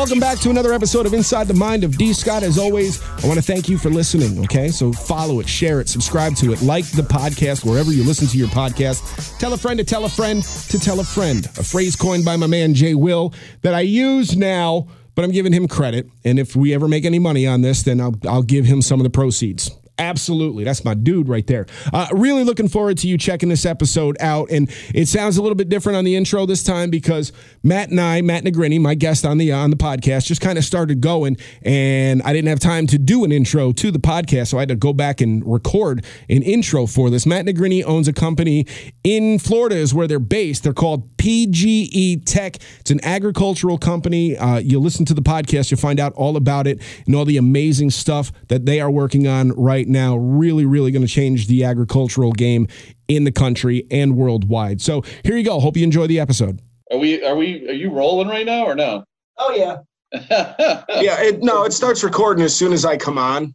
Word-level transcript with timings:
Welcome 0.00 0.18
back 0.18 0.38
to 0.38 0.48
another 0.48 0.72
episode 0.72 1.04
of 1.04 1.12
Inside 1.12 1.46
the 1.46 1.52
Mind 1.52 1.84
of 1.84 1.98
D. 1.98 2.14
Scott. 2.14 2.42
As 2.42 2.56
always, 2.56 3.02
I 3.22 3.26
want 3.26 3.38
to 3.38 3.42
thank 3.42 3.68
you 3.68 3.76
for 3.76 3.90
listening. 3.90 4.42
Okay, 4.44 4.68
so 4.68 4.94
follow 4.94 5.40
it, 5.40 5.46
share 5.46 5.78
it, 5.78 5.90
subscribe 5.90 6.34
to 6.36 6.54
it, 6.54 6.62
like 6.62 6.90
the 6.92 7.02
podcast 7.02 7.66
wherever 7.66 7.92
you 7.92 8.02
listen 8.02 8.26
to 8.28 8.38
your 8.38 8.48
podcast. 8.48 9.38
Tell 9.38 9.52
a 9.52 9.58
friend 9.58 9.78
to 9.78 9.84
tell 9.84 10.06
a 10.06 10.08
friend 10.08 10.42
to 10.42 10.78
tell 10.78 11.00
a 11.00 11.04
friend. 11.04 11.44
A 11.58 11.62
phrase 11.62 11.96
coined 11.96 12.24
by 12.24 12.36
my 12.36 12.46
man 12.46 12.72
Jay 12.72 12.94
Will 12.94 13.34
that 13.60 13.74
I 13.74 13.80
use 13.80 14.38
now, 14.38 14.88
but 15.14 15.22
I'm 15.26 15.32
giving 15.32 15.52
him 15.52 15.68
credit. 15.68 16.08
And 16.24 16.38
if 16.38 16.56
we 16.56 16.72
ever 16.72 16.88
make 16.88 17.04
any 17.04 17.18
money 17.18 17.46
on 17.46 17.60
this, 17.60 17.82
then 17.82 18.00
I'll 18.00 18.14
I'll 18.26 18.42
give 18.42 18.64
him 18.64 18.80
some 18.80 19.00
of 19.00 19.04
the 19.04 19.10
proceeds. 19.10 19.70
Absolutely. 20.00 20.64
That's 20.64 20.82
my 20.82 20.94
dude 20.94 21.28
right 21.28 21.46
there. 21.46 21.66
Uh, 21.92 22.08
really 22.12 22.42
looking 22.42 22.68
forward 22.68 22.96
to 22.98 23.06
you 23.06 23.18
checking 23.18 23.50
this 23.50 23.66
episode 23.66 24.16
out. 24.18 24.50
And 24.50 24.70
it 24.94 25.08
sounds 25.08 25.36
a 25.36 25.42
little 25.42 25.54
bit 25.54 25.68
different 25.68 25.98
on 25.98 26.04
the 26.04 26.16
intro 26.16 26.46
this 26.46 26.62
time 26.62 26.88
because 26.88 27.32
Matt 27.62 27.90
and 27.90 28.00
I, 28.00 28.22
Matt 28.22 28.44
Nigriny, 28.44 28.80
my 28.80 28.94
guest 28.94 29.26
on 29.26 29.36
the 29.36 29.52
on 29.52 29.68
the 29.68 29.76
podcast, 29.76 30.24
just 30.24 30.40
kind 30.40 30.56
of 30.56 30.64
started 30.64 31.02
going, 31.02 31.36
and 31.62 32.22
I 32.22 32.32
didn't 32.32 32.48
have 32.48 32.60
time 32.60 32.86
to 32.88 32.98
do 32.98 33.24
an 33.24 33.32
intro 33.32 33.72
to 33.72 33.90
the 33.90 33.98
podcast, 33.98 34.48
so 34.48 34.56
I 34.56 34.62
had 34.62 34.70
to 34.70 34.74
go 34.74 34.94
back 34.94 35.20
and 35.20 35.42
record 35.44 36.04
an 36.30 36.42
intro 36.42 36.86
for 36.86 37.10
this. 37.10 37.26
Matt 37.26 37.44
Nigriny 37.44 37.84
owns 37.84 38.08
a 38.08 38.14
company 38.14 38.66
in 39.04 39.38
Florida, 39.38 39.76
is 39.76 39.92
where 39.92 40.06
they're 40.06 40.18
based. 40.18 40.62
They're 40.62 40.72
called 40.72 41.14
PGE 41.18 42.24
Tech. 42.24 42.56
It's 42.80 42.90
an 42.90 43.04
agricultural 43.04 43.76
company. 43.76 44.38
Uh, 44.38 44.58
you 44.58 44.80
listen 44.80 45.04
to 45.04 45.14
the 45.14 45.22
podcast, 45.22 45.70
you'll 45.70 45.80
find 45.80 46.00
out 46.00 46.14
all 46.14 46.38
about 46.38 46.66
it 46.66 46.80
and 47.06 47.14
all 47.14 47.26
the 47.26 47.36
amazing 47.36 47.90
stuff 47.90 48.32
that 48.48 48.64
they 48.64 48.80
are 48.80 48.90
working 48.90 49.26
on 49.26 49.50
right 49.52 49.86
now. 49.90 50.16
Really, 50.16 50.64
really 50.64 50.90
going 50.90 51.06
to 51.06 51.12
change 51.12 51.46
the 51.48 51.64
agricultural 51.64 52.32
game 52.32 52.66
in 53.08 53.24
the 53.24 53.32
country 53.32 53.86
and 53.90 54.16
worldwide. 54.16 54.80
So 54.80 55.02
here 55.24 55.36
you 55.36 55.44
go. 55.44 55.60
Hope 55.60 55.76
you 55.76 55.84
enjoy 55.84 56.06
the 56.06 56.20
episode. 56.20 56.60
Are 56.90 56.98
we? 56.98 57.22
Are 57.24 57.36
we? 57.36 57.68
Are 57.68 57.72
you 57.72 57.90
rolling 57.90 58.28
right 58.28 58.46
now 58.46 58.64
or 58.64 58.74
no? 58.74 59.04
Oh 59.38 59.52
yeah. 59.54 59.76
yeah. 60.30 61.20
It, 61.22 61.42
no, 61.42 61.64
it 61.64 61.72
starts 61.72 62.02
recording 62.02 62.44
as 62.44 62.54
soon 62.54 62.72
as 62.72 62.84
I 62.84 62.96
come 62.96 63.18
on. 63.18 63.54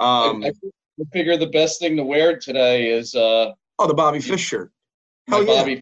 Um, 0.00 0.44
I, 0.44 0.48
I 0.48 1.04
figure 1.12 1.36
the 1.36 1.48
best 1.48 1.80
thing 1.80 1.96
to 1.96 2.04
wear 2.04 2.38
today 2.38 2.90
is 2.90 3.14
uh 3.14 3.52
oh 3.78 3.86
the 3.86 3.94
Bobby 3.94 4.20
Fish 4.20 4.40
shirt. 4.42 4.70
my 5.28 5.38
Hell 5.38 5.46
yeah. 5.46 5.54
Bobby. 5.60 5.80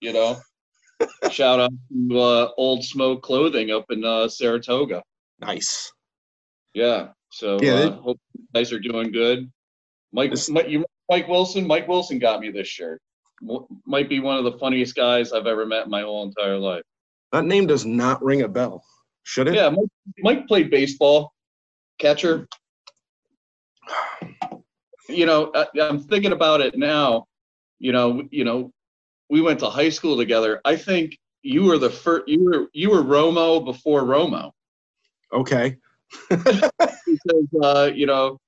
You 0.00 0.12
know, 0.12 0.36
shout 1.30 1.60
out 1.60 1.70
to 2.10 2.18
uh, 2.18 2.50
Old 2.56 2.84
Smoke 2.84 3.22
Clothing 3.22 3.70
up 3.70 3.86
in 3.90 4.04
uh, 4.04 4.28
Saratoga. 4.28 5.02
Nice. 5.40 5.92
Yeah. 6.74 7.08
So 7.30 7.58
Yeah, 7.60 7.72
uh, 7.74 7.80
they- 7.90 7.96
hope 7.96 8.18
you 8.27 8.27
guys 8.54 8.72
are 8.72 8.78
doing 8.78 9.12
good. 9.12 9.50
Mike, 10.12 10.32
Mike, 10.48 10.68
you 10.68 10.84
Mike 11.08 11.28
Wilson. 11.28 11.66
Mike 11.66 11.88
Wilson 11.88 12.18
got 12.18 12.40
me 12.40 12.50
this 12.50 12.68
shirt. 12.68 13.00
M- 13.48 13.66
might 13.86 14.08
be 14.08 14.20
one 14.20 14.38
of 14.38 14.44
the 14.44 14.58
funniest 14.58 14.94
guys 14.94 15.32
I've 15.32 15.46
ever 15.46 15.66
met 15.66 15.84
in 15.84 15.90
my 15.90 16.02
whole 16.02 16.26
entire 16.26 16.58
life. 16.58 16.82
That 17.32 17.44
name 17.44 17.66
does 17.66 17.84
not 17.84 18.22
ring 18.22 18.42
a 18.42 18.48
bell. 18.48 18.84
Should 19.22 19.48
it? 19.48 19.54
Yeah, 19.54 19.68
Mike, 19.68 19.88
Mike 20.18 20.48
played 20.48 20.70
baseball, 20.70 21.32
catcher. 21.98 22.48
You 25.08 25.26
know, 25.26 25.50
I, 25.54 25.66
I'm 25.80 26.00
thinking 26.00 26.32
about 26.32 26.60
it 26.60 26.76
now. 26.78 27.26
You 27.78 27.92
know, 27.92 28.26
you 28.30 28.44
know, 28.44 28.72
we 29.30 29.40
went 29.40 29.60
to 29.60 29.66
high 29.66 29.90
school 29.90 30.16
together. 30.16 30.60
I 30.64 30.76
think 30.76 31.16
you 31.42 31.64
were 31.64 31.78
the 31.78 31.90
first. 31.90 32.28
You 32.28 32.44
were 32.44 32.66
you 32.72 32.90
were 32.90 33.02
Romo 33.02 33.64
before 33.64 34.02
Romo 34.02 34.52
Okay. 35.32 35.76
because 36.30 37.48
uh, 37.62 37.90
you 37.94 38.06
know, 38.06 38.38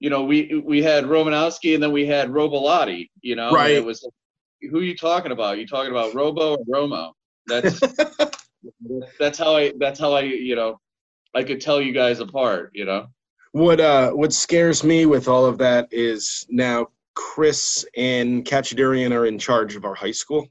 you 0.00 0.10
know, 0.10 0.24
we 0.24 0.62
we 0.64 0.82
had 0.82 1.04
Romanowski 1.04 1.74
and 1.74 1.82
then 1.82 1.92
we 1.92 2.06
had 2.06 2.28
Robolati. 2.28 3.08
You 3.20 3.36
know, 3.36 3.52
Right. 3.52 3.72
It 3.72 3.84
was 3.84 4.08
who 4.70 4.78
are 4.78 4.82
you 4.82 4.96
talking 4.96 5.32
about? 5.32 5.58
you 5.58 5.66
talking 5.66 5.90
about 5.90 6.14
Robo 6.14 6.56
or 6.56 6.64
Romo? 6.64 7.12
That's 7.46 7.80
that's 9.18 9.38
how 9.38 9.56
I 9.56 9.72
that's 9.78 9.98
how 9.98 10.12
I 10.12 10.20
you 10.22 10.56
know 10.56 10.78
I 11.34 11.42
could 11.42 11.60
tell 11.60 11.80
you 11.80 11.92
guys 11.92 12.20
apart. 12.20 12.70
You 12.74 12.84
know. 12.84 13.06
What 13.52 13.80
uh 13.80 14.10
what 14.10 14.32
scares 14.32 14.84
me 14.84 15.06
with 15.06 15.28
all 15.28 15.46
of 15.46 15.58
that 15.58 15.88
is 15.90 16.46
now 16.50 16.88
Chris 17.14 17.84
and 17.96 18.44
Kachadurian 18.44 19.12
are 19.12 19.26
in 19.26 19.38
charge 19.38 19.74
of 19.74 19.84
our 19.84 19.94
high 19.94 20.12
school. 20.12 20.46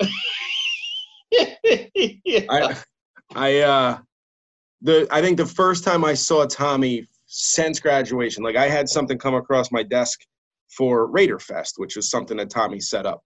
yeah. 1.32 2.46
I 2.50 2.76
I 3.34 3.58
uh 3.60 3.98
the 4.82 5.06
I 5.10 5.20
think 5.20 5.36
the 5.36 5.46
first 5.46 5.84
time 5.84 6.04
I 6.04 6.14
saw 6.14 6.44
Tommy 6.46 7.06
since 7.26 7.80
graduation, 7.80 8.42
like 8.42 8.56
I 8.56 8.68
had 8.68 8.88
something 8.88 9.18
come 9.18 9.34
across 9.34 9.72
my 9.72 9.82
desk 9.82 10.20
for 10.76 11.06
Raider 11.10 11.38
Fest, 11.38 11.74
which 11.78 11.96
was 11.96 12.10
something 12.10 12.36
that 12.38 12.50
Tommy 12.50 12.80
set 12.80 13.06
up. 13.06 13.22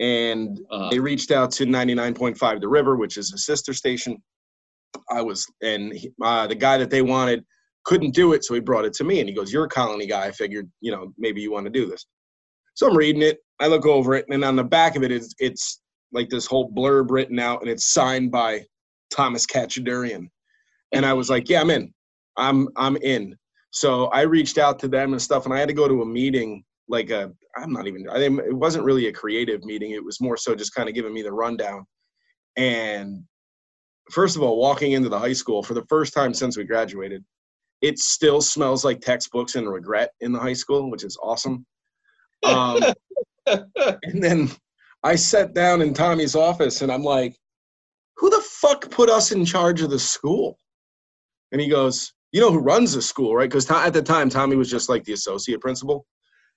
And 0.00 0.60
Uh, 0.70 0.88
they 0.90 0.98
reached 0.98 1.30
out 1.30 1.50
to 1.52 1.66
99.5 1.66 2.60
The 2.60 2.68
River, 2.68 2.96
which 2.96 3.16
is 3.16 3.32
a 3.32 3.38
sister 3.38 3.74
station. 3.74 4.22
I 5.10 5.22
was, 5.22 5.46
and 5.62 5.92
he, 5.92 6.10
uh, 6.22 6.46
the 6.46 6.54
guy 6.54 6.78
that 6.78 6.90
they 6.90 7.02
wanted 7.02 7.44
couldn't 7.84 8.14
do 8.14 8.32
it, 8.32 8.44
so 8.44 8.54
he 8.54 8.60
brought 8.60 8.84
it 8.84 8.92
to 8.94 9.04
me. 9.04 9.20
And 9.20 9.28
he 9.28 9.34
goes, 9.34 9.52
"You're 9.52 9.64
a 9.64 9.68
Colonie 9.68 10.08
guy. 10.08 10.26
I 10.26 10.30
figured, 10.32 10.70
you 10.80 10.90
know, 10.90 11.12
maybe 11.18 11.40
you 11.40 11.52
want 11.52 11.66
to 11.66 11.70
do 11.70 11.86
this." 11.86 12.06
So 12.74 12.88
I'm 12.88 12.96
reading 12.96 13.22
it. 13.22 13.38
I 13.60 13.66
look 13.66 13.86
over 13.86 14.14
it, 14.14 14.24
and 14.30 14.44
on 14.44 14.56
the 14.56 14.64
back 14.64 14.96
of 14.96 15.02
it 15.02 15.12
is 15.12 15.34
it's 15.38 15.80
like 16.12 16.28
this 16.28 16.46
whole 16.46 16.72
blurb 16.72 17.10
written 17.10 17.38
out, 17.38 17.60
and 17.60 17.70
it's 17.70 17.86
signed 17.86 18.30
by 18.32 18.64
Thomas 19.10 19.46
Kachadurian. 19.46 20.28
And 20.92 21.06
I 21.06 21.12
was 21.12 21.30
like, 21.30 21.48
"Yeah, 21.48 21.60
I'm 21.60 21.70
in. 21.70 21.92
I'm 22.36 22.68
I'm 22.76 22.96
in." 22.96 23.36
So 23.70 24.06
I 24.06 24.22
reached 24.22 24.58
out 24.58 24.78
to 24.80 24.88
them 24.88 25.12
and 25.12 25.22
stuff, 25.22 25.44
and 25.44 25.54
I 25.54 25.58
had 25.58 25.68
to 25.68 25.74
go 25.74 25.88
to 25.88 26.02
a 26.02 26.06
meeting, 26.06 26.64
like 26.88 27.10
a 27.10 27.32
I'm 27.56 27.72
not 27.72 27.86
even. 27.86 28.08
I 28.08 28.16
think 28.16 28.40
it 28.40 28.52
wasn't 28.52 28.84
really 28.84 29.06
a 29.06 29.12
creative 29.12 29.64
meeting. 29.64 29.92
It 29.92 30.04
was 30.04 30.20
more 30.20 30.36
so 30.36 30.54
just 30.54 30.74
kind 30.74 30.88
of 30.88 30.94
giving 30.94 31.14
me 31.14 31.22
the 31.22 31.32
rundown. 31.32 31.86
And 32.56 33.24
first 34.10 34.36
of 34.36 34.42
all, 34.42 34.58
walking 34.58 34.92
into 34.92 35.08
the 35.08 35.18
high 35.18 35.32
school 35.32 35.62
for 35.62 35.74
the 35.74 35.84
first 35.88 36.12
time 36.12 36.34
since 36.34 36.56
we 36.56 36.64
graduated, 36.64 37.24
it 37.80 37.98
still 37.98 38.40
smells 38.40 38.84
like 38.84 39.00
textbooks 39.00 39.56
and 39.56 39.70
regret 39.70 40.10
in 40.20 40.32
the 40.32 40.38
high 40.38 40.52
school, 40.54 40.90
which 40.90 41.04
is 41.04 41.18
awesome. 41.22 41.64
Um, 42.42 42.82
and 43.46 44.22
then 44.22 44.50
I 45.02 45.16
sat 45.16 45.54
down 45.54 45.82
in 45.82 45.94
Tommy's 45.94 46.36
office 46.36 46.82
and 46.82 46.92
I'm 46.92 47.02
like, 47.02 47.36
who 48.16 48.28
the 48.28 48.42
fuck 48.60 48.90
put 48.90 49.08
us 49.08 49.32
in 49.32 49.44
charge 49.44 49.80
of 49.80 49.90
the 49.90 49.98
school? 49.98 50.58
And 51.52 51.60
he 51.60 51.68
goes, 51.68 52.12
you 52.32 52.40
know 52.40 52.52
who 52.52 52.58
runs 52.58 52.92
the 52.94 53.02
school, 53.02 53.34
right? 53.34 53.48
Because 53.50 53.70
at 53.70 53.92
the 53.92 54.02
time, 54.02 54.28
Tommy 54.28 54.56
was 54.56 54.70
just 54.70 54.88
like 54.88 55.04
the 55.04 55.12
associate 55.12 55.60
principal. 55.60 56.06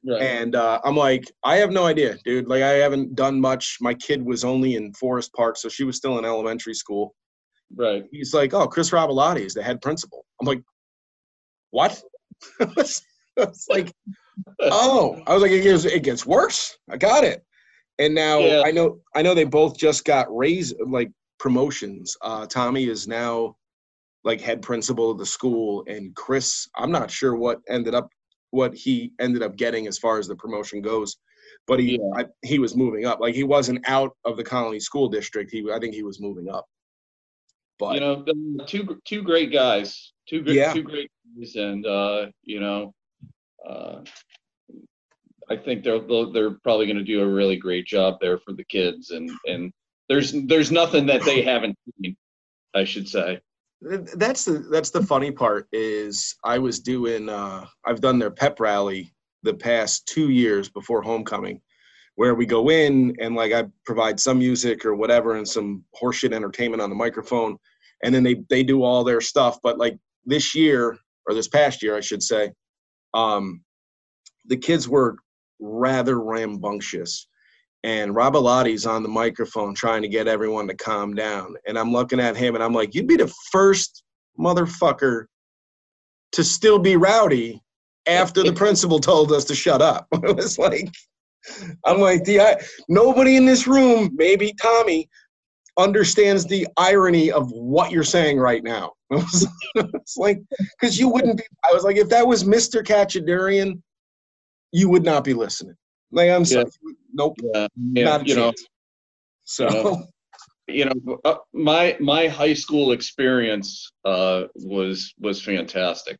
right. 0.07 0.21
And 0.21 0.55
uh, 0.55 0.79
I'm 0.83 0.95
like, 0.95 1.23
I 1.43 1.55
have 1.57 1.71
no 1.71 1.85
idea, 1.85 2.17
dude. 2.23 2.47
Like, 2.47 2.61
I 2.61 2.73
haven't 2.73 3.15
done 3.15 3.41
much. 3.41 3.77
My 3.81 3.93
kid 3.95 4.23
was 4.23 4.43
only 4.43 4.75
in 4.75 4.93
Forest 4.93 5.33
Park, 5.33 5.57
so 5.57 5.69
she 5.69 5.83
was 5.83 5.97
still 5.97 6.19
in 6.19 6.25
elementary 6.25 6.75
school. 6.75 7.15
right. 7.75 8.03
He's 8.11 8.33
like, 8.33 8.53
oh, 8.53 8.67
Chris 8.67 8.91
Robolati 8.91 9.45
is 9.45 9.55
the 9.55 9.63
head 9.63 9.81
principal. 9.81 10.25
I'm 10.39 10.47
like, 10.47 10.61
what? 11.71 11.99
it's 12.59 13.01
like, 13.69 13.91
oh, 14.61 15.21
I 15.25 15.33
was 15.33 15.41
like, 15.41 15.51
it 15.51 15.63
gets, 15.63 15.85
it 15.85 16.03
gets 16.03 16.25
worse. 16.25 16.77
I 16.89 16.97
got 16.97 17.23
it. 17.23 17.43
And 17.99 18.13
now 18.13 18.39
Yeah. 18.39 18.61
I 18.65 18.71
know, 18.71 18.99
I 19.15 19.21
know 19.23 19.33
they 19.33 19.43
both 19.43 19.77
just 19.77 20.05
got 20.05 20.27
raised, 20.35 20.75
like 20.85 21.11
promotions. 21.39 22.15
Uh, 22.21 22.45
Tommy 22.45 22.85
is 22.85 23.07
now 23.07 23.55
like 24.23 24.41
head 24.41 24.61
principal 24.61 25.11
of 25.11 25.17
the 25.17 25.25
school, 25.25 25.83
and 25.87 26.15
Chris, 26.15 26.67
I'm 26.75 26.91
not 26.91 27.11
sure 27.11 27.35
what 27.35 27.59
ended 27.69 27.93
up, 27.93 28.09
what 28.51 28.73
he 28.73 29.11
ended 29.19 29.43
up 29.43 29.55
getting 29.55 29.87
as 29.87 29.97
far 29.97 30.17
as 30.17 30.27
the 30.27 30.35
promotion 30.35 30.81
goes. 30.81 31.17
But 31.67 31.79
he, 31.79 31.99
Yeah. 32.01 32.21
I, 32.21 32.25
he 32.41 32.59
was 32.59 32.75
moving 32.75 33.05
up. 33.05 33.19
Like 33.19 33.35
he 33.35 33.43
wasn't 33.43 33.87
out 33.87 34.15
of 34.25 34.37
the 34.37 34.43
Colonie 34.43 34.81
School 34.81 35.07
District. 35.09 35.51
He, 35.51 35.65
I 35.71 35.79
think 35.79 35.93
he 35.93 36.03
was 36.03 36.19
moving 36.21 36.49
up. 36.49 36.65
But 37.79 37.95
you 37.95 37.99
know, 38.01 38.25
two 38.65 38.99
two 39.05 39.23
great 39.23 39.51
guys, 39.51 40.13
two 40.27 40.41
good, 40.41 40.55
Yeah. 40.55 40.73
two 40.73 40.83
great 40.83 41.09
guys, 41.37 41.55
and 41.55 41.85
uh, 41.85 42.27
you 42.43 42.59
know, 42.59 42.93
uh, 43.67 44.01
I 45.49 45.57
think 45.57 45.83
they're 45.83 45.99
they're 45.99 46.57
probably 46.63 46.85
going 46.85 46.97
to 46.97 47.03
do 47.03 47.21
a 47.21 47.27
really 47.27 47.57
great 47.57 47.85
job 47.85 48.17
there 48.21 48.37
for 48.37 48.53
the 48.53 48.63
kids, 48.65 49.11
and 49.11 49.29
and 49.45 49.73
there's 50.07 50.33
there's 50.45 50.71
nothing 50.71 51.05
that 51.07 51.23
they 51.23 51.41
haven't 51.41 51.75
seen, 52.01 52.15
I 52.73 52.83
should 52.83 53.07
say. 53.07 53.41
Th- 53.87 54.01
that's 54.15 54.45
the 54.45 54.59
that's 54.71 54.91
the 54.91 55.03
funny 55.03 55.31
part 55.31 55.67
is 55.71 56.35
I 56.43 56.57
was 56.57 56.79
doing 56.79 57.29
uh 57.29 57.65
I've 57.85 58.01
done 58.01 58.19
their 58.19 58.31
pep 58.31 58.59
rally 58.59 59.13
the 59.43 59.53
past 59.53 60.07
2 60.07 60.29
years 60.29 60.69
before 60.69 61.01
homecoming 61.01 61.61
where 62.15 62.35
we 62.35 62.45
go 62.45 62.69
in 62.69 63.15
and 63.19 63.35
like 63.35 63.51
I 63.51 63.65
provide 63.85 64.19
some 64.19 64.39
music 64.39 64.85
or 64.85 64.95
whatever 64.95 65.35
and 65.35 65.47
some 65.47 65.83
horseshit 65.99 66.33
entertainment 66.33 66.81
on 66.81 66.89
the 66.89 66.95
microphone 66.95 67.57
and 68.03 68.13
then 68.13 68.23
they 68.23 68.43
they 68.49 68.63
do 68.63 68.83
all 68.83 69.03
their 69.03 69.21
stuff 69.21 69.59
but 69.63 69.77
like 69.77 69.97
this 70.25 70.55
year 70.55 70.97
or 71.27 71.33
this 71.33 71.47
past 71.47 71.81
year, 71.81 71.95
I 71.95 72.01
should 72.01 72.23
say, 72.23 72.51
um, 73.13 73.63
the 74.45 74.57
kids 74.57 74.87
were 74.89 75.17
rather 75.59 76.19
rambunctious. 76.19 77.27
And 77.83 78.15
Rob 78.15 78.35
Alotti's 78.35 78.85
on 78.85 79.03
the 79.03 79.09
microphone 79.09 79.75
trying 79.75 80.01
to 80.03 80.07
get 80.07 80.27
everyone 80.27 80.67
to 80.67 80.73
calm 80.73 81.13
down. 81.13 81.55
And 81.67 81.77
I'm 81.77 81.91
looking 81.91 82.19
at 82.19 82.37
him 82.37 82.55
and 82.55 82.63
I'm 82.63 82.73
like, 82.73 82.95
you'd 82.95 83.07
be 83.07 83.17
the 83.17 83.33
first 83.51 84.03
motherfucker 84.39 85.25
to 86.31 86.43
still 86.43 86.79
be 86.79 86.95
rowdy 86.95 87.61
after 88.07 88.43
the 88.43 88.53
principal 88.63 88.99
told 88.99 89.31
us 89.31 89.45
to 89.45 89.55
shut 89.55 89.81
up. 89.81 90.07
It 90.23 90.35
was 90.35 90.57
like, 90.57 90.89
I'm 91.85 91.99
like, 91.99 92.23
the 92.23 92.39
I, 92.39 92.61
nobody 92.87 93.35
in 93.35 93.45
this 93.45 93.67
room, 93.67 94.11
maybe 94.13 94.53
Tommy, 94.61 95.09
understands 95.77 96.45
the 96.45 96.67
irony 96.77 97.31
of 97.31 97.51
what 97.51 97.91
you're 97.91 98.03
saying 98.03 98.37
right 98.37 98.63
now. 98.63 98.93
it's 99.11 100.17
like, 100.17 100.39
because 100.79 100.97
you 100.97 101.09
wouldn't 101.09 101.37
be. 101.37 101.43
I 101.69 101.73
was 101.73 101.83
like, 101.83 101.97
if 101.97 102.09
that 102.09 102.25
was 102.25 102.43
Mr. 102.45 102.81
Kachadurian, 102.83 103.81
you 104.71 104.89
would 104.89 105.03
not 105.03 105.23
be 105.23 105.33
listening. 105.33 105.75
Like, 106.11 106.29
I'm 106.29 106.45
sorry. 106.45 106.65
Nope. 107.13 107.37
Not 107.77 108.21
a 108.21 108.25
you 108.25 108.35
know. 108.35 108.53
So, 109.43 110.03
you 110.67 110.85
know, 110.85 110.93
you 110.95 111.19
uh, 111.25 111.35
my 111.53 111.95
my 111.99 112.27
high 112.27 112.53
school 112.53 112.91
experience 112.91 113.91
uh, 114.05 114.45
was 114.55 115.13
was 115.19 115.41
fantastic. 115.41 116.19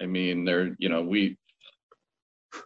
I 0.00 0.06
mean, 0.06 0.44
there, 0.44 0.76
you 0.78 0.88
know, 0.88 1.02
we 1.02 1.36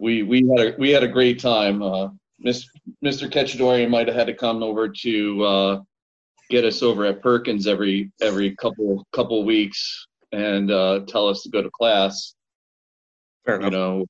we 0.00 0.22
we 0.22 0.46
had 0.48 0.66
a 0.66 0.74
we 0.78 0.90
had 0.90 1.04
a 1.04 1.08
great 1.08 1.40
time. 1.40 1.82
Uh, 1.82 2.08
Miss, 2.40 2.66
Mr. 3.04 3.30
Kachadurian 3.30 3.88
might 3.90 4.08
have 4.08 4.16
had 4.16 4.26
to 4.26 4.34
come 4.34 4.62
over 4.62 4.88
to 4.88 5.44
uh, 5.44 5.80
get 6.50 6.64
us 6.64 6.82
over 6.82 7.04
at 7.06 7.22
Perkins 7.22 7.66
every 7.66 8.10
every 8.20 8.56
couple 8.56 9.06
couple 9.12 9.44
weeks 9.44 10.06
and 10.32 10.70
uh, 10.70 11.00
tell 11.06 11.28
us 11.28 11.42
to 11.42 11.50
go 11.50 11.62
to 11.62 11.70
class. 11.70 12.34
fair 13.44 13.60
You 13.60 13.66
enough. 13.66 13.72
know, 13.72 14.06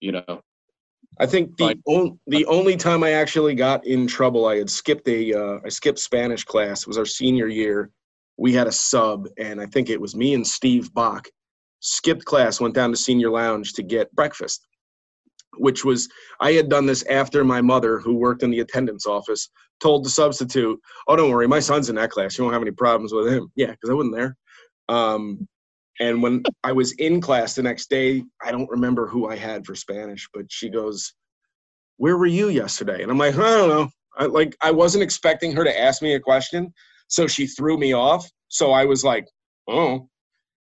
you 0.00 0.12
know, 0.12 0.40
I 1.20 1.26
think 1.26 1.56
the 1.56 1.78
on, 1.86 2.18
the 2.26 2.46
only 2.46 2.76
time 2.76 3.02
I 3.02 3.12
actually 3.12 3.54
got 3.54 3.86
in 3.86 4.06
trouble, 4.06 4.46
I 4.46 4.56
had 4.56 4.70
skipped 4.70 5.06
a 5.08 5.32
uh, 5.32 5.58
I 5.64 5.68
skipped 5.68 5.98
Spanish 5.98 6.44
class. 6.44 6.82
It 6.82 6.88
was 6.88 6.98
our 6.98 7.06
senior 7.06 7.48
year. 7.48 7.90
We 8.38 8.52
had 8.52 8.66
a 8.66 8.72
sub, 8.72 9.28
and 9.38 9.60
I 9.60 9.66
think 9.66 9.90
it 9.90 10.00
was 10.00 10.16
me 10.16 10.34
and 10.34 10.46
Steve 10.46 10.92
Bach. 10.94 11.28
Skipped 11.80 12.24
class, 12.24 12.60
went 12.60 12.74
down 12.74 12.90
to 12.90 12.96
senior 12.96 13.30
lounge 13.30 13.74
to 13.74 13.82
get 13.82 14.12
breakfast, 14.14 14.66
which 15.58 15.84
was 15.84 16.08
I 16.40 16.52
had 16.52 16.68
done 16.68 16.86
this 16.86 17.04
after 17.04 17.44
my 17.44 17.60
mother, 17.60 17.98
who 17.98 18.14
worked 18.14 18.42
in 18.42 18.50
the 18.50 18.60
attendance 18.60 19.06
office, 19.06 19.50
told 19.80 20.04
the 20.04 20.10
substitute, 20.10 20.80
"Oh, 21.08 21.16
don't 21.16 21.30
worry, 21.30 21.46
my 21.46 21.60
son's 21.60 21.90
in 21.90 21.96
that 21.96 22.10
class. 22.10 22.38
You 22.38 22.44
won't 22.44 22.54
have 22.54 22.62
any 22.62 22.70
problems 22.70 23.12
with 23.12 23.28
him." 23.28 23.48
Yeah, 23.54 23.72
because 23.72 23.90
I 23.90 23.94
wasn't 23.94 24.14
there. 24.14 24.36
Um, 24.88 25.46
and 26.00 26.22
when 26.22 26.42
I 26.64 26.72
was 26.72 26.92
in 26.92 27.20
class 27.20 27.54
the 27.54 27.62
next 27.62 27.90
day, 27.90 28.24
I 28.44 28.50
don't 28.50 28.70
remember 28.70 29.06
who 29.06 29.28
I 29.28 29.36
had 29.36 29.66
for 29.66 29.74
Spanish, 29.74 30.28
but 30.32 30.46
she 30.50 30.68
goes, 30.68 31.14
"Where 31.98 32.16
were 32.16 32.26
you 32.26 32.48
yesterday?" 32.48 33.02
And 33.02 33.10
I'm 33.10 33.18
like, 33.18 33.34
"I 33.34 33.38
don't 33.38 33.68
know." 33.68 33.90
I, 34.16 34.26
like 34.26 34.56
I 34.60 34.70
wasn't 34.70 35.02
expecting 35.02 35.52
her 35.52 35.64
to 35.64 35.80
ask 35.80 36.02
me 36.02 36.14
a 36.14 36.20
question, 36.20 36.72
so 37.08 37.26
she 37.26 37.46
threw 37.46 37.78
me 37.78 37.92
off. 37.92 38.28
So 38.48 38.72
I 38.72 38.84
was 38.84 39.04
like, 39.04 39.26
"Oh," 39.68 40.08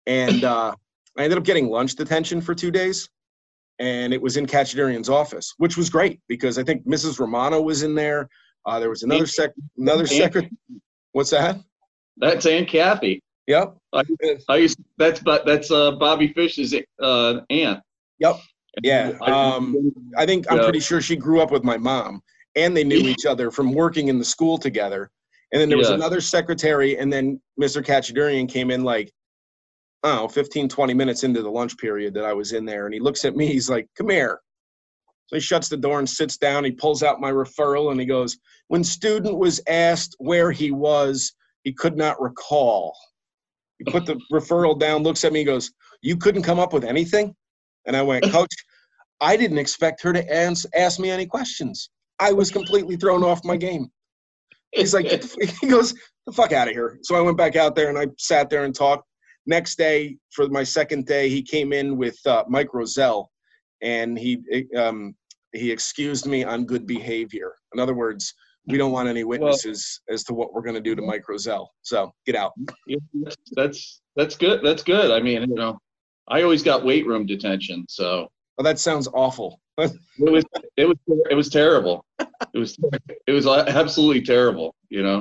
and 0.07 0.45
uh, 0.45 0.75
I 1.17 1.23
ended 1.23 1.39
up 1.39 1.45
getting 1.45 1.69
lunch 1.69 1.95
detention 1.97 2.41
for 2.41 2.55
two 2.55 2.71
days, 2.71 3.09
and 3.79 4.15
it 4.15 4.23
was 4.23 4.37
in 4.37 4.47
Kachadurian's 4.47 5.09
office, 5.09 5.55
which 5.59 5.77
was 5.77 5.91
great 5.91 6.21
because 6.29 6.59
I 6.59 6.63
think 6.63 6.87
Mrs. 6.87 7.19
Romano 7.19 7.61
was 7.61 7.83
in 7.83 7.95
there. 7.95 8.29
Uh, 8.67 8.79
there 8.79 8.91
was 8.91 9.03
another 9.03 9.27
sec, 9.27 9.51
another 9.77 10.03
Aunt- 10.03 10.11
secret. 10.11 10.51
What's 11.13 11.31
that? 11.31 11.59
that's 12.19 12.47
Aunt 12.47 12.69
Kathy. 12.69 13.23
Yep. 13.49 13.77
I 14.49 14.57
used 14.57 14.79
that's 14.99 15.21
but 15.21 15.45
that's 15.47 15.71
uh, 15.71 15.93
Bobby 15.93 16.33
Fish's 16.35 16.75
uh, 17.03 17.41
aunt. 17.51 17.81
Yep. 18.21 18.37
Yeah, 18.83 19.13
I- 19.23 19.55
um, 19.57 19.75
I 20.17 20.27
think 20.27 20.47
I'm 20.53 20.59
pretty 20.61 20.81
sure 20.81 21.01
she 21.01 21.17
grew 21.17 21.41
up 21.41 21.51
with 21.51 21.65
my 21.65 21.79
mom, 21.79 22.21
and 22.55 22.77
they 22.77 22.85
knew 22.85 23.01
each 23.09 23.25
other 23.27 23.51
from 23.51 23.73
working 23.73 24.09
in 24.09 24.19
the 24.19 24.25
school 24.25 24.59
together. 24.59 25.11
And 25.53 25.61
then 25.61 25.71
there 25.71 25.79
was 25.79 25.89
Yeah. 25.89 25.95
another 25.95 26.21
secretary, 26.21 26.99
and 26.99 27.11
then 27.11 27.41
Mr. 27.61 27.83
Kachadurian 27.83 28.47
came 28.49 28.71
in 28.71 28.85
like, 28.85 29.11
I 30.05 30.09
don't 30.09 30.17
know, 30.25 30.29
15, 30.29 30.69
20 30.69 30.93
minutes 30.95 31.25
into 31.25 31.43
the 31.43 31.51
lunch 31.51 31.77
period 31.79 32.13
that 32.15 32.25
I 32.25 32.35
was 32.35 32.53
in 32.53 32.67
there, 32.67 32.85
and 32.85 32.93
he 32.95 33.01
looks 33.01 33.25
at 33.25 33.35
me. 33.35 33.47
He's 33.47 33.71
like, 33.71 33.89
"Come 33.97 34.11
here." 34.11 34.41
So 35.27 35.37
he 35.37 35.41
shuts 35.41 35.69
the 35.71 35.77
door 35.79 35.99
and 35.99 36.09
sits 36.09 36.37
down. 36.37 36.65
He 36.65 36.71
pulls 36.71 37.03
out 37.03 37.19
my 37.21 37.33
referral, 37.33 37.91
and 37.91 37.99
he 37.99 38.07
goes, 38.07 38.39
"When 38.69 38.85
student 38.85 39.39
was 39.39 39.61
asked 39.67 40.15
where 40.19 40.53
he 40.53 40.71
was, 40.71 41.33
he 41.65 41.73
could 41.73 41.97
not 41.97 42.21
recall." 42.21 42.95
He 43.79 43.91
put 43.91 44.07
the 44.07 44.21
referral 44.33 44.79
down, 44.79 45.03
looks 45.03 45.25
at 45.25 45.33
me, 45.33 45.45
goes, 45.45 45.71
"You 46.03 46.17
couldn't 46.17 46.43
come 46.43 46.59
up 46.59 46.73
with 46.73 46.85
anything?" 46.85 47.35
And 47.87 47.97
I 47.97 48.03
went, 48.03 48.31
"Coach." 48.31 48.55
I 49.21 49.37
didn't 49.37 49.59
expect 49.59 50.03
her 50.03 50.13
to 50.13 50.33
ans- 50.33 50.67
ask 50.75 51.01
me 51.01 51.11
any 51.11 51.27
questions. 51.27 51.91
I 52.21 52.33
was 52.33 52.51
completely 52.51 52.97
thrown 52.97 53.25
off 53.25 53.45
my 53.45 53.57
game. 53.57 53.91
He's 54.73 54.95
like, 54.95 55.07
he 55.61 55.67
goes, 55.69 55.95
the 56.27 56.33
fuck 56.33 56.53
out 56.53 56.69
of 56.69 56.75
here. 56.75 56.99
So 57.03 57.17
I 57.17 57.21
went 57.21 57.37
back 57.37 57.57
out 57.57 57.75
there 57.75 57.89
and 57.89 57.99
I 57.99 58.07
sat 58.19 58.51
there 58.51 58.65
and 58.65 58.75
talked. 58.75 59.05
Next 59.47 59.79
day, 59.79 60.19
for 60.31 60.49
my 60.49 60.63
second 60.63 61.07
day, 61.07 61.31
he 61.31 61.43
came 61.43 61.73
in 61.73 61.97
with 61.97 62.19
uh, 62.27 62.45
Mike 62.49 62.75
Roselle, 62.75 63.31
and 63.81 64.19
he 64.19 64.43
um, 64.77 65.15
he 65.55 65.73
excused 65.73 66.27
me 66.27 66.45
on 66.45 66.67
good 66.67 66.87
behavior. 66.87 67.55
In 67.73 67.81
other 67.81 67.95
words, 67.95 68.35
we 68.69 68.79
don't 68.79 68.93
want 68.93 69.09
any 69.09 69.25
witnesses 69.25 70.01
as 70.09 70.25
to 70.25 70.35
what 70.35 70.53
we're 70.53 70.63
going 70.63 70.75
to 70.75 70.81
do 70.81 70.95
to 70.95 71.03
Mike 71.03 71.29
Roselle. 71.29 71.71
So 71.83 72.13
get 72.27 72.37
out. 72.37 72.53
That's- 72.87 73.37
that's 73.57 74.01
that's 74.17 74.37
good. 74.37 74.61
That's 74.65 74.83
good. 74.83 75.11
I 75.11 75.21
mean, 75.21 75.43
you 75.49 75.55
know, 75.55 75.79
I 76.29 76.43
always 76.43 76.63
got 76.63 76.85
weight 76.85 77.07
room 77.07 77.25
detention, 77.25 77.87
so 77.89 78.29
Well, 78.57 78.65
that 78.65 78.79
sounds 78.79 79.09
awful. 79.15 79.61
it 79.79 79.93
was 80.19 80.45
it 80.77 80.87
was 80.87 80.97
it 81.31 81.35
was 81.35 81.49
terrible. 81.49 82.05
It 82.19 82.59
was 82.59 82.77
it 83.27 83.33
was 83.33 83.47
absolutely 83.47 84.23
terrible. 84.23 84.75
You 84.91 85.03
know, 85.05 85.19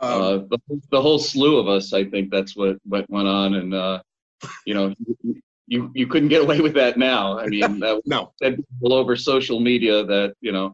Um, 0.00 0.22
uh, 0.22 0.38
the, 0.50 0.58
the 0.90 1.00
whole 1.00 1.18
slew 1.18 1.58
of 1.58 1.68
us. 1.68 1.92
I 1.92 2.04
think 2.04 2.30
that's 2.30 2.56
what 2.56 2.76
what 2.84 3.08
went 3.08 3.28
on, 3.28 3.54
and 3.54 3.72
uh, 3.74 4.02
you 4.66 4.74
know, 4.74 4.94
you 5.68 5.90
you 5.94 6.06
couldn't 6.08 6.28
get 6.28 6.42
away 6.42 6.60
with 6.60 6.74
that 6.74 6.98
now. 6.98 7.38
I 7.38 7.46
mean, 7.46 7.78
that 7.80 8.02
no, 8.04 8.32
that 8.40 8.54
all 8.82 8.92
over 8.94 9.14
social 9.16 9.60
media 9.60 10.04
that 10.04 10.34
you 10.40 10.50
know 10.52 10.72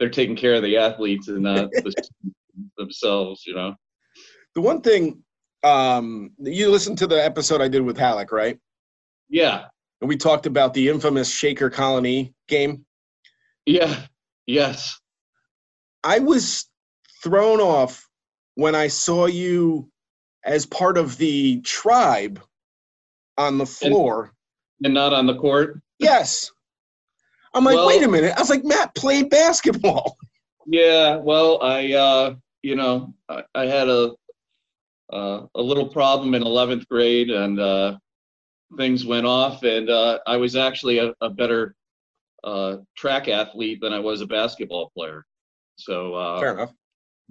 they're 0.00 0.08
taking 0.08 0.34
care 0.34 0.54
of 0.54 0.62
the 0.62 0.78
athletes 0.78 1.28
and 1.28 1.42
not 1.42 1.70
the, 1.70 1.94
themselves. 2.76 3.44
You 3.46 3.54
know. 3.54 3.74
the 4.56 4.62
one 4.62 4.80
thing 4.80 5.22
um, 5.62 6.32
you 6.38 6.70
listened 6.70 6.98
to 6.98 7.06
the 7.06 7.22
episode 7.22 7.60
I 7.60 7.68
did 7.68 7.82
with 7.82 7.98
Halleck, 7.98 8.32
right? 8.32 8.58
Yeah. 9.28 9.66
And 10.00 10.08
we 10.08 10.16
talked 10.16 10.46
about 10.46 10.74
the 10.74 10.88
infamous 10.88 11.30
Shaker 11.30 11.70
Colonie 11.70 12.32
game. 12.48 12.84
Yeah. 13.66 14.06
Yes. 14.46 14.98
I 16.02 16.18
was 16.20 16.66
thrown 17.22 17.60
off 17.60 18.08
when 18.54 18.74
I 18.74 18.88
saw 18.88 19.26
you 19.26 19.90
as 20.42 20.64
part 20.64 20.96
of 20.96 21.18
the 21.18 21.60
tribe 21.60 22.40
on 23.36 23.58
the 23.58 23.66
floor. 23.66 24.32
And 24.82 24.94
not 24.94 25.12
on 25.12 25.26
the 25.26 25.36
court. 25.36 25.82
yes. 25.98 26.50
I'm 27.54 27.64
like, 27.64 27.76
Well- 27.76 27.86
wait 27.88 28.02
a 28.02 28.08
minute. 28.08 28.34
I 28.36 28.40
was 28.40 28.50
like, 28.50 28.64
Matt 28.64 28.94
played 28.94 29.30
basketball. 29.30 30.16
Yeah, 30.66 31.16
well, 31.16 31.60
I, 31.62 31.94
uh, 31.94 32.34
you 32.62 32.76
know, 32.76 33.12
I, 33.28 33.42
I 33.56 33.66
had 33.66 33.88
a, 33.88 34.12
uh, 35.12 35.46
a 35.54 35.60
little 35.60 35.88
problem 35.88 36.34
in 36.34 36.42
11th 36.42 36.86
grade 36.86 37.30
and, 37.30 37.58
uh, 37.58 37.96
things 38.76 39.04
went 39.04 39.26
off 39.26 39.64
and, 39.64 39.90
uh, 39.90 40.20
I 40.28 40.36
was 40.36 40.54
actually 40.54 40.98
a, 40.98 41.12
a 41.22 41.30
better, 41.30 41.74
uh, 42.44 42.76
track 42.96 43.26
athlete 43.26 43.80
than 43.80 43.92
I 43.92 43.98
was 43.98 44.20
a 44.20 44.26
basketball 44.26 44.92
player. 44.96 45.24
So, 45.76 46.12
Fair 46.38 46.50
uh, 46.50 46.54
enough. 46.54 46.72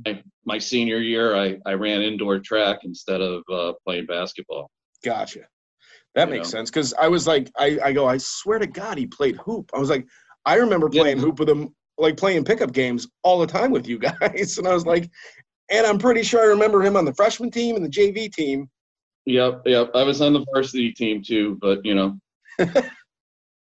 my, 0.06 0.24
my 0.46 0.58
senior 0.58 0.98
year, 0.98 1.36
I, 1.38 1.60
I 1.66 1.74
ran 1.76 2.02
indoor 2.02 2.40
track 2.40 2.80
instead 2.84 3.22
of, 3.22 3.44
uh, 3.50 3.74
playing 3.86 4.08
basketball. 4.08 4.70
Gotcha. 5.06 5.42
That 6.16 6.30
makes 6.30 6.48
know. 6.48 6.60
sense. 6.60 6.70
Because 6.70 6.94
I 6.94 7.08
was 7.08 7.28
like, 7.28 7.52
I, 7.58 7.78
I 7.84 7.94
go, 7.94 8.08
I 8.08 8.18
swear 8.18 8.60
to 8.60 8.68
God, 8.68 8.98
he 8.98 9.06
played 9.06 9.38
hoop. 9.38 9.72
I 9.74 9.80
was 9.80 9.90
like, 9.90 10.06
I 10.46 10.56
remember 10.56 10.90
Yeah. 10.92 11.02
playing 11.04 11.20
hoop 11.20 11.40
with 11.40 11.50
him, 11.50 11.76
like 11.98 12.18
playing 12.18 12.46
pickup 12.46 12.72
games 12.74 13.08
all 13.24 13.40
the 13.40 13.48
time 13.48 13.72
with 13.72 13.88
you 13.88 14.00
guys. 14.00 14.58
And 14.58 14.68
I 14.68 14.74
was 14.74 14.86
like, 14.86 15.10
and 15.70 15.86
I'm 15.86 15.98
pretty 16.00 16.24
sure 16.24 16.42
I 16.42 16.46
remember 16.46 16.82
him 16.84 16.96
on 16.98 17.06
the 17.06 17.14
freshman 17.14 17.52
team 17.52 17.76
and 17.76 17.86
the 17.86 17.90
JV 17.90 18.32
team. 18.34 18.70
Yep. 19.26 19.62
Yep. 19.66 19.92
I 19.94 20.04
was 20.04 20.22
on 20.22 20.34
the 20.34 20.46
varsity 20.52 20.92
team 20.92 21.22
too, 21.22 21.58
but 21.62 21.86
you 21.86 21.94
know, 21.94 22.18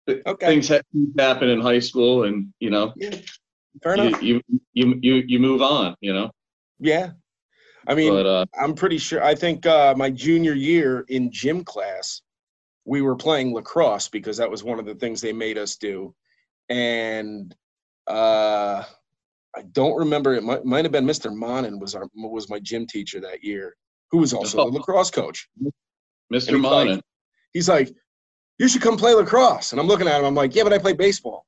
Okay. 0.09 0.47
things 0.47 0.67
ha- 0.67 0.81
happen 1.17 1.49
in 1.49 1.61
high 1.61 1.79
school 1.79 2.23
and, 2.23 2.51
you 2.59 2.69
know, 2.69 2.93
Fair 3.81 3.95
you, 3.95 4.03
enough. 4.07 4.23
you, 4.23 4.41
you, 4.73 4.99
you, 5.01 5.23
you 5.27 5.39
move 5.39 5.61
on, 5.61 5.95
you 6.01 6.13
know, 6.13 6.29
Yeah. 6.79 7.11
I 7.87 7.95
mean, 7.95 8.13
but, 8.13 8.25
uh, 8.25 8.45
I'm 8.59 8.73
pretty 8.73 8.97
sure. 8.97 9.23
I 9.23 9.35
think 9.35 9.65
uh, 9.65 9.93
my 9.95 10.09
junior 10.09 10.53
year 10.53 11.05
in 11.09 11.31
gym 11.31 11.63
class, 11.63 12.21
we 12.85 13.01
were 13.01 13.15
playing 13.15 13.53
lacrosse 13.53 14.07
because 14.09 14.37
that 14.37 14.49
was 14.49 14.63
one 14.63 14.79
of 14.79 14.85
the 14.85 14.95
things 14.95 15.21
they 15.21 15.33
made 15.33 15.57
us 15.57 15.75
do. 15.77 16.13
And 16.69 17.53
uh, 18.07 18.83
I 19.55 19.61
don't 19.71 19.97
remember. 19.97 20.33
It 20.35 20.43
might, 20.43 20.65
might 20.65 20.85
have 20.85 20.91
been 20.91 21.05
Mr. 21.05 21.33
Monin 21.33 21.79
was 21.79 21.95
our 21.95 22.07
was 22.15 22.49
my 22.49 22.59
gym 22.59 22.85
teacher 22.87 23.19
that 23.21 23.43
year, 23.43 23.75
who 24.11 24.17
was 24.19 24.33
also 24.33 24.59
Oh. 24.59 24.69
the 24.69 24.77
lacrosse 24.77 25.11
coach. 25.11 25.47
Mr. 25.61 25.71
He's 26.31 26.47
like- 26.49 26.61
Monin. 26.61 27.01
he's 27.53 27.69
like, 27.69 27.93
you 28.59 28.67
should 28.67 28.81
come 28.81 28.97
play 28.97 29.13
lacrosse. 29.13 29.71
And 29.71 29.79
I'm 29.81 29.87
looking 29.87 30.07
at 30.07 30.19
him. 30.19 30.25
I'm 30.25 30.35
like, 30.35 30.55
yeah, 30.55 30.63
but 30.63 30.73
I 30.73 30.77
play 30.77 30.93
baseball. 30.93 31.45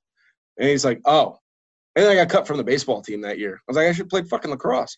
And 0.57 0.69
he's 0.69 0.85
like, 0.85 1.01
oh. 1.05 1.37
And 1.95 2.03
then 2.05 2.11
I 2.11 2.15
got 2.15 2.29
cut 2.29 2.45
from 2.47 2.57
the 2.57 2.63
baseball 2.63 3.01
team 3.01 3.21
that 3.21 3.39
year. 3.39 3.55
I 3.55 3.61
was 3.67 3.77
like, 3.77 3.87
I 3.87 3.93
should 3.93 4.09
play 4.09 4.21
fucking 4.23 4.51
lacrosse. 4.51 4.97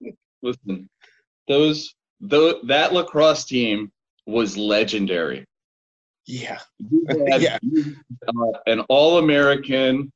Listen, 0.42 0.88
those, 1.48 1.94
those 2.20 2.54
that 2.66 2.92
lacrosse 2.92 3.44
team 3.44 3.90
was 4.26 4.56
legendary. 4.56 5.44
Yeah. 6.26 6.58
Yeah. 7.38 7.58
uh, 8.28 8.58
an 8.66 8.80
All-American, 8.88 10.12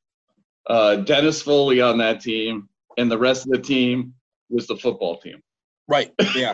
uh, 0.67 0.97
Dennis 0.97 1.41
Foley 1.41 1.81
on 1.81 1.97
that 1.99 2.21
team, 2.21 2.67
and 2.97 3.09
the 3.09 3.17
rest 3.17 3.45
of 3.45 3.51
the 3.51 3.59
team 3.59 4.13
was 4.49 4.67
the 4.67 4.75
football 4.75 5.17
team. 5.17 5.41
Right. 5.87 6.11
Yeah. 6.35 6.53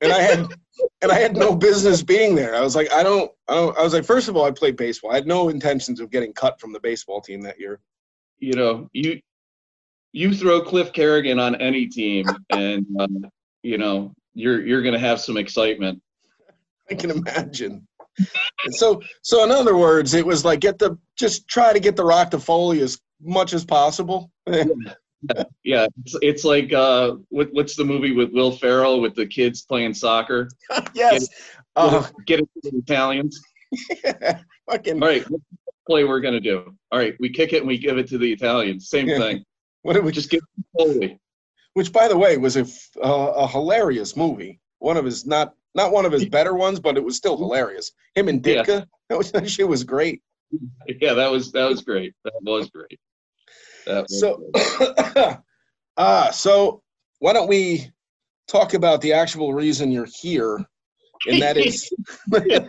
And 0.00 0.12
I 0.12 0.20
had 0.20 0.46
and 1.02 1.12
I 1.12 1.18
had 1.18 1.36
no 1.36 1.54
business 1.54 2.02
being 2.02 2.34
there. 2.34 2.54
I 2.54 2.60
was 2.60 2.74
like, 2.74 2.92
I 2.92 3.02
don't, 3.02 3.30
I 3.48 3.54
don't 3.54 3.78
I 3.78 3.82
was 3.82 3.94
like, 3.94 4.04
first 4.04 4.28
of 4.28 4.36
all, 4.36 4.44
I 4.44 4.50
played 4.50 4.76
baseball. 4.76 5.12
I 5.12 5.16
had 5.16 5.26
no 5.26 5.48
intentions 5.48 6.00
of 6.00 6.10
getting 6.10 6.32
cut 6.32 6.60
from 6.60 6.72
the 6.72 6.80
baseball 6.80 7.20
team 7.20 7.40
that 7.42 7.60
year. 7.60 7.80
You 8.38 8.54
know, 8.54 8.88
you 8.92 9.20
you 10.12 10.34
throw 10.34 10.60
Cliff 10.60 10.92
Kerrigan 10.92 11.38
on 11.38 11.54
any 11.56 11.86
team, 11.86 12.26
and 12.50 12.84
uh, 12.98 13.06
you 13.62 13.78
know 13.78 14.12
you're 14.34 14.64
you're 14.64 14.82
gonna 14.82 14.98
have 14.98 15.20
some 15.20 15.36
excitement. 15.36 16.02
I 16.90 16.94
can 16.94 17.10
imagine. 17.10 17.86
So 18.70 19.00
so 19.22 19.44
in 19.44 19.50
other 19.50 19.76
words, 19.76 20.14
it 20.14 20.24
was 20.26 20.44
like 20.44 20.60
get 20.60 20.78
the 20.78 20.98
just 21.18 21.48
try 21.48 21.72
to 21.72 21.80
get 21.80 21.96
the 21.96 22.04
rock 22.04 22.30
to 22.30 22.38
Foley 22.38 22.80
as 22.80 22.98
much 23.22 23.52
as 23.54 23.64
possible. 23.64 24.30
Yeah, 25.62 25.86
it's, 26.04 26.16
it's 26.20 26.44
like 26.44 26.72
uh, 26.72 27.14
what, 27.28 27.48
what's 27.52 27.76
the 27.76 27.84
movie 27.84 28.10
with 28.10 28.32
Will 28.32 28.50
Ferrell 28.50 29.00
with 29.00 29.14
the 29.14 29.24
kids 29.24 29.62
playing 29.62 29.94
soccer? 29.94 30.48
yes. 30.94 31.28
Uh, 31.76 32.04
Get 32.26 32.40
it 32.40 32.48
to 32.64 32.70
the 32.72 32.78
Italians. 32.78 33.40
fucking 34.68 35.00
All 35.00 35.08
right, 35.08 35.24
what's 35.30 35.44
play 35.86 36.02
we're 36.02 36.18
gonna 36.20 36.40
do? 36.40 36.74
All 36.90 36.98
right, 36.98 37.14
we 37.20 37.28
kick 37.30 37.52
it 37.52 37.58
and 37.58 37.68
we 37.68 37.78
give 37.78 37.98
it 37.98 38.08
to 38.08 38.18
the 38.18 38.32
Italians. 38.32 38.88
Same 38.88 39.08
Yeah. 39.08 39.18
thing. 39.18 39.44
what 39.82 39.92
did 39.92 40.04
we 40.04 40.10
just 40.10 40.28
give 40.28 40.40
to 40.40 40.64
Foley. 40.76 41.20
which 41.74 41.92
by 41.92 42.08
the 42.08 42.16
way 42.16 42.36
was 42.36 42.56
a, 42.56 42.62
f- 42.62 42.88
uh, 43.02 43.32
a 43.36 43.46
hilarious 43.46 44.16
movie 44.16 44.60
one 44.80 44.96
of 44.96 45.04
his 45.04 45.24
not 45.24 45.54
not 45.74 45.92
one 45.92 46.04
of 46.04 46.12
his 46.12 46.24
better 46.26 46.54
ones 46.54 46.80
but 46.80 46.96
it 46.96 47.04
was 47.04 47.16
still 47.16 47.36
hilarious 47.36 47.92
him 48.14 48.28
and 48.28 48.44
Yeah. 48.46 48.62
Ditka 48.62 48.86
that, 49.08 49.18
was, 49.18 49.32
that 49.32 49.50
shit 49.50 49.68
was 49.68 49.84
great 49.84 50.22
Yeah, 51.00 51.14
that 51.14 51.30
was 51.30 51.52
that 51.52 51.68
was 51.68 51.82
great. 51.82 52.14
That 52.24 52.34
was 52.42 52.68
great. 52.70 53.00
That 53.86 54.02
was 54.02 54.20
so 54.20 54.42
great. 54.52 55.36
uh 55.96 56.30
so 56.30 56.82
why 57.18 57.32
don't 57.32 57.48
we 57.48 57.90
talk 58.48 58.74
about 58.74 59.00
the 59.00 59.12
actual 59.12 59.54
reason 59.54 59.90
you're 59.90 60.08
here 60.20 60.64
and 61.26 61.40
that 61.40 61.56
is 61.56 61.90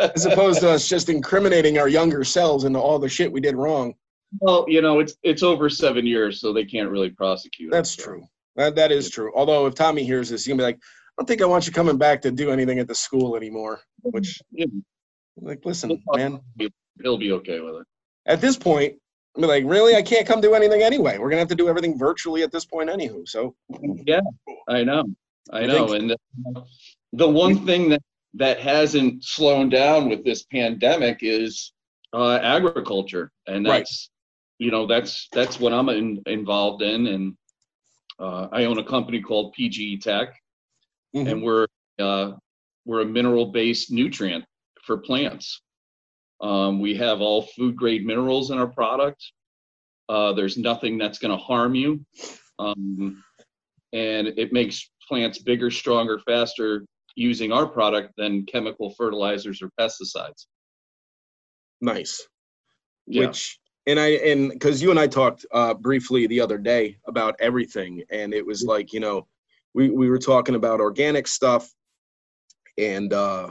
as 0.00 0.26
opposed 0.26 0.60
to 0.60 0.70
us 0.70 0.88
just 0.88 1.08
incriminating 1.08 1.78
our 1.78 1.88
younger 1.88 2.24
selves 2.24 2.64
into 2.64 2.78
all 2.78 2.98
the 2.98 3.08
shit 3.08 3.32
we 3.32 3.40
did 3.40 3.56
wrong 3.56 3.94
well, 4.40 4.64
you 4.66 4.80
know, 4.80 4.98
it's 4.98 5.14
it's 5.22 5.42
over 5.42 5.68
seven 5.68 6.06
years, 6.06 6.40
so 6.40 6.54
they 6.54 6.64
can't 6.64 6.88
really 6.88 7.10
prosecute. 7.10 7.70
us, 7.70 7.76
that's 7.76 7.90
so. 7.96 8.02
true 8.02 8.28
that, 8.56 8.74
that 8.76 8.92
is 8.92 9.10
true 9.10 9.32
although 9.34 9.66
if 9.66 9.74
tommy 9.74 10.04
hears 10.04 10.28
this 10.28 10.44
he's 10.44 10.52
gonna 10.52 10.58
be 10.58 10.64
like 10.64 10.78
don't 11.18 11.26
think 11.26 11.42
i 11.42 11.44
want 11.44 11.66
you 11.66 11.72
coming 11.72 11.96
back 11.98 12.22
to 12.22 12.30
do 12.30 12.50
anything 12.50 12.78
at 12.78 12.88
the 12.88 12.94
school 12.94 13.36
anymore 13.36 13.80
which 14.02 14.40
like 15.40 15.64
listen 15.64 16.02
man 16.14 16.40
he'll 17.02 17.18
be 17.18 17.32
okay 17.32 17.60
with 17.60 17.76
it. 17.76 17.86
at 18.26 18.40
this 18.40 18.56
point, 18.56 18.94
I 19.34 19.40
mean, 19.40 19.48
like, 19.48 19.64
really, 19.64 19.96
I 19.96 20.02
can't 20.02 20.26
come 20.26 20.42
do 20.42 20.52
anything 20.52 20.82
anyway. 20.82 21.16
We're 21.16 21.30
gonna 21.30 21.40
have 21.40 21.48
to 21.48 21.54
do 21.54 21.66
everything 21.68 21.96
virtually 21.98 22.42
at 22.42 22.52
this 22.52 22.66
point, 22.66 22.90
anywho. 22.90 23.26
So, 23.26 23.54
Yeah, 24.06 24.20
I 24.68 24.84
know, 24.84 25.04
I 25.50 25.60
I 25.62 25.66
know. 25.66 25.88
think- 25.88 26.02
And 26.02 26.12
uh, 26.56 26.60
the 27.14 27.28
one 27.28 27.64
thing 27.64 27.88
that 27.88 28.02
that 28.34 28.60
hasn't 28.60 29.24
slowed 29.24 29.70
down 29.70 30.10
with 30.10 30.22
this 30.22 30.44
pandemic 30.44 31.20
is 31.22 31.72
uh, 32.12 32.38
agriculture, 32.42 33.32
and 33.46 33.64
Right. 33.66 33.78
that's 33.78 34.10
you 34.58 34.70
know 34.70 34.86
that's 34.86 35.28
that's 35.32 35.58
what 35.58 35.72
I'm 35.72 35.88
in, 35.88 36.22
involved 36.26 36.82
in, 36.82 37.06
and 37.06 37.34
uh, 38.18 38.48
I 38.52 38.66
own 38.66 38.78
a 38.78 38.84
company 38.84 39.22
called 39.22 39.54
PGE 39.58 39.98
Tech, 40.02 40.34
mhm. 41.14 41.30
and 41.30 41.42
we're 41.42 41.66
uh, 41.98 42.32
we're 42.84 43.02
a 43.02 43.06
mineral-based 43.06 43.90
nutrient 43.90 44.44
for 44.82 44.98
plants. 44.98 45.62
Um, 46.40 46.80
we 46.80 46.96
have 46.96 47.20
all 47.20 47.42
food 47.42 47.76
grade 47.76 48.04
minerals 48.04 48.50
in 48.50 48.58
our 48.58 48.66
product. 48.66 49.24
Uh, 50.08 50.32
there's 50.32 50.58
nothing 50.58 50.98
that's 50.98 51.18
going 51.18 51.30
to 51.30 51.42
harm 51.42 51.74
you, 51.74 52.04
um, 52.58 53.22
and 53.92 54.26
it 54.26 54.52
makes 54.52 54.90
plants 55.08 55.38
bigger, 55.38 55.70
stronger, 55.70 56.18
faster 56.26 56.84
using 57.14 57.52
our 57.52 57.66
product 57.66 58.12
than 58.16 58.44
chemical 58.46 58.90
fertilizers 58.94 59.62
or 59.62 59.70
pesticides. 59.78 60.46
nice. 61.80 62.26
Yeah. 63.06 63.26
Which, 63.26 63.58
and 63.86 63.98
I, 63.98 64.08
and 64.08 64.50
because 64.50 64.80
you 64.80 64.90
and 64.90 64.98
I 64.98 65.06
talked 65.08 65.44
uh, 65.52 65.74
briefly 65.74 66.26
the 66.26 66.40
other 66.40 66.58
day 66.58 66.96
about 67.06 67.34
everything, 67.40 68.02
and 68.10 68.32
it 68.32 68.44
was 68.44 68.62
like, 68.62 68.92
you 68.92 69.00
know, 69.00 69.26
we 69.74 69.90
we 69.90 70.08
were 70.08 70.18
talking 70.18 70.54
about 70.54 70.80
organic 70.80 71.26
stuff, 71.26 71.68
and 72.78 73.12
uh, 73.12 73.50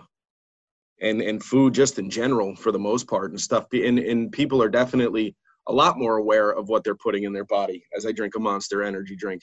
and 1.02 1.22
and 1.22 1.44
food 1.44 1.74
just 1.74 2.00
in 2.00 2.10
general 2.10 2.56
for 2.56 2.72
the 2.72 2.80
most 2.80 3.08
part 3.08 3.32
and 3.32 3.40
stuff. 3.40 3.66
And 3.74 4.00
and 4.00 4.32
people 4.32 4.62
are 4.62 4.70
definitely 4.70 5.36
a 5.68 5.74
lot 5.74 5.98
more 5.98 6.18
aware 6.18 6.52
of 6.52 6.70
what 6.70 6.84
they're 6.84 6.96
putting 6.96 7.24
in 7.24 7.34
their 7.34 7.46
body 7.46 7.84
as 7.96 8.06
I 8.06 8.12
drink 8.12 8.36
a 8.36 8.40
Monster 8.40 8.84
Energy 8.84 9.16
drink. 9.16 9.42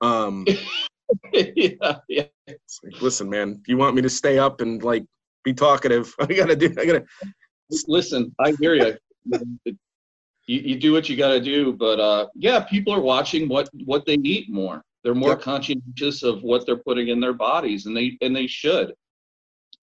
Um, 0.00 0.46
yeah, 1.32 1.98
yeah. 2.08 2.24
Like, 2.48 3.02
listen, 3.02 3.28
man, 3.28 3.58
if 3.60 3.68
you 3.68 3.76
want 3.76 3.94
me 3.94 4.02
to 4.02 4.10
stay 4.10 4.38
up 4.38 4.60
and 4.60 4.82
like 4.82 5.04
be 5.44 5.52
talkative, 5.52 6.14
I 6.20 6.26
gotta 6.26 6.56
do. 6.56 6.74
I 6.78 6.84
gotta. 6.84 7.04
Listen, 7.86 8.34
I 8.38 8.52
hear 8.58 8.74
you. 8.74 8.96
You, 10.46 10.58
you 10.60 10.76
do 10.76 10.92
what 10.92 11.08
you 11.08 11.16
got 11.16 11.28
to 11.28 11.40
do, 11.40 11.72
but 11.72 12.00
uh, 12.00 12.26
yeah, 12.34 12.60
people 12.60 12.92
are 12.92 13.00
watching 13.00 13.48
what 13.48 13.68
what 13.84 14.04
they 14.06 14.14
eat 14.14 14.50
more. 14.50 14.82
They're 15.02 15.14
more 15.14 15.30
Yep. 15.30 15.40
conscientious 15.40 16.22
of 16.22 16.42
what 16.42 16.66
they're 16.66 16.76
putting 16.76 17.08
in 17.08 17.20
their 17.20 17.32
bodies, 17.32 17.86
and 17.86 17.96
they 17.96 18.16
and 18.20 18.34
they 18.34 18.46
should. 18.46 18.94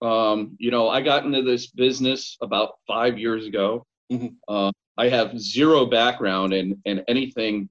Um, 0.02 0.56
you 0.60 0.70
know, 0.70 0.90
I 0.90 1.02
got 1.02 1.26
into 1.26 1.42
this 1.42 1.68
business 1.68 2.38
about 2.42 2.76
five 2.86 3.18
years 3.18 3.46
ago. 3.48 3.84
Mhm. 4.12 4.36
Uh, 4.48 4.72
I 4.98 5.10
have 5.10 5.40
zero 5.40 5.86
background 5.86 6.54
in 6.54 6.80
in 6.86 7.04
anything 7.08 7.70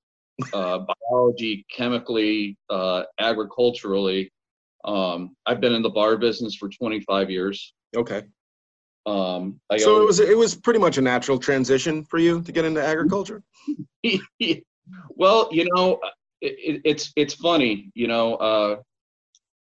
uh, 0.52 0.84
biology, 1.10 1.64
chemically, 1.70 2.58
uh, 2.68 3.04
agriculturally. 3.18 4.30
Um, 4.84 5.34
I've 5.46 5.60
been 5.60 5.72
in 5.72 5.82
the 5.82 5.88
bar 5.90 6.16
business 6.18 6.54
for 6.54 6.68
25 6.68 7.30
years. 7.30 7.72
Okay. 7.96 8.22
Um, 9.06 9.58
I 9.70 9.78
So 9.78 9.96
own- 9.96 10.02
it 10.02 10.04
was 10.06 10.20
it 10.20 10.36
was 10.36 10.54
pretty 10.56 10.78
much 10.80 10.98
a 10.98 11.00
natural 11.02 11.38
transition 11.38 12.04
for 12.04 12.18
you 12.18 12.42
to 12.42 12.52
get 12.52 12.64
into 12.64 12.82
agriculture. 12.84 13.42
well, 15.10 15.48
you 15.52 15.64
know, 15.74 16.00
it, 16.40 16.56
it, 16.58 16.82
it's 16.84 17.12
it's 17.16 17.34
funny, 17.34 17.90
you 17.94 18.08
know. 18.08 18.34
Uh, 18.36 18.76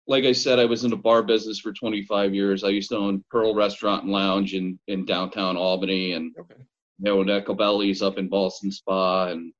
like 0.08 0.24
I 0.24 0.34
said, 0.34 0.60
I 0.60 0.66
was 0.66 0.84
in 0.84 0.92
the 0.92 0.98
bar 0.98 1.24
business 1.24 1.60
for 1.60 1.74
25 1.74 2.36
years. 2.36 2.64
I 2.64 2.70
used 2.70 2.90
to 2.90 2.98
own 2.98 3.24
Pearl 3.32 3.56
Restaurant 3.56 4.04
and 4.04 4.12
Lounge 4.12 4.54
in 4.54 4.80
in 4.88 5.06
downtown 5.06 5.58
Albany, 5.58 6.14
and 6.14 6.36
Okay. 6.40 6.56
you 7.00 7.06
know, 7.06 7.22
Echo 7.24 7.54
Belly's 7.54 8.02
up 8.02 8.18
in 8.18 8.30
Ballston 8.30 8.72
Spa, 8.72 9.28
and 9.30 9.52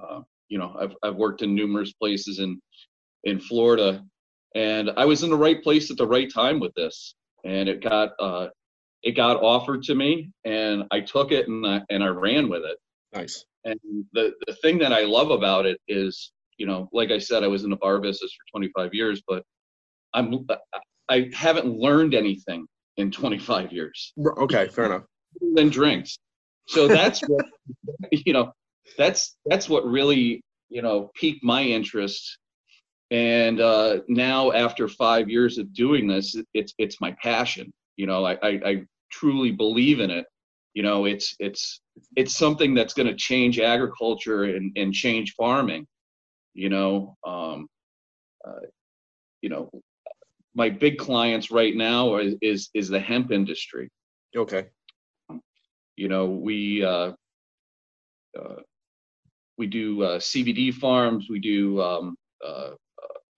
uh, 0.00 0.20
you 0.48 0.58
know, 0.58 0.76
I've 0.80 0.94
I've 1.02 1.16
worked 1.16 1.42
in 1.42 1.54
numerous 1.54 1.92
places 1.92 2.38
in 2.38 2.60
in 3.24 3.38
Florida, 3.38 4.02
and 4.54 4.90
I 4.96 5.04
was 5.04 5.22
in 5.22 5.30
the 5.30 5.36
right 5.36 5.62
place 5.62 5.90
at 5.90 5.96
the 5.96 6.06
right 6.06 6.32
time 6.32 6.58
with 6.60 6.72
this, 6.74 7.14
and 7.44 7.68
it 7.68 7.82
got 7.82 8.12
uh, 8.18 8.48
it 9.02 9.12
got 9.12 9.42
offered 9.42 9.82
to 9.84 9.94
me, 9.94 10.30
and 10.44 10.84
I 10.90 11.00
took 11.00 11.32
it 11.32 11.48
and 11.48 11.66
I, 11.66 11.82
and 11.90 12.02
I 12.02 12.08
ran 12.08 12.48
with 12.48 12.62
it. 12.64 12.78
Nice. 13.12 13.44
And 13.64 13.78
the, 14.12 14.32
the 14.46 14.54
thing 14.54 14.78
that 14.78 14.92
I 14.92 15.02
love 15.02 15.30
about 15.30 15.66
it 15.66 15.78
is, 15.88 16.32
you 16.56 16.66
know, 16.66 16.88
like 16.92 17.10
I 17.10 17.18
said, 17.18 17.42
I 17.42 17.48
was 17.48 17.64
in 17.64 17.70
the 17.70 17.76
bar 17.76 18.00
business 18.00 18.32
for 18.32 18.58
25 18.58 18.94
years, 18.94 19.22
but 19.26 19.42
I'm 20.14 20.46
I 21.08 21.30
haven't 21.34 21.66
learned 21.66 22.14
anything 22.14 22.66
in 22.96 23.10
25 23.10 23.72
years 23.72 24.12
Okay, 24.38 24.68
fair 24.68 24.86
enough. 24.86 25.02
than 25.54 25.68
drinks. 25.68 26.18
So 26.68 26.88
that's 26.88 27.20
what 27.28 27.44
you 28.10 28.32
know, 28.32 28.52
that's 28.96 29.36
that's 29.46 29.68
what 29.68 29.84
really, 29.84 30.42
you 30.68 30.82
know, 30.82 31.10
piqued 31.14 31.42
my 31.44 31.62
interest. 31.62 32.38
And 33.10 33.60
uh, 33.60 34.00
now 34.08 34.52
after 34.52 34.86
five 34.86 35.28
years 35.28 35.58
of 35.58 35.72
doing 35.74 36.06
this, 36.06 36.36
it's 36.54 36.74
it's 36.78 37.00
my 37.00 37.14
passion. 37.22 37.72
You 37.96 38.06
know, 38.06 38.24
I, 38.24 38.38
I, 38.42 38.60
I 38.64 38.82
truly 39.10 39.50
believe 39.50 40.00
in 40.00 40.10
it. 40.10 40.26
You 40.74 40.82
know, 40.82 41.04
it's 41.04 41.34
it's 41.40 41.80
it's 42.16 42.36
something 42.36 42.74
that's 42.74 42.94
going 42.94 43.08
to 43.08 43.14
change 43.16 43.58
agriculture 43.58 44.44
and, 44.44 44.72
and 44.76 44.92
change 44.92 45.34
farming. 45.34 45.86
You 46.54 46.68
know, 46.68 47.16
um, 47.26 47.68
uh, 48.46 48.66
you 49.42 49.48
know, 49.48 49.70
my 50.54 50.68
big 50.68 50.98
clients 50.98 51.50
right 51.50 51.74
now 51.74 52.16
is 52.16 52.34
is, 52.40 52.70
is 52.74 52.88
the 52.88 53.00
hemp 53.00 53.32
industry 53.32 53.88
Okay. 54.36 54.66
you 55.96 56.08
know 56.08 56.26
we 56.26 56.84
uh, 56.84 57.12
uh, 58.38 58.60
we 59.58 59.66
do 59.66 60.02
uh, 60.02 60.18
CBD 60.18 60.72
farms 60.72 61.26
we 61.28 61.40
do 61.40 61.80
um, 61.82 62.16
uh, 62.44 62.70
uh, 62.70 62.72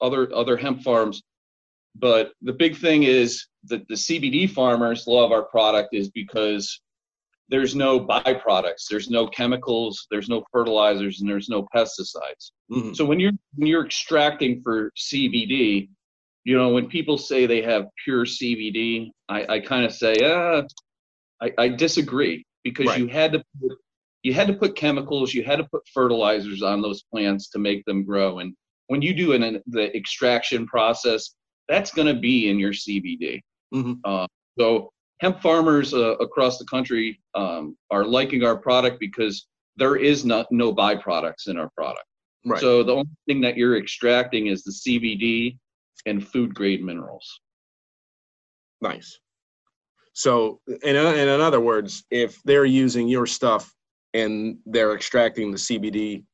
other 0.01 0.35
other 0.35 0.57
hemp 0.57 0.83
farms 0.83 1.23
but 1.95 2.33
the 2.43 2.53
big 2.53 2.77
thing 2.77 3.03
is 3.03 3.47
that 3.65 3.87
the 3.89 3.95
CBD 3.95 4.49
farmers 4.49 5.07
love 5.07 5.33
our 5.33 5.45
product 5.45 5.95
is 5.95 6.11
because 6.11 6.81
there's 7.49 7.75
no 7.75 8.01
byproducts, 8.01 8.87
there's 8.91 9.11
no 9.11 9.27
chemicals, 9.27 10.07
there's 10.11 10.29
no 10.29 10.45
fertilizers, 10.53 11.21
and 11.21 11.29
there's 11.29 11.49
no 11.49 11.67
pesticides. 11.75 12.53
Mhm. 12.71 12.97
So 12.97 13.05
when 13.05 13.21
you're 13.21 13.33
when 13.57 13.67
you're 13.67 13.85
extracting 13.85 14.63
for 14.63 14.91
CBD, 14.97 15.89
you 16.45 16.57
know 16.57 16.71
when 16.71 16.89
people 16.89 17.19
say 17.19 17.47
they 17.47 17.63
have 17.63 17.87
pure 18.05 18.25
CBD, 18.25 19.11
I, 19.29 19.55
I 19.57 19.61
kind 19.61 19.85
of 19.85 19.93
say, 19.93 20.15
uh, 20.23 20.63
I, 21.41 21.53
I 21.59 21.69
disagree 21.69 22.45
because 22.65 22.87
Right. 22.87 22.99
you 23.01 23.07
had 23.09 23.33
to 23.33 23.43
put, 23.61 23.79
you 24.23 24.33
had 24.33 24.47
to 24.47 24.55
put 24.55 24.77
chemicals, 24.77 25.35
you 25.35 25.43
had 25.43 25.57
to 25.57 25.65
put 25.65 25.83
fertilizers 25.93 26.63
on 26.63 26.81
those 26.81 27.03
plants 27.03 27.49
to 27.51 27.59
make 27.59 27.85
them 27.85 28.05
grow, 28.05 28.39
and 28.39 28.55
when 28.89 29.03
you 29.03 29.15
do 29.15 29.33
an, 29.33 29.43
an 29.43 29.63
the 29.67 29.95
extraction 29.97 30.67
process, 30.67 31.35
that's 31.69 31.93
going 31.93 32.13
to 32.13 32.21
be 32.21 32.49
in 32.51 32.59
your 32.59 32.73
CBD. 32.73 33.41
Mhm. 33.75 33.99
Uh, 34.05 34.27
so 34.59 34.93
hemp 35.23 35.41
farmers 35.41 35.95
uh, 35.95 36.17
across 36.17 36.59
the 36.59 36.65
country 36.67 37.19
um, 37.35 37.77
are 37.91 38.05
liking 38.05 38.45
our 38.45 38.57
product 38.57 38.99
because 38.99 39.47
there 39.77 39.97
is 39.97 40.25
not 40.25 40.47
no 40.51 40.75
byproducts 40.75 41.47
in 41.47 41.57
our 41.57 41.71
product. 41.77 42.05
Right. 42.45 42.61
So 42.61 42.83
the 42.83 42.93
only 42.93 43.09
thing 43.27 43.41
that 43.43 43.57
you're 43.57 43.79
extracting 43.79 44.49
is 44.49 44.65
the 44.65 44.73
CBD 44.73 45.57
and 46.07 46.27
food 46.27 46.53
grade 46.55 46.83
minerals. 46.85 47.41
Nice. 48.81 49.17
So, 50.15 50.61
in, 50.83 50.97
in 50.97 51.29
in 51.29 51.41
other 51.41 51.61
words, 51.61 52.05
if 52.11 52.43
they're 52.45 52.67
using 52.67 53.09
your 53.09 53.25
stuff 53.27 53.73
and 54.13 54.59
they're 54.67 54.95
extracting 54.95 55.53
the 55.53 55.57
CBD, 55.57 56.25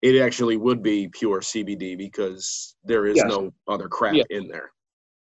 it 0.00 0.22
actually 0.22 0.56
would 0.56 0.80
be 0.82 1.08
pure 1.08 1.40
CBD 1.40 1.98
because 1.98 2.76
there 2.84 3.04
is 3.06 3.16
Yes. 3.16 3.26
no 3.28 3.52
other 3.66 3.88
crap 3.88 4.14
Yeah. 4.14 4.22
in 4.30 4.46
there. 4.46 4.70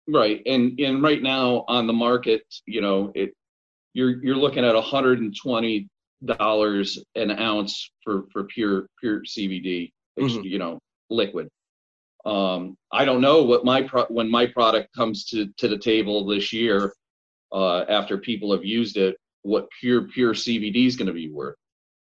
Right. 0.08 0.42
And 0.46 0.80
and 0.80 1.04
right 1.04 1.22
now 1.22 1.66
on 1.68 1.86
the 1.88 1.94
market, 1.94 2.44
you 2.66 2.82
know, 2.82 3.12
it 3.16 3.34
you're 3.94 4.24
you're 4.24 4.36
looking 4.38 4.64
at 4.64 4.76
$120 4.76 5.88
an 7.16 7.32
ounce 7.32 7.92
for 8.04 8.24
for 8.32 8.44
pure 8.46 8.88
pure 9.00 9.22
CBD, 9.24 9.92
Mhm. 10.18 10.44
you 10.44 10.60
know, 10.60 10.80
liquid. 11.10 11.50
Um, 12.26 12.76
I 12.92 13.06
don't 13.06 13.22
know 13.22 13.44
what 13.44 13.64
my 13.66 13.82
pro- 13.84 14.06
when 14.06 14.30
my 14.30 14.46
product 14.46 14.94
comes 14.96 15.26
to 15.26 15.48
to 15.58 15.68
the 15.68 15.78
table 15.78 16.26
this 16.26 16.52
year, 16.54 16.94
uh, 17.52 17.82
after 17.90 18.18
people 18.18 18.52
have 18.52 18.66
used 18.66 18.98
it, 18.98 19.18
what 19.44 19.68
pure 19.80 20.04
pure 20.08 20.34
CBD 20.34 20.86
is 20.88 20.96
going 20.96 21.08
to 21.08 21.14
be 21.14 21.30
worth. 21.30 21.56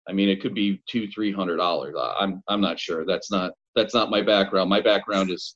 I 0.08 0.13
mean, 0.13 0.29
it 0.29 0.41
could 0.41 0.53
be 0.55 0.81
two 0.88 1.08
three 1.08 1.31
hundred 1.31 1.58
dollars. 1.58 1.96
I'm 1.98 2.41
I'm 2.48 2.62
not 2.62 2.79
sure. 2.79 3.05
That's 3.05 3.31
not 3.31 3.51
that's 3.75 3.93
not 3.93 4.10
my 4.10 4.22
background. 4.22 4.69
My 4.69 4.81
background 4.81 5.29
is 5.31 5.55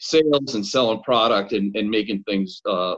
sales 0.00 0.54
and 0.54 0.66
selling 0.66 1.02
product 1.02 1.52
and, 1.52 1.74
and 1.76 1.88
making 1.88 2.22
things 2.24 2.60
uh, 2.66 2.96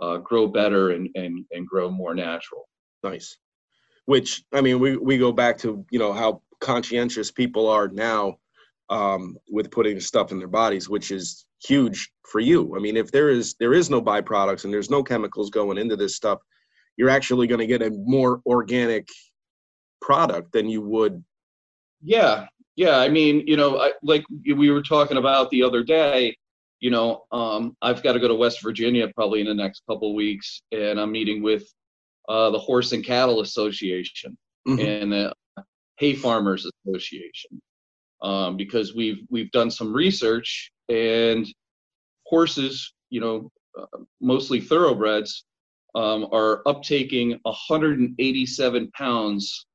uh, 0.00 0.18
grow 0.18 0.46
better 0.46 0.90
and, 0.90 1.08
and, 1.14 1.44
and 1.52 1.66
grow 1.66 1.90
more 1.90 2.14
natural. 2.14 2.68
Nice. 3.02 3.36
Which 4.06 4.42
I 4.52 4.60
mean, 4.60 4.80
we 4.80 4.96
we 4.96 5.16
go 5.16 5.30
back 5.30 5.56
to 5.58 5.86
you 5.90 5.98
know 5.98 6.12
how 6.12 6.42
conscientious 6.60 7.30
people 7.30 7.68
are 7.68 7.88
now 7.88 8.38
um, 8.90 9.36
with 9.50 9.70
putting 9.70 10.00
stuff 10.00 10.32
in 10.32 10.38
their 10.38 10.48
bodies, 10.48 10.88
which 10.88 11.10
is 11.10 11.46
huge 11.64 12.10
for 12.26 12.40
you. 12.40 12.76
I 12.76 12.80
mean, 12.80 12.96
if 12.96 13.12
there 13.12 13.30
is 13.30 13.54
there 13.60 13.74
is 13.74 13.90
no 13.90 14.02
byproducts 14.02 14.64
and 14.64 14.72
there's 14.72 14.90
no 14.90 15.02
chemicals 15.02 15.50
going 15.50 15.78
into 15.78 15.96
this 15.96 16.16
stuff, 16.16 16.40
you're 16.96 17.10
actually 17.10 17.46
going 17.46 17.60
to 17.60 17.66
get 17.66 17.82
a 17.82 17.90
more 17.90 18.40
organic 18.46 19.08
product 20.00 20.52
than 20.52 20.68
you 20.68 20.82
would. 20.82 21.22
Yeah, 22.02 22.46
yeah. 22.82 22.98
I 22.98 23.08
mean, 23.08 23.44
you 23.46 23.56
know, 23.56 23.78
I, 23.80 23.92
like 24.02 24.24
we 24.44 24.70
were 24.70 24.82
talking 24.82 25.16
about 25.16 25.50
the 25.50 25.62
other 25.62 25.82
day. 25.82 26.36
You 26.80 26.90
know, 26.90 27.24
um, 27.30 27.76
I've 27.80 28.02
got 28.02 28.14
to 28.14 28.20
go 28.20 28.26
to 28.28 28.34
West 28.34 28.60
Virginia 28.62 29.06
probably 29.14 29.40
in 29.40 29.46
the 29.46 29.54
next 29.54 29.82
couple 29.88 30.08
of 30.10 30.14
weeks, 30.16 30.62
and 30.72 30.98
I'm 31.00 31.12
meeting 31.12 31.40
with 31.42 31.64
uh, 32.28 32.50
the 32.50 32.58
Horse 32.58 32.92
and 32.92 33.04
Cattle 33.04 33.40
Association 33.40 34.36
Mhm. 34.66 35.02
and 35.02 35.12
the 35.12 35.32
Hay 35.98 36.14
Farmers 36.14 36.66
Association 36.86 37.60
um, 38.22 38.56
because 38.56 38.94
we've 38.94 39.20
we've 39.30 39.50
done 39.52 39.70
some 39.70 39.92
research 39.92 40.72
and 40.88 41.46
horses, 42.26 42.94
you 43.10 43.20
know, 43.20 43.50
uh, 43.78 43.98
mostly 44.20 44.60
thoroughbreds, 44.60 45.44
um, 45.94 46.26
are 46.32 46.62
uptaking 46.64 47.38
187 47.44 48.90
pounds 48.92 49.66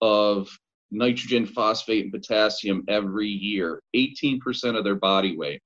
of 0.00 0.48
nitrogen, 0.94 1.46
phosphate, 1.46 2.04
and 2.04 2.12
potassium 2.12 2.84
every 2.88 3.28
year, 3.28 3.82
18% 3.96 4.76
of 4.76 4.84
their 4.84 4.94
body 4.94 5.36
weight. 5.36 5.60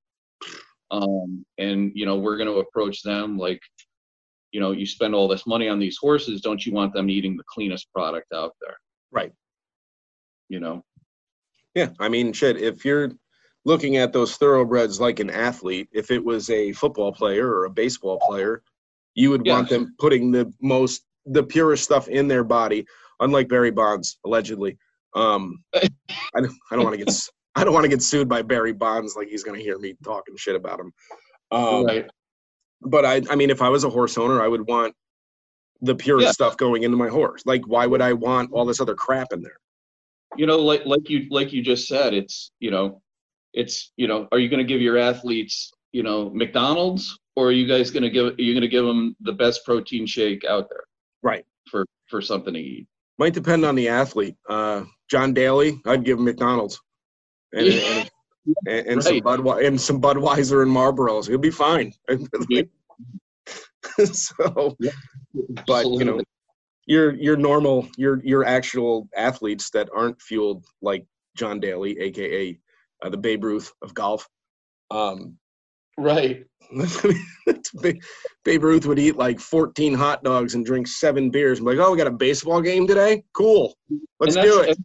Um, 0.91 1.45
and 1.59 1.93
you 1.95 2.07
know, 2.07 2.17
we're 2.17 2.37
going 2.37 2.49
to 2.49 2.61
approach 2.61 3.03
them 3.03 3.37
like, 3.37 3.61
you 4.53 4.61
know, 4.61 4.73
you 4.73 4.87
spend 4.87 5.15
all 5.15 5.29
this 5.29 5.47
money 5.47 5.69
on 5.69 5.79
these 5.79 5.99
horses, 6.01 6.41
don't 6.41 6.65
you 6.65 6.73
want 6.73 6.95
them 6.95 7.11
eating 7.11 7.37
the 7.37 7.45
cleanest 7.53 7.93
product 7.93 8.33
out 8.33 8.53
there? 8.61 8.77
Right. 9.13 9.33
You 10.49 10.61
know, 10.61 10.83
Yeah, 11.75 11.91
I 12.01 12.09
mean, 12.09 12.33
shit. 12.33 12.57
If 12.57 12.85
you're 12.85 13.11
looking 13.67 13.99
at 13.99 14.15
those 14.15 14.37
thoroughbreds 14.37 14.99
like 14.99 15.21
an 15.21 15.29
athlete, 15.29 15.89
if 15.93 16.11
it 16.11 16.25
was 16.25 16.49
a 16.49 16.73
football 16.73 17.13
player 17.13 17.47
or 17.47 17.67
a 17.67 17.71
baseball 17.71 18.19
player, 18.27 18.63
you 19.15 19.31
would 19.31 19.47
want 19.47 19.69
them 19.69 19.95
putting 19.99 20.31
the 20.31 20.51
most, 20.63 21.05
the 21.27 21.43
purest 21.43 21.85
stuff 21.85 22.09
in 22.09 22.29
their 22.29 22.45
body. 22.45 22.87
Unlike 23.21 23.49
Barry 23.49 23.71
Bonds, 23.71 24.19
allegedly. 24.25 24.79
Um, 25.15 25.63
I 25.75 26.41
don't, 26.41 26.53
I 26.71 26.77
don't 26.77 26.85
want 26.85 26.99
to 26.99 27.05
get, 27.05 27.15
I 27.55 27.65
don't 27.65 27.73
want 27.73 27.85
to 27.85 27.89
get 27.89 28.03
sued 28.03 28.29
by 28.29 28.43
Barry 28.43 28.73
Bonds. 28.73 29.15
Like 29.17 29.29
he's 29.29 29.43
gonna 29.45 29.59
hear 29.59 29.79
me 29.79 29.95
talking 30.05 30.37
shit 30.37 30.55
about 30.57 30.81
him. 30.81 30.93
Um, 31.51 31.85
right? 31.85 32.07
But 32.83 33.05
I, 33.05 33.23
I 33.31 33.35
mean, 33.37 33.51
if 33.51 33.63
I 33.63 33.69
was 33.69 33.85
a 33.85 33.91
horse 33.91 34.17
owner, 34.19 34.41
I 34.43 34.49
would 34.49 34.67
want 34.69 34.95
the 35.81 35.95
purest 35.95 36.27
Yeah. 36.27 36.33
stuff 36.33 36.57
going 36.57 36.83
into 36.83 36.97
my 36.97 37.09
horse. 37.09 37.43
Like, 37.47 37.67
why 37.67 37.87
would 37.87 38.01
I 38.03 38.13
want 38.13 38.53
all 38.53 38.65
this 38.65 38.81
other 38.81 38.95
crap 38.95 39.33
in 39.33 39.43
there? 39.43 39.57
you 40.37 40.45
know 40.47 40.59
like 40.59 40.85
like 40.85 41.09
you 41.09 41.27
like 41.31 41.55
you 41.55 41.63
just 41.63 41.89
said 41.89 42.13
it's 42.13 42.53
you 42.61 42.71
know 42.71 43.01
it's 43.55 43.93
you 43.97 44.07
know 44.07 44.29
are 44.31 44.39
you 44.39 44.51
going 44.51 44.59
to 44.59 44.65
give 44.73 44.81
your 44.83 44.99
athletes 44.99 45.73
you 45.93 46.03
know 46.03 46.29
mcdonald's 46.35 47.19
or 47.35 47.47
are 47.49 47.53
you 47.53 47.67
guys 47.67 47.91
going 47.91 48.03
to 48.03 48.11
give 48.11 48.27
are 48.39 48.43
you 48.43 48.53
going 48.53 48.61
to 48.61 48.69
give 48.69 48.85
them 48.85 49.17
the 49.23 49.33
best 49.33 49.65
protein 49.65 50.05
shake 50.05 50.45
out 50.45 50.69
there 50.69 50.85
Right. 51.23 51.47
for 51.71 51.87
for 52.09 52.21
something 52.21 52.53
to 52.53 52.61
eat 52.61 52.87
Might 53.19 53.33
depend 53.33 53.65
on 53.65 53.75
the 53.75 53.89
athlete. 53.89 54.37
Uh, 54.47 54.83
John 55.11 55.33
Daly, 55.33 55.81
I'd 55.87 56.05
give 56.05 56.19
him 56.19 56.25
McDonald's, 56.25 56.81
and 57.53 57.67
and, 57.69 58.11
and, 58.67 58.87
and 58.87 59.03
some 59.03 59.15
Right. 59.15 59.23
Budwe- 59.25 59.67
and 59.67 59.81
some 59.81 60.01
Budweiser 60.01 60.63
and 60.63 60.71
Marlboros. 60.71 61.29
He'll 61.29 61.39
be 61.39 61.51
fine. 61.51 61.93
Yeah. 62.49 62.63
so, 64.13 64.77
but 65.67 65.87
you 65.87 66.05
know, 66.05 66.21
your 66.87 67.15
your 67.15 67.37
normal 67.37 67.89
your 67.97 68.21
your 68.25 68.45
actual 68.45 69.09
athletes 69.17 69.71
that 69.71 69.89
aren't 69.95 70.21
fueled 70.21 70.65
like 70.83 71.07
John 71.37 71.61
Daly, 71.61 71.99
aka 71.99 72.59
uh, 73.03 73.09
the 73.09 73.17
Babe 73.17 73.45
Ruth 73.45 73.73
of 73.83 73.95
golf. 73.95 74.29
Um, 74.91 75.39
right 75.99 76.45
Babe 78.45 78.63
Ruth 78.63 78.87
would 78.87 78.99
eat 78.99 79.17
like 79.17 79.41
14 79.41 79.95
hot 79.95 80.23
dogs 80.23 80.55
and 80.55 80.65
drink 80.67 80.87
seven 80.87 81.31
beers. 81.31 81.61
I'm 81.61 81.65
like, 81.65 81.79
oh, 81.79 81.91
we 81.93 81.97
got 81.99 82.07
a 82.07 82.11
baseball 82.11 82.61
game 82.61 82.87
today? 82.87 83.23
Cool. 83.35 83.75
Let's 84.21 84.37
do 84.37 84.61
it. 84.61 84.77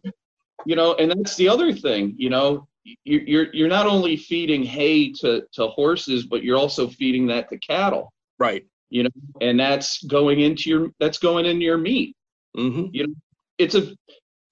you 0.66 0.76
know 0.76 0.94
and 0.94 1.10
that's 1.10 1.36
the 1.36 1.48
other 1.48 1.72
thing 1.74 2.14
you 2.16 2.30
know 2.30 2.66
you- 2.84 3.22
you're 3.26 3.52
you're 3.52 3.68
not 3.68 3.86
only 3.86 4.16
feeding 4.16 4.62
hay 4.62 5.12
to 5.12 5.42
to 5.52 5.66
horses 5.68 6.24
but 6.26 6.42
you're 6.42 6.56
also 6.56 6.88
feeding 6.88 7.26
that 7.26 7.48
to 7.50 7.58
cattle 7.58 8.10
Right. 8.38 8.64
You 8.90 9.04
know, 9.04 9.10
and 9.40 9.58
that's 9.60 10.02
going 10.04 10.40
into 10.40 10.70
your 10.70 10.90
that's 11.00 11.18
going 11.18 11.44
into 11.46 11.64
your 11.64 11.78
meat 11.78 12.14
hmm 12.56 12.86
You 12.92 13.08
know, 13.08 13.14
it's 13.58 13.74
a 13.74 13.92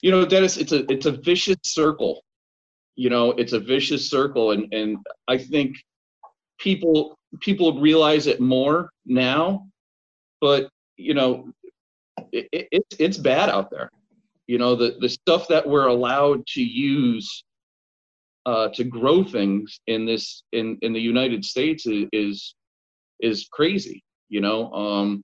you 0.03 0.11
know 0.11 0.25
dennis 0.27 0.57
it's 0.59 0.73
a 0.73 0.81
it's 0.93 1.07
a 1.07 1.13
vicious 1.13 1.57
circle 1.65 2.23
you 2.97 3.09
know 3.09 3.31
it's 3.33 3.53
a 3.55 3.61
vicious 3.61 4.11
circle 4.11 4.51
and 4.53 4.63
and 4.75 4.99
i 5.29 5.37
think 5.39 5.77
people 6.63 7.19
people 7.41 7.81
realize 7.81 8.27
it 8.27 8.41
more 8.41 8.91
now 9.07 9.67
but 10.41 10.69
you 10.97 11.15
know 11.15 11.53
it, 12.33 12.49
it, 12.53 12.69
it's 12.73 12.97
it's 12.99 13.17
bad 13.17 13.49
out 13.49 13.71
there. 13.71 13.91
You 14.47 14.59
know 14.59 14.75
the 14.75 14.97
the 15.01 15.09
stuff 15.09 15.49
that 15.49 15.67
we're 15.67 15.87
allowed 15.87 16.47
to 16.49 16.63
use 16.63 17.45
uh, 18.45 18.69
to 18.75 18.85
grow 18.85 19.23
things 19.23 19.81
in 19.87 20.05
this 20.05 20.43
in 20.53 20.77
in 20.83 20.93
the 20.93 21.01
united 21.01 21.45
states 21.45 21.87
is 21.87 22.07
is, 22.13 22.55
is 23.21 23.49
crazy 23.53 24.03
you 24.29 24.41
know? 24.41 24.73
Um 24.73 25.23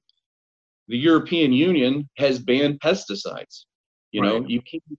the 0.86 0.96
european 0.96 1.52
union 1.52 2.08
has 2.16 2.38
banned 2.38 2.80
pesticides 2.80 3.64
you 4.12 4.22
know? 4.22 4.38
Right. 4.38 4.48
you 4.48 4.62
can't 4.62 4.98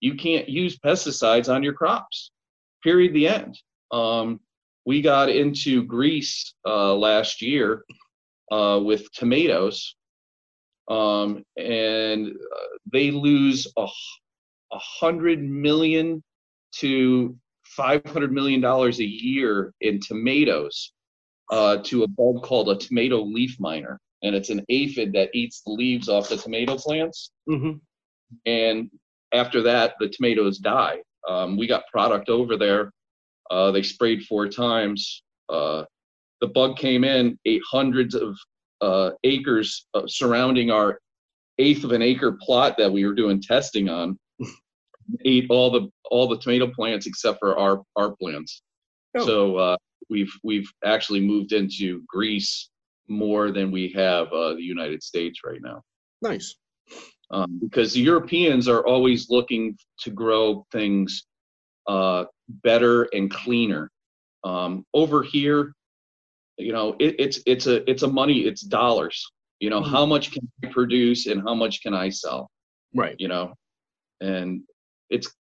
you 0.00 0.14
can't 0.14 0.48
use 0.48 0.78
pesticides 0.78 1.52
on 1.52 1.62
your 1.62 1.72
crops 1.72 2.30
period 2.82 3.14
the 3.14 3.28
end. 3.28 3.58
Um 3.90 4.40
we 4.88 5.02
got 5.02 5.28
into 5.28 5.84
greece 5.84 6.54
uh 6.66 6.94
last 6.94 7.42
year 7.42 7.84
uh 8.50 8.80
with 8.82 9.02
tomatoes 9.12 9.96
um 10.90 11.42
and 11.56 12.28
uh, 12.28 12.68
they 12.92 13.10
lose 13.10 13.66
a 13.76 13.86
hundred 14.72 15.40
million 15.42 16.22
to 16.72 17.36
five 17.64 18.04
hundred 18.06 18.32
million 18.32 18.60
dollars 18.60 18.98
a 19.00 19.04
year 19.04 19.72
in 19.80 20.00
tomatoes 20.00 20.92
uh, 21.50 21.78
to 21.78 22.02
a 22.02 22.08
bug 22.08 22.42
called 22.42 22.68
a 22.68 22.76
tomato 22.76 23.22
leaf 23.22 23.56
miner, 23.58 24.00
and 24.22 24.34
it's 24.34 24.50
an 24.50 24.64
aphid 24.68 25.12
that 25.12 25.30
eats 25.34 25.62
the 25.62 25.70
leaves 25.70 26.08
off 26.08 26.28
the 26.28 26.36
tomato 26.36 26.76
plants. 26.76 27.30
Mm-hmm. 27.48 27.78
And 28.46 28.90
after 29.32 29.62
that, 29.62 29.94
the 29.98 30.08
tomatoes 30.08 30.58
die. 30.58 30.98
Um, 31.28 31.56
we 31.56 31.66
got 31.66 31.86
product 31.90 32.28
over 32.28 32.56
there. 32.56 32.92
Uh, 33.50 33.70
they 33.70 33.82
sprayed 33.82 34.24
four 34.24 34.48
times. 34.48 35.22
Uh, 35.48 35.84
the 36.40 36.48
bug 36.48 36.76
came 36.76 37.04
in, 37.04 37.38
ate 37.44 37.62
hundreds 37.68 38.14
of 38.14 38.36
uh, 38.80 39.10
acres 39.24 39.86
uh, 39.94 40.02
surrounding 40.06 40.70
our 40.70 41.00
eighth 41.58 41.84
of 41.84 41.92
an 41.92 42.02
acre 42.02 42.38
plot 42.40 42.76
that 42.78 42.90
we 42.90 43.04
were 43.04 43.14
doing 43.14 43.40
testing 43.40 43.88
on. 43.88 44.18
ate 45.24 45.46
all 45.50 45.70
the 45.70 45.88
all 46.10 46.28
the 46.28 46.38
tomato 46.38 46.68
plants 46.68 47.06
except 47.06 47.38
for 47.40 47.58
our 47.58 47.82
our 47.96 48.14
plants. 48.16 48.62
Oh. 49.16 49.26
So 49.26 49.56
uh, 49.56 49.76
we've 50.10 50.32
we've 50.42 50.70
actually 50.84 51.20
moved 51.20 51.52
into 51.52 52.02
Greece 52.06 52.70
more 53.08 53.50
than 53.50 53.70
we 53.70 53.90
have 53.92 54.32
uh, 54.32 54.54
the 54.54 54.62
United 54.62 55.02
States 55.02 55.40
right 55.44 55.60
now 55.62 55.82
Nice. 56.20 56.56
um, 57.30 57.58
because 57.58 57.94
the 57.94 58.00
Europeans 58.00 58.68
are 58.68 58.86
always 58.86 59.30
looking 59.30 59.78
to 60.00 60.10
grow 60.10 60.66
things 60.72 61.24
uh, 61.86 62.24
better 62.48 63.04
and 63.12 63.30
cleaner. 63.30 63.90
Um, 64.44 64.84
over 64.94 65.22
here, 65.22 65.74
you 66.56 66.72
know, 66.72 66.96
it, 66.98 67.16
it's 67.18 67.40
it's 67.46 67.66
a 67.66 67.88
it's 67.90 68.02
a 68.02 68.08
money, 68.08 68.40
it's 68.40 68.62
dollars. 68.62 69.24
You 69.60 69.70
know, 69.70 69.80
Mhm. 69.80 69.90
how 69.90 70.06
much 70.06 70.30
can 70.32 70.48
I 70.64 70.68
produce 70.68 71.26
and 71.26 71.42
how 71.42 71.54
much 71.54 71.82
can 71.82 71.92
I 71.94 72.08
sell? 72.08 72.50
Right. 72.94 73.16
You 73.18 73.28
know, 73.28 73.54
and 74.20 74.62
it's 75.10 75.32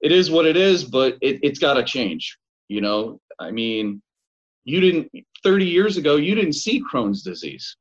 it 0.00 0.12
is 0.12 0.30
what 0.30 0.46
it 0.46 0.56
is, 0.56 0.84
but 0.84 1.16
it, 1.20 1.40
it's 1.42 1.58
got 1.58 1.74
to 1.74 1.84
change. 1.84 2.36
You 2.68 2.80
know, 2.82 3.20
I 3.38 3.50
mean, 3.50 4.00
you 4.64 4.80
didn't 4.80 5.10
30 5.42 5.64
years 5.64 5.96
ago 5.96 6.16
you 6.16 6.34
didn't 6.34 6.52
see 6.54 6.82
Crohn's 6.82 7.22
disease 7.22 7.76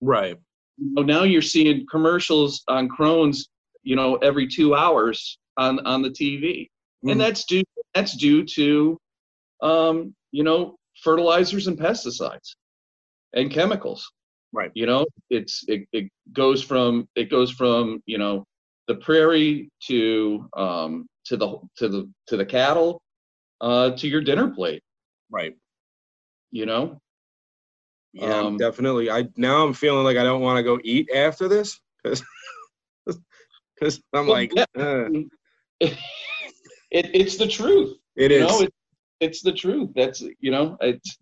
Right. 0.00 0.36
know, 0.78 1.02
now 1.02 1.22
you're 1.24 1.42
seeing 1.42 1.84
commercials 1.90 2.62
on 2.68 2.88
Crohn's, 2.88 3.48
you 3.82 3.96
know, 3.96 4.16
every 4.16 4.46
two 4.46 4.74
hours 4.74 5.38
on 5.56 5.84
on 5.86 6.02
the 6.02 6.10
TV, 6.10 6.70
Mhm. 7.04 7.12
and 7.12 7.20
that's 7.20 7.44
due 7.44 7.62
that's 7.98 8.16
due 8.16 8.44
to, 8.44 8.98
um, 9.62 10.14
you 10.30 10.44
know, 10.44 10.76
fertilizers 11.02 11.66
and 11.66 11.78
pesticides, 11.78 12.54
and 13.34 13.50
chemicals. 13.50 14.10
Right. 14.52 14.70
You 14.74 14.86
know, 14.86 15.06
it's 15.30 15.64
it, 15.68 15.86
it 15.92 16.10
goes 16.32 16.62
from 16.62 17.08
it 17.16 17.30
goes 17.30 17.50
from 17.50 18.00
you 18.06 18.18
know 18.18 18.44
the 18.86 18.94
prairie 18.96 19.68
to 19.88 20.48
um 20.56 21.06
to 21.26 21.36
the 21.36 21.58
to 21.76 21.88
the 21.88 22.10
to 22.28 22.36
the 22.36 22.46
cattle, 22.46 23.02
uh 23.60 23.90
to 23.90 24.08
your 24.08 24.20
dinner 24.22 24.48
plate. 24.48 24.82
Right. 25.30 25.54
You 26.50 26.66
know, 26.66 27.00
Yeah, 28.14 28.40
Um, 28.42 28.56
definitely. 28.58 29.10
I 29.10 29.28
now 29.36 29.66
I'm 29.66 29.74
feeling 29.74 30.04
like 30.04 30.16
I 30.16 30.22
don't 30.24 30.40
want 30.40 30.56
to 30.58 30.62
go 30.62 30.78
eat 30.82 31.10
after 31.14 31.48
this 31.48 31.78
because 32.04 34.00
I'm 34.14 34.26
Well, 34.26 34.36
like 34.36 34.52
yeah. 34.56 34.64
uh, 34.78 35.08
it, 36.90 37.10
it's 37.14 37.36
the 37.36 37.46
truth. 37.46 37.96
it 38.16 38.30
you 38.30 38.38
is. 38.38 38.48
know, 38.48 38.60
it, 38.62 38.74
it's 39.20 39.42
the 39.42 39.52
truth. 39.52 39.90
That's 39.94 40.22
you 40.40 40.50
know, 40.50 40.76
it's 40.80 41.18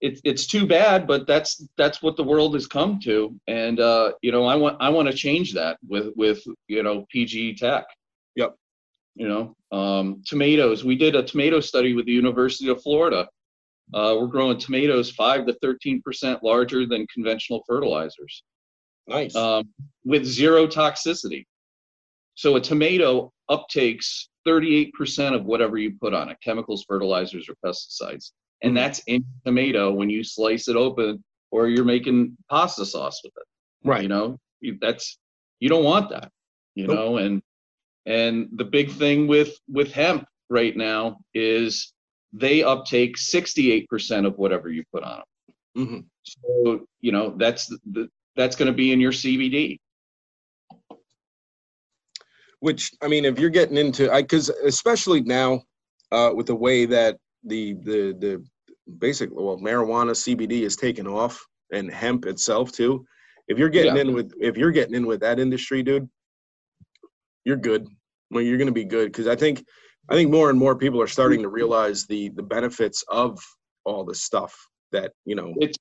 it's 0.00 0.20
it's 0.24 0.46
too 0.46 0.66
bad, 0.66 1.06
but 1.06 1.26
that's 1.26 1.64
that's 1.76 2.02
what 2.02 2.16
the 2.16 2.24
world 2.24 2.54
has 2.54 2.66
come 2.66 3.00
to, 3.00 3.34
and 3.46 3.80
uh, 3.80 4.12
you 4.22 4.32
know, 4.32 4.44
I 4.44 4.54
want 4.54 4.76
I 4.80 4.88
want 4.88 5.08
to 5.08 5.14
change 5.14 5.54
that 5.54 5.78
with 5.86 6.12
with 6.16 6.42
you 6.68 6.82
know 6.82 7.06
PG 7.10 7.56
Tech. 7.56 7.86
Yep. 8.36 8.54
You 9.16 9.28
know, 9.28 9.56
um, 9.76 10.22
tomatoes. 10.24 10.84
We 10.84 10.94
did 10.94 11.16
a 11.16 11.22
tomato 11.24 11.60
study 11.60 11.94
with 11.94 12.06
the 12.06 12.12
University 12.12 12.68
of 12.68 12.80
Florida. 12.82 13.28
Uh, 13.92 14.16
we're 14.20 14.26
growing 14.26 14.58
tomatoes 14.58 15.10
five 15.10 15.46
to 15.46 15.54
thirteen 15.54 16.00
percent 16.02 16.42
larger 16.44 16.86
than 16.86 17.06
conventional 17.12 17.64
fertilizers 17.66 18.44
nice. 19.08 19.34
um, 19.34 19.68
with 20.04 20.24
zero 20.24 20.66
toxicity. 20.66 21.46
So 22.34 22.56
a 22.56 22.60
tomato 22.60 23.32
uptakes 23.50 24.26
38% 24.52 25.34
of 25.34 25.44
whatever 25.44 25.76
you 25.78 25.92
put 26.00 26.14
on 26.14 26.28
it, 26.30 26.38
chemicals, 26.42 26.84
fertilizers, 26.88 27.48
or 27.48 27.54
pesticides. 27.64 28.32
And 28.62 28.72
Mhm. 28.72 28.76
that's 28.76 29.00
in 29.06 29.24
tomato 29.44 29.92
when 29.92 30.10
you 30.10 30.24
slice 30.24 30.68
it 30.68 30.76
open 30.76 31.22
or 31.50 31.68
you're 31.68 31.84
making 31.84 32.36
pasta 32.50 32.84
sauce 32.84 33.20
with 33.22 33.32
it. 33.36 33.44
right. 33.84 34.02
You 34.02 34.08
know, 34.08 34.38
that's 34.80 35.18
you 35.60 35.68
don't 35.68 35.84
want 35.84 36.10
that. 36.10 36.32
You 36.74 36.86
Nope. 36.86 36.96
know, 36.96 37.16
and 37.18 37.42
and 38.06 38.48
the 38.52 38.64
big 38.64 38.90
thing 38.90 39.26
with 39.28 39.56
with 39.68 39.92
hemp 39.92 40.26
right 40.50 40.76
now 40.76 41.18
is 41.34 41.92
they 42.32 42.62
uptake 42.62 43.16
68% 43.16 44.26
of 44.26 44.36
whatever 44.38 44.68
you 44.68 44.82
put 44.92 45.02
on 45.04 45.22
them. 45.76 45.86
Mhm. 45.86 46.04
So 46.24 46.86
you 47.00 47.12
know 47.12 47.34
that's 47.36 47.66
the, 47.66 47.78
the 47.92 48.10
that's 48.34 48.56
going 48.56 48.66
to 48.70 48.76
be 48.76 48.92
in 48.92 49.00
your 49.00 49.12
CBD. 49.12 49.78
Which 52.60 52.92
I 53.02 53.08
mean, 53.08 53.24
if 53.24 53.38
you're 53.38 53.50
getting 53.50 53.76
into, 53.76 54.12
I 54.12 54.22
because 54.22 54.48
especially 54.48 55.20
now, 55.22 55.62
uh, 56.10 56.32
with 56.34 56.46
the 56.46 56.56
way 56.56 56.86
that 56.86 57.18
the 57.44 57.74
the 57.74 58.16
the 58.18 58.44
basic 58.98 59.30
well 59.32 59.58
marijuana 59.58 60.10
CBD 60.12 60.62
is 60.62 60.74
taken 60.76 61.06
off 61.06 61.44
and 61.72 61.90
hemp 61.92 62.26
itself 62.26 62.72
too. 62.72 63.04
If 63.46 63.58
you're 63.58 63.68
getting 63.68 63.94
Yeah. 63.94 64.02
in 64.02 64.12
with 64.14 64.32
if 64.40 64.56
you're 64.56 64.72
getting 64.72 64.94
in 64.94 65.06
with 65.06 65.20
that 65.20 65.38
industry, 65.38 65.82
dude, 65.82 66.08
you're 67.44 67.56
good. 67.56 67.86
Well, 68.30 68.42
you're 68.42 68.58
gonna 68.58 68.72
be 68.72 68.84
good 68.84 69.12
because 69.12 69.28
I 69.28 69.36
think 69.36 69.64
I 70.10 70.14
think 70.14 70.30
more 70.30 70.50
and 70.50 70.58
more 70.58 70.74
people 70.76 71.00
are 71.00 71.06
starting 71.06 71.42
to 71.42 71.48
realize 71.48 72.06
the 72.06 72.30
the 72.30 72.42
benefits 72.42 73.04
of 73.08 73.38
all 73.84 74.04
the 74.04 74.14
stuff 74.14 74.54
that 74.92 75.12
you 75.24 75.34
know. 75.34 75.54
It's 75.60 75.78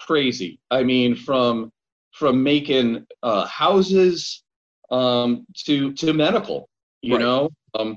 crazy. 0.00 0.60
I 0.70 0.82
mean, 0.82 1.14
from 1.16 1.72
from 2.12 2.42
making 2.42 3.06
uh, 3.22 3.46
houses 3.46 4.42
um, 4.90 5.46
to 5.66 5.92
to 5.94 6.12
medical. 6.12 6.68
You 7.02 7.14
Right. 7.14 7.22
know, 7.22 7.50
um, 7.74 7.96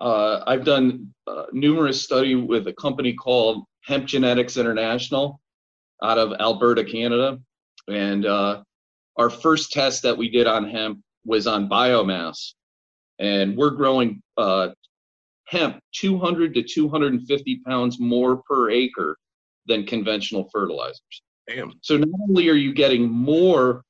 uh, 0.00 0.42
I've 0.46 0.64
done 0.64 1.14
uh, 1.26 1.46
numerous 1.52 2.02
study 2.02 2.34
with 2.34 2.66
a 2.68 2.72
company 2.74 3.14
called 3.14 3.64
Hemp 3.84 4.06
Genetics 4.06 4.56
International 4.56 5.40
out 6.02 6.18
of 6.18 6.34
Alberta, 6.38 6.84
Canada, 6.84 7.38
and 7.88 8.26
uh, 8.26 8.62
our 9.16 9.30
first 9.30 9.72
test 9.72 10.02
that 10.02 10.16
we 10.16 10.28
did 10.28 10.46
on 10.46 10.68
hemp 10.68 11.00
was 11.24 11.46
on 11.46 11.68
biomass, 11.68 12.52
and 13.18 13.56
we're 13.56 13.70
growing 13.70 14.20
uh, 14.36 14.68
hemp 15.46 15.78
200 15.94 16.54
to 16.54 16.62
250 16.62 17.60
pounds 17.66 17.98
more 17.98 18.42
per 18.48 18.70
acre 18.70 19.16
than 19.66 19.86
conventional 19.86 20.48
fertilizers. 20.52 21.22
Damn. 21.48 21.72
So 21.80 21.96
not 21.96 22.08
only 22.28 22.48
are 22.48 22.54
you 22.54 22.74
getting 22.74 23.08
more 23.08 23.82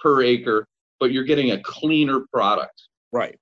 per 0.00 0.22
acre, 0.22 0.66
but 1.00 1.12
you're 1.12 1.24
getting 1.24 1.52
a 1.52 1.60
cleaner 1.62 2.26
product. 2.32 2.82
Right. 3.12 3.38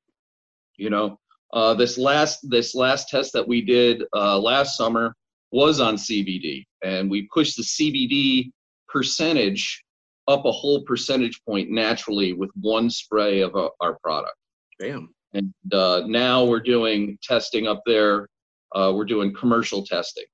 You 0.77 0.91
know, 0.91 1.19
uh, 1.53 1.75
this 1.75 1.97
last 1.99 2.49
this 2.49 2.75
last 2.75 3.09
test 3.09 3.33
that 3.33 3.47
we 3.47 3.63
did 3.63 4.05
uh, 4.15 4.39
last 4.39 4.77
summer 4.77 5.15
was 5.53 5.81
on 5.81 5.97
CBD, 5.97 6.67
and 6.83 7.11
we 7.11 7.29
pushed 7.33 7.57
the 7.57 7.63
CBD 7.63 8.51
percentage 8.89 9.83
up 10.29 10.45
a 10.45 10.53
whole 10.53 10.83
percentage 10.83 11.41
point 11.45 11.71
naturally 11.71 12.33
with 12.33 12.51
one 12.61 12.91
spray 12.91 13.41
of 13.41 13.55
uh, 13.55 13.69
our 13.81 13.99
product. 14.03 14.35
Damn. 14.81 15.15
And 15.35 15.53
uh, 15.73 16.03
now 16.07 16.45
we're 16.45 16.61
doing 16.61 17.19
testing 17.23 17.67
up 17.67 17.83
there. 17.87 18.29
Uh, 18.75 18.93
we're 18.95 19.05
doing 19.05 19.35
commercial 19.35 19.85
testing. 19.85 20.25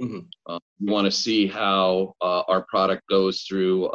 Mhm. 0.00 0.26
Uh, 0.46 0.58
we 0.80 0.90
want 0.90 1.04
to 1.04 1.10
see 1.10 1.46
how 1.46 2.14
uh, 2.20 2.42
our 2.48 2.62
product 2.68 3.02
goes 3.08 3.42
through. 3.42 3.90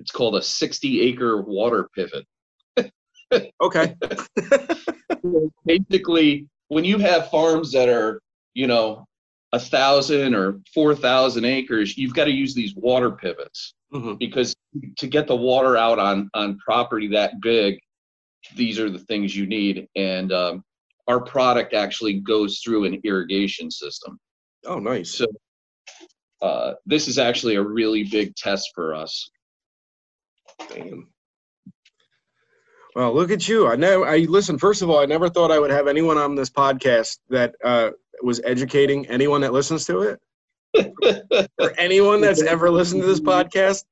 It's 0.00 0.10
called 0.10 0.36
a 0.36 0.42
60 0.42 1.02
acre 1.02 1.42
water 1.42 1.88
pivot. 1.94 2.26
Okay. 3.60 3.94
Basically, 5.64 6.48
when 6.68 6.84
you 6.84 6.98
have 6.98 7.30
farms 7.30 7.72
that 7.72 7.88
are, 7.88 8.20
you 8.54 8.66
know, 8.66 9.06
a 9.52 9.58
thousand 9.58 10.34
or 10.34 10.60
four 10.72 10.94
thousand 10.94 11.44
acres, 11.44 11.96
you've 11.98 12.14
got 12.14 12.24
to 12.24 12.30
use 12.30 12.54
these 12.54 12.74
water 12.76 13.10
pivots 13.10 13.74
hmm 13.92 14.14
because 14.14 14.54
to 14.96 15.08
get 15.08 15.26
the 15.26 15.34
water 15.34 15.76
out 15.76 15.98
on 15.98 16.30
on 16.34 16.56
property 16.58 17.08
that 17.08 17.40
big, 17.40 17.80
these 18.56 18.78
are 18.78 18.88
the 18.88 19.00
things 19.00 19.36
you 19.36 19.46
need. 19.46 19.88
And 19.96 20.32
um, 20.32 20.62
our 21.08 21.20
product 21.20 21.74
actually 21.74 22.20
goes 22.20 22.60
through 22.60 22.84
an 22.84 23.00
irrigation 23.02 23.70
system. 23.70 24.18
Oh, 24.64 24.78
nice. 24.78 25.10
So 25.10 25.26
uh, 26.40 26.74
this 26.86 27.08
is 27.08 27.18
actually 27.18 27.56
a 27.56 27.62
really 27.62 28.04
big 28.04 28.34
test 28.36 28.70
for 28.74 28.94
us. 28.94 29.28
Damn. 30.68 31.08
Well, 32.94 33.14
look 33.14 33.30
at 33.30 33.48
you. 33.48 33.68
I 33.68 33.76
know. 33.76 34.04
I 34.04 34.18
listen. 34.18 34.58
First 34.58 34.82
of 34.82 34.90
all, 34.90 34.98
I 34.98 35.06
never 35.06 35.28
thought 35.28 35.50
I 35.52 35.58
would 35.58 35.70
have 35.70 35.86
anyone 35.86 36.18
on 36.18 36.34
this 36.34 36.50
podcast 36.50 37.18
that 37.28 37.54
uh, 37.64 37.90
was 38.22 38.40
educating 38.44 39.06
anyone 39.06 39.40
that 39.42 39.52
listens 39.52 39.86
to 39.86 40.00
it, 40.74 41.48
or 41.60 41.72
anyone 41.78 42.20
that's 42.20 42.42
ever 42.42 42.68
listened 42.70 43.02
to 43.02 43.06
this 43.06 43.20
podcast. 43.20 43.84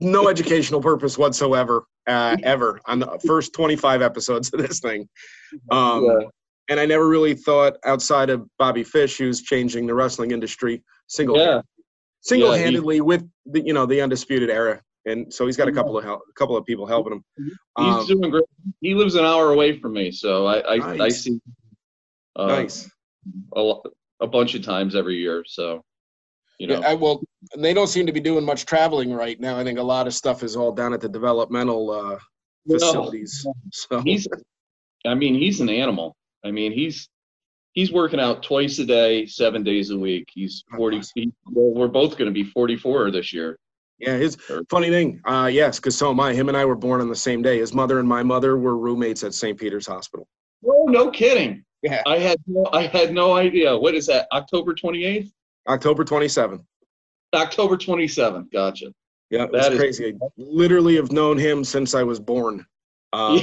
No 0.00 0.28
educational 0.28 0.80
purpose 0.80 1.18
whatsoever, 1.18 1.84
uh, 2.06 2.36
ever 2.44 2.80
on 2.86 3.00
the 3.00 3.18
first 3.26 3.52
twenty-five 3.52 4.00
episodes 4.00 4.52
of 4.52 4.60
this 4.60 4.78
thing. 4.80 5.08
Um, 5.70 6.04
Yeah. 6.04 6.26
and 6.68 6.80
I 6.80 6.86
never 6.86 7.08
really 7.08 7.34
thought 7.34 7.76
outside 7.84 8.30
of 8.30 8.46
Bobby 8.58 8.84
Fish, 8.84 9.18
who's 9.18 9.42
changing 9.42 9.86
the 9.86 9.94
wrestling 9.94 10.30
industry 10.30 10.82
single 11.08 11.36
Yeah, 11.36 11.62
single 12.20 12.52
handedly 12.52 13.00
with 13.00 13.28
the 13.46 13.60
you 13.60 13.72
know 13.74 13.86
the 13.86 14.00
undisputed 14.00 14.50
era, 14.50 14.80
and 15.06 15.32
so 15.32 15.46
he's 15.46 15.56
got 15.56 15.68
a 15.68 15.72
couple 15.72 15.96
of 15.98 16.04
help, 16.04 16.20
a 16.28 16.32
couple 16.34 16.56
of 16.56 16.64
people 16.64 16.86
helping 16.86 17.14
him. 17.14 17.24
he's 17.36 17.56
Um, 17.76 18.06
doing 18.06 18.30
great. 18.30 18.44
He 18.80 18.94
lives 18.94 19.14
an 19.14 19.24
hour 19.24 19.52
away 19.52 19.78
from 19.78 19.92
me, 19.94 20.10
so 20.12 20.46
I 20.46 20.76
I, 20.76 21.04
I 21.04 21.08
see 21.08 21.40
uh, 22.36 22.46
nice. 22.46 22.90
a, 23.56 23.74
a 24.20 24.26
bunch 24.26 24.54
of 24.54 24.62
times 24.62 24.94
every 24.94 25.16
year. 25.16 25.44
So 25.46 25.82
you 26.58 26.66
know, 26.68 26.80
Yeah, 26.80 26.88
I, 26.90 26.94
well, 26.94 27.22
they 27.56 27.74
don't 27.74 27.88
seem 27.88 28.06
to 28.06 28.12
be 28.12 28.20
doing 28.20 28.44
much 28.44 28.66
traveling 28.66 29.12
right 29.12 29.38
now. 29.40 29.58
I 29.58 29.64
think 29.64 29.78
a 29.78 29.82
lot 29.82 30.06
of 30.06 30.14
stuff 30.14 30.42
is 30.42 30.54
all 30.54 30.70
down 30.72 30.92
at 30.92 31.00
the 31.00 31.08
developmental 31.08 31.90
uh, 31.90 32.18
No. 32.66 32.74
facilities. 32.78 33.44
So 33.72 34.00
he's 34.02 34.28
i 35.04 35.14
mean 35.14 35.34
he's 35.34 35.60
an 35.60 35.68
animal 35.68 36.14
i 36.44 36.50
mean 36.52 36.70
he's 36.70 37.08
he's 37.72 37.90
working 37.90 38.20
out 38.20 38.40
twice 38.44 38.78
a 38.78 38.86
day 38.86 39.26
seven 39.26 39.64
days 39.64 39.90
a 39.90 39.98
week 39.98 40.28
he's 40.32 40.62
40 40.76 41.02
he, 41.16 41.32
well, 41.50 41.74
we're 41.74 41.88
both 41.88 42.16
going 42.16 42.26
to 42.26 42.32
be 42.32 42.44
44 42.44 43.10
this 43.10 43.32
year 43.32 43.58
yeah, 44.02 44.16
his 44.18 44.36
funny 44.68 44.90
thing. 44.90 45.20
Uh, 45.24 45.48
yes, 45.52 45.78
because 45.78 45.96
so 45.96 46.10
am 46.10 46.20
I. 46.20 46.34
Him 46.34 46.48
and 46.48 46.56
I 46.56 46.64
were 46.66 46.74
born 46.76 47.00
on 47.00 47.08
the 47.08 47.16
same 47.16 47.40
day. 47.40 47.58
His 47.58 47.72
mother 47.72 47.98
and 48.00 48.08
my 48.08 48.22
mother 48.22 48.58
were 48.58 48.76
roommates 48.76 49.22
at 49.24 49.32
St. 49.32 49.58
Peter's 49.58 49.86
Hospital. 49.86 50.26
oh 50.68 50.84
no 50.88 51.10
kidding 51.10 51.64
Yeah, 51.82 52.02
i 52.06 52.18
had 52.18 52.38
no 52.46 52.68
i 52.72 52.82
had 52.86 53.12
no 53.12 53.34
idea 53.34 53.76
what 53.76 53.94
is 53.94 54.06
that 54.06 54.26
october 54.32 54.74
28th 54.74 55.30
October 55.68 56.04
27th. 56.04 56.62
october 57.34 57.76
27th 57.76 58.46
gotcha 58.52 58.86
Yeah, 59.30 59.44
it 59.44 59.52
That 59.52 59.58
was 59.58 59.66
is- 59.74 59.78
crazy. 59.78 60.14
I 60.22 60.26
literally 60.36 60.96
have 60.96 61.10
known 61.12 61.38
him 61.38 61.64
since 61.64 61.94
I 61.94 62.02
was 62.02 62.20
born. 62.20 62.66
Um, 63.12 63.40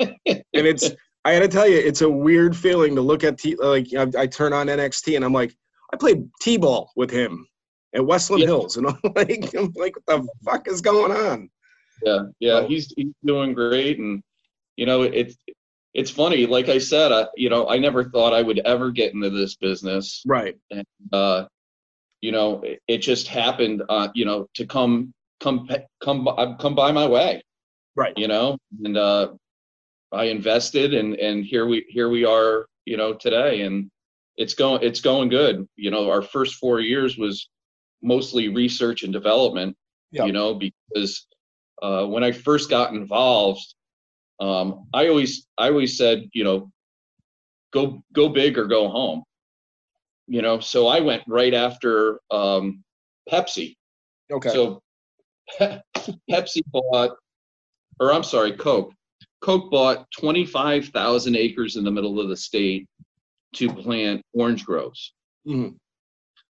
and 0.00 0.64
it's 0.72 0.90
I 1.24 1.34
got 1.34 1.40
to 1.40 1.48
tell 1.48 1.68
you, 1.68 1.76
it's 1.78 2.00
a 2.02 2.08
weird 2.10 2.56
feeling 2.56 2.94
to 2.96 3.00
look 3.00 3.22
at 3.24 3.38
T, 3.38 3.54
like 3.56 3.86
I, 3.94 4.06
I 4.22 4.26
turn 4.26 4.52
on 4.52 4.66
NXT 4.66 5.14
and 5.16 5.24
I'm 5.24 5.32
like, 5.32 5.54
I 5.92 5.96
played 5.96 6.28
T-ball 6.40 6.90
with 6.96 7.10
him 7.10 7.46
at 7.94 8.04
Westland 8.04 8.40
Yeah. 8.42 8.46
Hills, 8.48 8.76
and 8.76 8.86
I'm 8.88 8.98
like, 9.14 9.54
I'm 9.54 9.72
like, 9.76 9.94
what 9.96 10.06
the 10.06 10.28
fuck 10.44 10.68
is 10.68 10.80
going 10.80 11.12
on? 11.12 11.50
yeah 12.04 12.22
yeah 12.40 12.60
So- 12.62 12.68
he's 12.68 12.92
he's 12.96 13.12
doing 13.24 13.52
great 13.52 13.98
and 14.00 14.22
you 14.76 14.86
know 14.86 15.02
it's 15.02 15.36
it's 15.94 16.10
funny 16.10 16.46
like 16.46 16.68
i 16.68 16.76
said 16.78 17.12
I, 17.12 17.26
you 17.36 17.48
know 17.48 17.68
i 17.68 17.78
never 17.78 18.02
thought 18.10 18.32
i 18.32 18.42
would 18.42 18.58
ever 18.60 18.90
get 18.90 19.14
into 19.14 19.30
this 19.30 19.54
business 19.56 20.22
Right. 20.26 20.56
And, 20.72 20.84
uh, 21.12 21.44
you 22.22 22.32
know, 22.32 22.60
it, 22.62 22.80
it 22.88 22.98
just 22.98 23.26
happened, 23.28 23.82
uh, 23.88 24.08
you 24.14 24.24
know, 24.24 24.48
to 24.54 24.64
come, 24.64 25.12
come, 25.40 25.68
come, 26.02 26.26
uh, 26.28 26.56
come 26.56 26.74
by 26.74 26.90
my 26.92 27.06
way, 27.06 27.42
Right. 27.96 28.14
you 28.16 28.26
know, 28.28 28.56
and, 28.84 28.96
uh, 28.96 29.32
I 30.12 30.24
invested 30.24 30.94
and, 30.94 31.14
and 31.16 31.44
here 31.44 31.66
we, 31.66 31.84
here 31.88 32.08
we 32.08 32.24
are, 32.24 32.66
you 32.84 32.96
know, 32.96 33.12
today 33.14 33.62
and 33.62 33.90
it's 34.36 34.54
going, 34.54 34.82
it's 34.82 35.00
going 35.00 35.28
good. 35.30 35.68
You 35.76 35.90
know, 35.90 36.10
our 36.10 36.22
first 36.22 36.54
four 36.56 36.80
years 36.80 37.16
was 37.18 37.48
mostly 38.02 38.48
research 38.48 39.02
and 39.04 39.12
development, 39.12 39.76
Yeah. 40.10 40.24
you 40.26 40.32
know, 40.32 40.54
because, 40.54 41.26
uh, 41.82 42.06
when 42.06 42.22
I 42.24 42.32
first 42.32 42.70
got 42.70 42.92
involved, 42.94 43.74
um, 44.40 44.86
I 44.92 45.08
always, 45.08 45.46
I 45.58 45.68
always 45.68 45.96
said, 45.96 46.28
you 46.32 46.44
know, 46.44 46.70
go, 47.72 48.02
go 48.12 48.28
big 48.28 48.58
or 48.58 48.66
go 48.66 48.88
home 48.88 49.22
you 50.28 50.40
know 50.40 50.60
so 50.60 50.86
i 50.86 51.00
went 51.00 51.20
right 51.26 51.52
after 51.52 52.20
um 52.30 52.84
pepsi 53.28 53.74
Okay. 54.30 54.50
so 54.50 54.80
Pe- 55.58 55.80
pepsi 56.30 56.62
bought 56.70 57.16
or 57.98 58.12
i'm 58.12 58.22
sorry 58.22 58.52
coke 58.52 58.92
coke 59.40 59.68
bought 59.72 60.06
25000 60.12 61.34
acres 61.34 61.74
in 61.74 61.82
the 61.82 61.90
middle 61.90 62.20
of 62.20 62.28
the 62.28 62.36
state 62.36 62.86
to 63.54 63.68
plant 63.72 64.22
orange 64.32 64.64
groves 64.64 65.12
Mhm. 65.44 65.74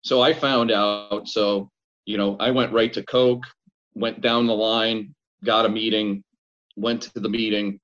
So 0.07 0.21
i 0.21 0.31
found 0.31 0.71
out 0.71 1.27
so 1.27 1.69
you 2.05 2.17
know 2.17 2.37
i 2.39 2.49
went 2.49 2.71
right 2.71 2.93
to 2.93 3.03
coke 3.03 3.43
went 3.93 4.21
down 4.21 4.47
the 4.47 4.53
line 4.53 5.13
got 5.43 5.65
a 5.65 5.69
meeting 5.69 6.23
went 6.77 7.01
to 7.01 7.19
the 7.19 7.27
meeting 7.29 7.77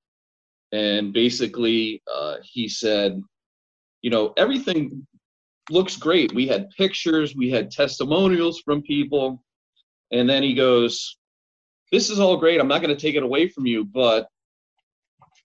and 0.71 1.11
basically 1.11 2.01
uh, 2.13 2.35
he 2.43 2.67
said 2.67 3.21
you 4.01 4.09
know 4.09 4.33
everything 4.37 5.05
looks 5.69 5.95
great. 5.95 6.33
We 6.33 6.47
had 6.47 6.69
pictures 6.71 7.35
we 7.35 7.49
had 7.49 7.71
testimonials 7.71 8.61
from 8.65 8.81
people 8.81 9.43
and 10.11 10.29
then 10.29 10.43
he 10.43 10.53
goes 10.53 11.17
this 11.91 12.09
is 12.09 12.19
all 12.19 12.37
great. 12.37 12.59
I'm 12.59 12.67
not 12.67 12.81
going 12.81 12.95
to 12.95 13.01
take 13.01 13.15
it 13.15 13.23
away 13.23 13.47
from 13.49 13.65
you 13.65 13.83
but 13.85 14.27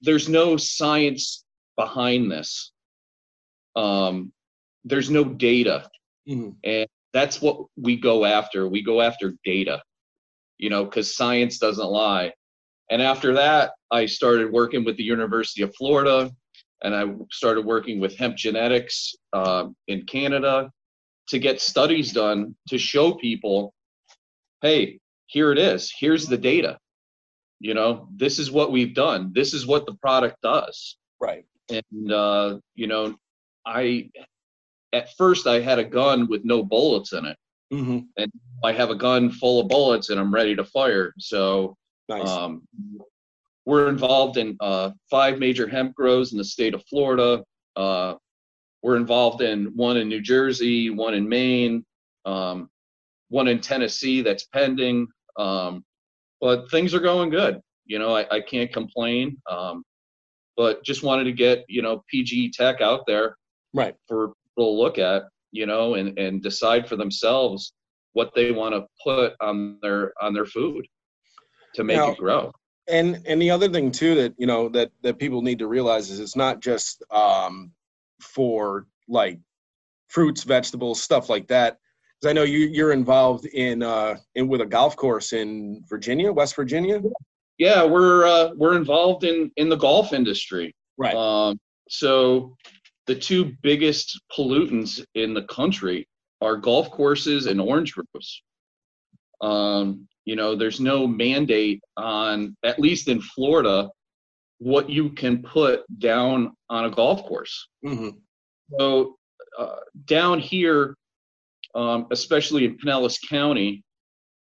there's 0.00 0.28
no 0.28 0.56
science 0.56 1.44
behind 1.76 2.30
this. 2.30 2.72
Um, 3.74 4.32
there's 4.84 5.10
no 5.10 5.24
data 5.24 5.88
Mhm. 6.28 6.56
and 6.64 6.86
that's 7.12 7.40
what 7.40 7.64
we 7.76 7.96
go 7.96 8.24
after. 8.24 8.68
We 8.68 8.82
go 8.82 9.00
after 9.00 9.34
data 9.44 9.82
you 10.58 10.70
know 10.70 10.84
because 10.84 11.16
science 11.16 11.58
doesn't 11.58 11.86
lie. 11.86 12.32
And 12.90 13.00
after 13.02 13.34
that 13.34 13.72
i 13.90 14.06
started 14.06 14.50
working 14.52 14.84
with 14.84 14.96
the 14.96 15.04
university 15.04 15.62
of 15.62 15.74
florida 15.76 16.30
and 16.82 16.94
i 16.94 17.04
started 17.30 17.64
working 17.64 18.00
with 18.00 18.16
hemp 18.16 18.36
genetics 18.36 19.14
um, 19.32 19.76
in 19.88 20.04
canada 20.06 20.70
to 21.28 21.38
get 21.38 21.60
studies 21.60 22.12
done 22.12 22.54
to 22.68 22.78
show 22.78 23.12
people 23.14 23.72
hey 24.62 24.98
here 25.26 25.52
it 25.52 25.58
is. 25.58 25.92
Here's 25.98 26.26
the 26.26 26.38
data. 26.38 26.78
You 27.60 27.74
know 27.74 28.08
this 28.16 28.38
is 28.38 28.50
what 28.50 28.72
we've 28.72 28.94
done. 28.94 29.30
This 29.34 29.52
is 29.52 29.66
what 29.66 29.84
the 29.86 29.94
product 29.96 30.36
does. 30.42 30.96
Right. 31.20 31.44
and 31.70 32.12
uh, 32.12 32.58
you 32.74 32.86
know 32.86 33.14
i 33.66 34.08
at 34.92 35.08
first 35.16 35.46
i 35.46 35.60
had 35.60 35.78
a 35.78 35.84
gun 35.84 36.28
with 36.28 36.44
no 36.44 36.62
bullets 36.62 37.12
in 37.12 37.26
it. 37.26 37.36
Hmm 37.70 37.98
i 38.64 38.72
have 38.72 38.90
a 38.90 38.94
gun 38.94 39.30
full 39.30 39.60
of 39.60 39.68
bullets 39.68 40.10
and 40.10 40.18
i'm 40.18 40.32
ready 40.32 40.54
to 40.56 40.64
fire. 40.64 41.14
So 41.18 41.76
Nice. 42.08 42.26
um, 42.26 42.66
we're 43.66 43.90
involved 43.90 44.38
in 44.38 44.56
uh, 44.60 44.92
five 45.10 45.38
major 45.38 45.68
hemp 45.68 45.94
grows 45.94 46.32
in 46.32 46.38
the 46.38 46.44
state 46.44 46.74
of 46.74 46.82
florida. 46.88 47.44
Uh, 47.76 48.14
we're 48.82 48.96
involved 48.96 49.42
in 49.42 49.66
one 49.76 49.96
in 49.96 50.08
new 50.08 50.20
jersey 50.20 50.90
one 50.90 51.14
in 51.14 51.28
maine 51.28 51.84
um, 52.24 52.68
one 53.28 53.48
in 53.48 53.60
tennessee 53.60 54.22
that's 54.22 54.44
pending. 54.44 55.06
Um, 55.38 55.84
but 56.40 56.70
things 56.70 56.94
are 56.94 57.00
going 57.00 57.30
good. 57.30 57.60
You 57.84 57.98
know 57.98 58.16
i, 58.16 58.26
I 58.36 58.40
can't 58.40 58.72
complain. 58.72 59.36
Um, 59.50 59.84
but 60.56 60.82
just 60.82 61.02
wanted 61.02 61.24
to 61.24 61.32
get 61.32 61.64
you 61.68 61.82
know 61.82 62.02
pg 62.10 62.50
tech 62.50 62.80
out 62.80 63.04
there 63.06 63.36
right. 63.74 63.94
for 64.08 64.32
people 64.58 64.78
look 64.78 64.98
at, 64.98 65.22
you 65.52 65.66
know, 65.66 65.94
and, 65.94 66.18
and 66.18 66.42
decide 66.42 66.88
for 66.88 66.96
themselves 66.96 67.72
what 68.12 68.32
they 68.34 68.50
want 68.50 68.74
to 68.74 68.84
put 69.02 69.34
on 69.40 69.78
their 69.82 70.12
on 70.20 70.34
their 70.34 70.46
food 70.46 70.86
to 71.74 71.84
make 71.84 71.96
Now- 71.96 72.10
it 72.12 72.18
grow. 72.18 72.50
and 72.88 73.20
and 73.26 73.40
the 73.40 73.50
other 73.50 73.68
thing 73.68 73.90
too 73.92 74.14
that 74.16 74.34
you 74.38 74.46
know 74.46 74.68
that 74.70 74.90
that 75.02 75.18
people 75.18 75.42
need 75.42 75.58
to 75.60 75.68
realize 75.68 76.10
is 76.10 76.18
it's 76.20 76.34
not 76.36 76.60
just 76.60 77.02
um 77.10 77.70
for 78.20 78.86
like 79.08 79.38
fruits 80.08 80.42
vegetables 80.42 81.02
stuff 81.02 81.28
like 81.28 81.46
that 81.48 81.76
because 82.18 82.30
i 82.30 82.32
know 82.32 82.44
you 82.44 82.60
you're 82.60 82.92
involved 82.92 83.44
in 83.44 83.82
uh 83.82 84.16
in 84.36 84.48
with 84.48 84.62
a 84.62 84.66
golf 84.66 84.96
course 84.96 85.34
in 85.34 85.82
virginia 85.88 86.32
west 86.32 86.56
virginia 86.56 86.98
Yeah, 87.58 87.84
we're 87.84 88.24
uh, 88.26 88.48
we're 88.56 88.76
involved 88.76 89.22
in 89.24 89.50
in 89.56 89.68
the 89.68 89.76
golf 89.76 90.12
industry. 90.14 90.74
right 90.96 91.14
Um, 91.14 91.60
so 91.90 92.56
the 93.08 93.14
two 93.14 93.52
biggest 93.62 94.20
pollutants 94.30 95.02
in 95.14 95.32
the 95.34 95.42
country 95.44 96.06
are 96.42 96.56
golf 96.56 96.90
courses 96.90 97.46
and 97.46 97.60
orange 97.60 97.94
groves. 97.94 98.42
Um, 99.40 100.06
you 100.26 100.36
know, 100.36 100.54
there's 100.54 100.78
no 100.78 101.06
mandate 101.06 101.80
on, 101.96 102.54
at 102.62 102.78
least 102.78 103.08
in 103.08 103.20
Florida, 103.22 103.90
what 104.58 104.90
you 104.90 105.10
can 105.10 105.42
put 105.42 105.84
down 105.98 106.52
on 106.68 106.84
a 106.84 106.90
golf 106.90 107.24
course. 107.24 107.68
hmm 107.82 108.10
So 108.78 109.16
uh, 109.58 109.76
down 110.04 110.38
here, 110.38 110.94
um, 111.74 112.06
especially 112.10 112.66
in 112.66 112.76
Pinellas 112.76 113.18
County, 113.28 113.82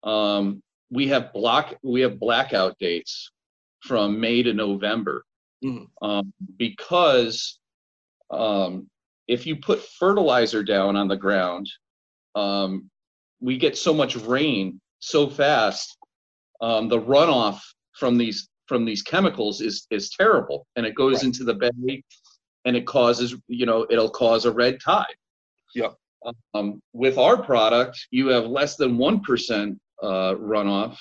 um, 0.04 0.62
we 0.92 1.08
have 1.08 1.32
block 1.34 1.76
we 1.84 2.02
have 2.02 2.20
blackout 2.20 2.76
dates 2.80 3.32
from 3.82 4.20
May 4.20 4.44
to 4.44 4.54
November 4.54 5.24
Mhm. 5.64 5.88
um, 6.02 6.34
because 6.58 7.59
um, 8.32 8.88
if 9.28 9.46
you 9.46 9.56
put 9.56 9.84
fertilizer 10.00 10.64
down 10.64 10.96
on 10.96 11.08
the 11.08 11.16
ground, 11.16 11.70
um, 12.36 12.90
we 13.40 13.58
get 13.58 13.78
so 13.78 13.94
much 13.94 14.16
rain 14.16 14.80
so 15.00 15.30
fast. 15.30 15.98
Um, 16.62 16.90
the 16.90 17.00
runoff 17.00 17.60
from 17.94 18.18
these 18.18 18.50
from 18.68 18.86
these 18.86 19.02
chemicals 19.02 19.62
is 19.62 19.88
is 19.92 20.10
terrible, 20.10 20.68
and 20.76 20.86
it 20.86 20.96
goes 20.96 21.18
Right. 21.18 21.24
into 21.26 21.44
the 21.44 21.54
bay, 21.54 22.04
and 22.66 22.76
it 22.76 22.86
causes 22.86 23.36
you 23.48 23.66
know 23.66 23.86
it'll 23.90 24.10
cause 24.10 24.46
a 24.46 24.52
red 24.52 24.80
tide. 24.84 25.16
Yep. 25.76 25.96
Um, 26.54 26.82
with 26.94 27.18
our 27.18 27.42
product, 27.42 28.08
you 28.12 28.28
have 28.28 28.46
less 28.46 28.76
than 28.76 28.98
one 28.98 29.22
percent 29.22 29.80
uh, 30.04 30.36
runoff, 30.36 30.98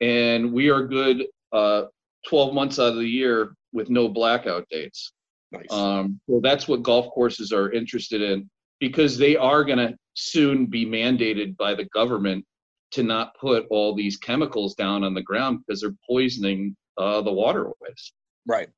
and 0.00 0.52
we 0.52 0.68
are 0.70 0.86
good 0.86 1.26
uh, 1.52 1.84
12 2.26 2.54
months 2.54 2.78
out 2.78 2.88
of 2.92 2.96
the 2.96 3.08
year 3.08 3.54
with 3.72 3.90
no 3.90 4.08
blackout 4.08 4.66
dates. 4.70 5.12
Nice. 5.52 5.70
Um, 5.70 6.20
so 6.28 6.40
that's 6.42 6.68
what 6.68 6.82
golf 6.82 7.08
courses 7.12 7.52
are 7.52 7.72
interested 7.72 8.22
in 8.22 8.48
because 8.78 9.18
they 9.18 9.36
are 9.36 9.64
going 9.64 9.78
to 9.78 9.94
soon 10.14 10.66
be 10.66 10.86
mandated 10.86 11.56
by 11.56 11.74
the 11.74 11.84
government 11.86 12.44
to 12.92 13.02
not 13.02 13.36
put 13.38 13.66
all 13.70 13.94
these 13.94 14.16
chemicals 14.16 14.74
down 14.74 15.04
on 15.04 15.14
the 15.14 15.22
ground 15.22 15.60
because 15.66 15.80
they're 15.80 15.94
poisoning 16.08 16.76
uh, 16.98 17.20
the 17.20 17.32
waterways. 17.32 18.12
Right. 18.46 18.68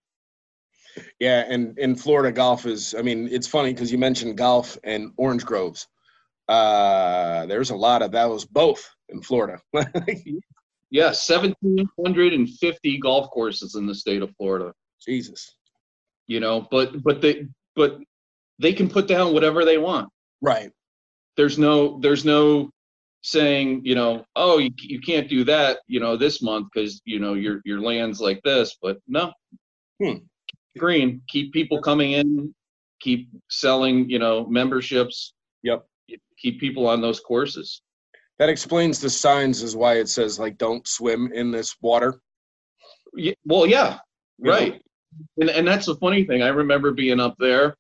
Yeah, 1.20 1.44
and 1.48 1.78
in 1.78 1.94
Florida, 1.94 2.30
golf 2.30 2.66
is. 2.66 2.94
I 2.94 3.00
mean, 3.00 3.28
it's 3.30 3.46
funny 3.46 3.72
because 3.72 3.90
you 3.90 3.96
mentioned 3.96 4.36
golf 4.36 4.76
and 4.84 5.12
orange 5.16 5.46
groves. 5.46 5.86
Uh, 6.48 7.46
there's 7.46 7.70
a 7.70 7.76
lot 7.76 8.02
of 8.02 8.12
those 8.12 8.44
both 8.44 8.86
in 9.08 9.22
Florida. 9.22 9.58
Yeah, 10.92 11.06
1,750 11.06 12.98
golf 12.98 13.30
courses 13.30 13.76
in 13.76 13.86
the 13.86 13.94
state 13.94 14.20
of 14.20 14.30
Florida. 14.36 14.74
Jesus. 15.00 15.56
You 16.32 16.40
know, 16.40 16.66
but 16.70 17.02
but 17.02 17.20
they 17.20 17.46
but 17.76 17.98
they 18.58 18.72
can 18.72 18.88
put 18.88 19.06
down 19.06 19.34
whatever 19.34 19.64
they 19.64 19.76
want. 19.78 20.08
Right. 20.40 20.70
There's 21.36 21.58
no 21.58 22.00
there's 22.00 22.24
no 22.24 22.70
saying 23.24 23.82
you 23.84 23.94
know 23.94 24.24
oh 24.34 24.58
you, 24.58 24.70
you 24.94 25.00
can't 25.00 25.28
do 25.28 25.44
that 25.44 25.78
you 25.86 26.00
know 26.00 26.16
this 26.16 26.42
month 26.42 26.66
because 26.72 27.00
you 27.04 27.20
know 27.20 27.34
your 27.34 27.60
your 27.64 27.80
land's 27.80 28.20
like 28.20 28.40
this 28.42 28.76
but 28.82 28.96
no 29.06 29.24
Hmm. 30.02 30.24
green 30.76 31.22
keep 31.28 31.52
people 31.52 31.80
coming 31.80 32.10
in 32.20 32.52
keep 33.00 33.28
selling 33.48 34.10
you 34.10 34.18
know 34.18 34.46
memberships 34.46 35.34
Yep. 35.62 35.86
keep 36.42 36.58
people 36.58 36.84
on 36.88 37.00
those 37.00 37.20
courses 37.20 37.80
That 38.40 38.48
explains 38.48 38.98
the 38.98 39.10
signs 39.10 39.62
is 39.62 39.76
why 39.76 39.92
it 40.02 40.08
says 40.08 40.40
like 40.40 40.58
don't 40.58 40.84
swim 40.88 41.30
in 41.32 41.52
this 41.52 41.76
water. 41.80 42.20
Yeah, 43.14 43.34
well, 43.44 43.66
yeah, 43.76 43.98
You 44.38 44.50
know? 44.50 44.78
And 45.40 45.50
and 45.50 45.66
that's 45.66 45.86
the 45.86 45.96
funny 45.96 46.24
thing. 46.24 46.42
I 46.42 46.48
remember 46.48 46.92
being 46.92 47.20
up 47.20 47.34
there, 47.38 47.76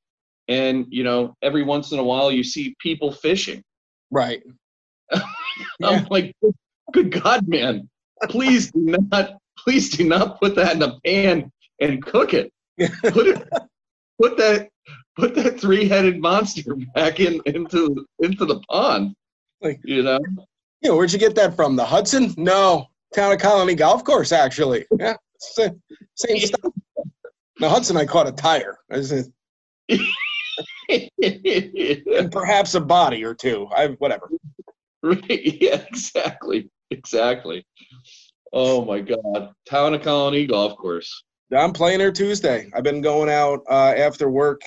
and 0.48 0.86
you 0.88 1.04
know, 1.04 1.34
every 1.42 1.62
once 1.62 1.92
in 1.92 1.98
a 1.98 2.04
while 2.04 2.30
you 2.30 2.42
see 2.44 2.74
people 2.80 3.12
fishing. 3.12 3.62
Right. 4.10 4.42
I'm 5.82 6.04
like, 6.10 6.34
good, 6.92 7.10
God, 7.12 7.46
man! 7.48 7.88
Please 8.28 8.70
do 8.72 8.96
not, 9.10 9.34
please 9.58 9.90
do 9.90 10.04
not 10.08 10.40
put 10.40 10.54
that 10.56 10.76
in 10.76 10.82
a 10.82 10.98
pan 11.04 11.50
and 11.80 12.04
cook 12.04 12.34
it. 12.34 12.52
Put 13.02 13.26
it, 13.26 13.48
put 14.20 14.36
that, 14.38 14.68
put 15.18 15.34
that 15.34 15.60
three-headed 15.60 16.20
monster 16.20 16.74
back 16.94 17.20
in 17.20 17.40
into 17.46 18.06
into 18.20 18.44
the 18.46 18.60
pond. 18.70 19.14
Like- 19.60 19.80
you 19.84 20.02
know, 20.02 20.18
You 20.82 20.90
know, 20.90 20.96
where'd 20.96 21.12
you 21.12 21.18
get 21.18 21.34
that 21.36 21.54
from? 21.54 21.76
The 21.76 21.84
Hudson? 21.84 22.34
No. 22.36 22.86
Town 23.14 23.30
of 23.32 23.38
Colonie 23.38 23.76
Golf 23.76 24.04
Course, 24.04 24.32
actually. 24.32 24.86
Yeah. 24.98 25.14
it's 25.34 25.54
Same 26.16 26.38
stuff. 26.38 26.72
The 27.62 27.70
Hudson, 27.70 27.96
I 27.96 28.06
caught 28.06 28.26
a 28.26 28.32
tire. 28.32 28.78
I 28.90 29.02
said, 29.02 29.32
and 29.88 30.00
perhaps 32.32 32.74
a 32.74 32.80
body 32.80 33.22
or 33.22 33.34
two. 33.34 33.68
I 33.72 33.90
whatever. 33.98 34.28
Right. 35.00 35.22
Yeah, 35.60 35.84
exactly. 35.88 36.68
Exactly. 36.90 37.64
Oh 38.52 38.84
my 38.84 38.98
God. 38.98 39.52
Town 39.70 39.94
of 39.94 40.00
Colonie 40.00 40.48
Golf 40.48 40.76
Course. 40.76 41.22
I'm 41.56 41.72
playing 41.72 42.00
there 42.00 42.10
Tuesday. 42.10 42.68
I've 42.74 42.82
been 42.82 43.00
going 43.00 43.30
out 43.30 43.60
uh, 43.70 43.94
after 43.96 44.28
work 44.28 44.62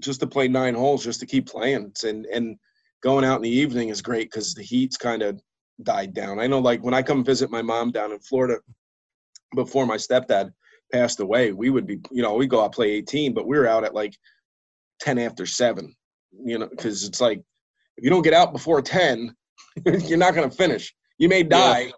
just 0.00 0.20
to 0.20 0.26
play 0.26 0.48
nine 0.48 0.74
holes, 0.74 1.04
just 1.04 1.20
to 1.20 1.26
keep 1.26 1.46
playing. 1.46 1.92
And 2.02 2.24
and 2.32 2.56
going 3.02 3.26
out 3.26 3.36
in 3.36 3.42
the 3.42 3.50
evening 3.50 3.90
is 3.90 4.00
great 4.00 4.30
because 4.30 4.54
the 4.54 4.62
heat's 4.62 4.96
kind 4.96 5.20
of 5.20 5.38
died 5.82 6.14
down. 6.14 6.40
I 6.40 6.46
know, 6.46 6.60
like 6.60 6.82
when 6.82 6.94
I 6.94 7.02
come 7.02 7.22
visit 7.22 7.50
my 7.50 7.60
mom 7.60 7.90
down 7.90 8.12
in 8.12 8.20
Florida, 8.20 8.56
before 9.54 9.84
my 9.84 9.96
stepdad 9.96 10.50
passed 10.92 11.20
away, 11.20 11.52
we 11.52 11.70
would 11.70 11.86
be, 11.86 11.98
you 12.10 12.22
know, 12.22 12.34
we 12.34 12.46
go 12.46 12.64
out 12.64 12.72
play 12.74 12.90
18, 12.92 13.34
but 13.34 13.46
we 13.46 13.56
were 13.58 13.66
out 13.66 13.84
at 13.84 13.94
like 13.94 14.14
10 15.00 15.18
after 15.18 15.46
seven. 15.46 15.94
You 16.44 16.58
know, 16.58 16.66
because 16.68 17.04
it's 17.04 17.20
like 17.20 17.38
if 17.96 18.04
you 18.04 18.10
don't 18.10 18.22
get 18.22 18.34
out 18.34 18.52
before 18.52 18.82
10, 18.82 19.34
you're 20.04 20.18
not 20.18 20.34
going 20.34 20.48
to 20.48 20.54
finish. 20.56 20.94
You 21.18 21.28
may 21.28 21.42
die 21.42 21.92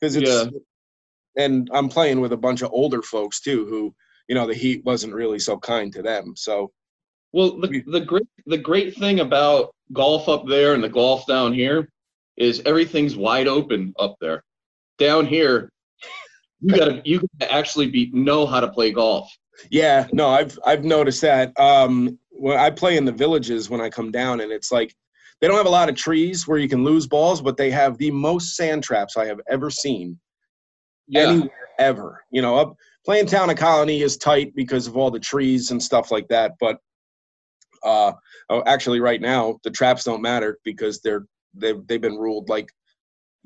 because 0.00 0.16
it's 0.16 0.28
Yeah. 0.30 0.46
and 1.36 1.68
I'm 1.72 1.88
playing 1.88 2.20
with 2.20 2.32
a 2.32 2.36
bunch 2.36 2.62
of 2.62 2.72
older 2.72 3.02
folks 3.02 3.40
too 3.40 3.66
who, 3.66 3.94
you 4.28 4.34
know, 4.34 4.46
the 4.46 4.54
heat 4.54 4.84
wasn't 4.84 5.14
really 5.14 5.38
so 5.38 5.56
kind 5.58 5.92
to 5.92 6.02
them. 6.02 6.34
So, 6.36 6.72
Well, 7.32 7.60
the, 7.60 7.82
the 7.86 8.00
great 8.00 8.26
the 8.46 8.58
great 8.58 8.96
thing 8.96 9.20
about 9.20 9.72
golf 9.92 10.28
up 10.28 10.46
there 10.48 10.74
and 10.74 10.82
the 10.82 10.88
golf 10.88 11.26
down 11.26 11.52
here 11.52 11.88
is 12.36 12.60
everything's 12.66 13.16
wide 13.16 13.46
open 13.46 13.94
up 13.98 14.16
there. 14.20 14.42
Down 14.98 15.26
here, 15.26 15.70
you 16.60 16.74
gotta 16.76 17.02
you 17.04 17.20
gotta 17.38 17.52
actually 17.52 17.88
be 17.88 18.10
know 18.12 18.46
how 18.46 18.60
to 18.60 18.68
play 18.68 18.90
golf. 18.90 19.30
yeah, 19.70 20.06
no, 20.12 20.28
I've 20.28 20.58
I've 20.64 20.84
noticed 20.84 21.20
that. 21.22 21.58
Um 21.58 22.18
when 22.30 22.58
I 22.58 22.70
play 22.70 22.96
in 22.96 23.04
the 23.04 23.12
villages 23.12 23.70
when 23.70 23.80
I 23.80 23.88
come 23.88 24.10
down 24.10 24.40
and 24.40 24.52
it's 24.52 24.70
like 24.70 24.94
they 25.40 25.48
don't 25.48 25.56
have 25.56 25.66
a 25.66 25.70
lot 25.70 25.88
of 25.88 25.96
trees 25.96 26.46
where 26.46 26.58
you 26.58 26.68
can 26.68 26.84
lose 26.84 27.06
balls, 27.06 27.42
but 27.42 27.56
they 27.56 27.70
have 27.70 27.98
the 27.98 28.10
most 28.10 28.56
sand 28.56 28.82
traps 28.82 29.16
I 29.16 29.26
have 29.26 29.40
ever 29.48 29.70
seen 29.70 30.18
Yeah, 31.08 31.30
anywhere 31.30 31.68
ever. 31.78 32.24
You 32.30 32.42
know, 32.42 32.56
up 32.56 32.76
playing 33.04 33.26
town 33.26 33.50
of 33.50 33.56
Colonie 33.56 34.00
is 34.02 34.16
tight 34.16 34.54
because 34.54 34.86
of 34.86 34.96
all 34.96 35.10
the 35.10 35.20
trees 35.20 35.70
and 35.70 35.82
stuff 35.82 36.10
like 36.10 36.28
that. 36.28 36.52
But 36.58 36.78
uh, 37.82 38.12
oh, 38.50 38.62
actually, 38.66 39.00
right 39.00 39.20
now 39.20 39.58
the 39.62 39.70
traps 39.70 40.04
don't 40.04 40.22
matter 40.22 40.58
because 40.64 41.00
they're 41.00 41.26
they've 41.54 41.86
they've 41.86 42.00
been 42.00 42.16
ruled 42.16 42.48
like 42.48 42.70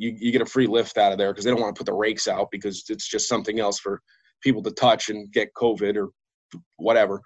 you 0.01 0.17
you 0.19 0.33
get 0.33 0.41
a 0.41 0.47
free 0.47 0.67
lift 0.67 0.97
out 0.97 1.13
of 1.13 1.19
there 1.19 1.31
because 1.31 1.45
they 1.45 1.51
don't 1.51 1.61
want 1.61 1.77
to 1.77 1.79
put 1.79 1.87
the 1.87 1.93
rakes 1.93 2.27
out 2.27 2.49
because 2.51 2.85
it's 2.89 3.07
just 3.07 3.29
something 3.29 3.61
else 3.61 3.79
for 3.79 4.01
people 4.43 4.63
to 4.63 4.71
touch 4.71 5.11
and 5.11 5.31
get 5.33 5.53
COVID 5.55 5.97
or 5.97 6.09
whatever. 6.77 7.21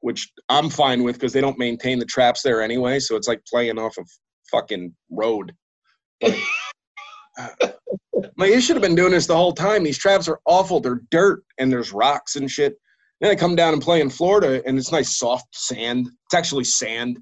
Which 0.00 0.32
I'm 0.48 0.70
fine 0.70 1.02
with 1.02 1.16
because 1.16 1.34
they 1.34 1.42
don't 1.42 1.58
maintain 1.58 1.98
the 1.98 2.06
traps 2.06 2.42
there 2.42 2.62
anyway. 2.62 2.98
So 2.98 3.14
it's 3.14 3.28
like 3.28 3.42
playing 3.46 3.78
off 3.78 3.98
a 3.98 4.04
fucking 4.50 4.94
road. 5.10 5.52
But, 6.20 6.34
like, 8.38 8.52
you 8.52 8.60
should 8.60 8.76
have 8.76 8.82
been 8.82 8.94
doing 8.94 9.12
this 9.12 9.26
the 9.26 9.36
whole 9.36 9.52
time. 9.52 9.82
These 9.82 9.98
traps 9.98 10.28
are 10.28 10.40
awful. 10.46 10.80
They're 10.80 11.02
dirt 11.10 11.42
and 11.58 11.70
there's 11.70 11.92
rocks 11.92 12.36
and 12.36 12.50
shit. 12.50 12.74
Then 13.20 13.30
I 13.30 13.34
come 13.34 13.54
down 13.54 13.72
and 13.74 13.82
play 13.82 14.00
in 14.00 14.10
Florida 14.10 14.62
and 14.66 14.78
it's 14.78 14.92
nice 14.92 15.18
soft 15.18 15.48
sand. 15.52 16.06
It's 16.06 16.34
actually 16.34 16.64
sand. 16.64 17.18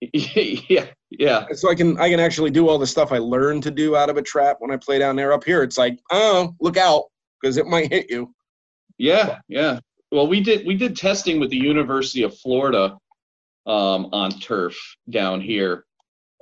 yeah, 0.12 0.86
yeah. 1.10 1.46
So 1.52 1.70
I 1.70 1.74
can 1.74 1.98
I 1.98 2.08
can 2.08 2.20
actually 2.20 2.50
do 2.50 2.68
all 2.68 2.78
the 2.78 2.86
stuff 2.86 3.12
I 3.12 3.18
learned 3.18 3.62
to 3.64 3.70
do 3.70 3.96
out 3.96 4.10
of 4.10 4.16
a 4.16 4.22
trap 4.22 4.56
when 4.60 4.70
I 4.70 4.76
play 4.76 4.98
down 4.98 5.16
there. 5.16 5.32
Up 5.32 5.44
here, 5.44 5.62
it's 5.62 5.78
like, 5.78 5.98
oh, 6.10 6.54
look 6.60 6.76
out, 6.76 7.04
because 7.40 7.56
it 7.56 7.66
might 7.66 7.90
hit 7.90 8.08
you. 8.10 8.32
Yeah, 8.98 9.38
yeah. 9.48 9.80
Well, 10.12 10.28
we 10.28 10.40
did 10.40 10.66
we 10.66 10.76
did 10.76 10.96
testing 10.96 11.40
with 11.40 11.50
the 11.50 11.56
University 11.56 12.22
of 12.22 12.36
Florida 12.38 12.96
um, 13.66 14.08
on 14.12 14.30
turf 14.30 14.76
down 15.10 15.40
here, 15.40 15.84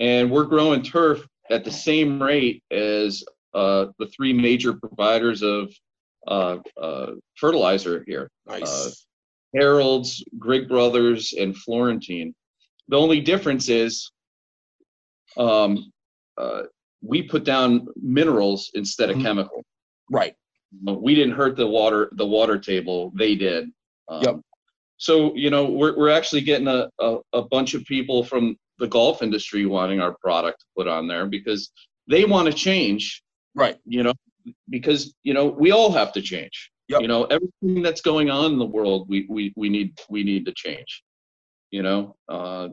and 0.00 0.30
we're 0.30 0.44
growing 0.44 0.82
turf 0.82 1.26
at 1.50 1.64
the 1.64 1.70
same 1.70 2.22
rate 2.22 2.62
as 2.70 3.24
uh, 3.54 3.86
the 3.98 4.06
three 4.08 4.32
major 4.32 4.74
providers 4.74 5.42
of 5.42 5.72
uh, 6.28 6.58
uh, 6.80 7.12
fertilizer 7.36 8.04
here: 8.06 8.30
Nice. 8.46 9.06
Harrell's, 9.56 10.22
Grigg 10.38 10.68
Brothers, 10.68 11.32
and 11.32 11.56
Florentine. 11.56 12.34
The 12.88 12.96
only 12.96 13.20
difference 13.20 13.68
is 13.68 14.10
um, 15.36 15.92
uh, 16.38 16.62
we 17.02 17.22
put 17.22 17.44
down 17.44 17.86
minerals 17.96 18.70
instead 18.74 19.10
of 19.10 19.16
Mhm. 19.16 19.22
chemical 19.22 19.64
right. 20.10 20.34
but 20.82 21.02
we 21.02 21.14
didn't 21.14 21.34
hurt 21.34 21.56
the 21.56 21.66
water 21.66 22.08
the 22.12 22.26
water 22.26 22.58
table 22.58 23.12
they 23.16 23.34
did 23.34 23.70
um, 24.08 24.22
Yep. 24.22 24.40
so 24.96 25.34
you 25.34 25.50
know 25.50 25.64
we're, 25.66 25.96
we're 25.96 26.10
actually 26.10 26.40
getting 26.40 26.68
a, 26.68 26.88
a, 26.98 27.18
a 27.34 27.42
bunch 27.42 27.74
of 27.74 27.84
people 27.84 28.22
from 28.24 28.56
the 28.78 28.86
golf 28.88 29.22
industry 29.22 29.66
wanting 29.66 30.00
our 30.00 30.14
product 30.20 30.64
put 30.76 30.86
on 30.88 31.06
there 31.06 31.26
because 31.26 31.70
they 32.08 32.24
want 32.24 32.46
to 32.46 32.52
change 32.52 33.22
Right. 33.54 33.78
you 33.84 34.02
know 34.02 34.12
because 34.70 35.14
you 35.22 35.34
know 35.34 35.46
we 35.46 35.70
all 35.72 35.90
have 35.92 36.12
to 36.14 36.22
change 36.22 36.70
Yep. 36.88 37.02
you 37.02 37.08
know 37.08 37.24
everything 37.24 37.82
that's 37.82 38.00
going 38.00 38.30
on 38.30 38.52
in 38.52 38.58
the 38.58 38.66
world 38.66 39.06
we 39.08 39.26
we, 39.28 39.52
we 39.56 39.68
need 39.68 39.98
we 40.08 40.22
need 40.24 40.44
to 40.46 40.52
change 40.54 41.02
you 41.70 41.82
know 41.82 42.16
uh, 42.28 42.68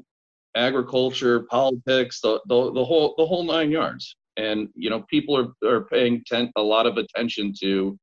agriculture 0.55 1.41
politics 1.49 2.19
the, 2.21 2.39
the 2.47 2.71
the 2.73 2.83
whole 2.83 3.15
the 3.17 3.25
whole 3.25 3.43
nine 3.43 3.71
yards 3.71 4.15
and 4.37 4.67
you 4.75 4.89
know 4.89 5.03
people 5.09 5.35
are 5.37 5.49
are 5.69 5.85
paying 5.85 6.23
ten, 6.27 6.51
a 6.55 6.61
lot 6.61 6.85
of 6.85 6.97
attention 6.97 7.53
to 7.61 7.97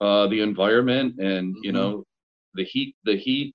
uh, 0.00 0.26
the 0.28 0.40
environment 0.40 1.18
and 1.20 1.54
you 1.62 1.72
Mhm. 1.72 1.74
know 1.74 2.04
the 2.54 2.64
heat 2.64 2.94
the 3.04 3.16
heat 3.16 3.54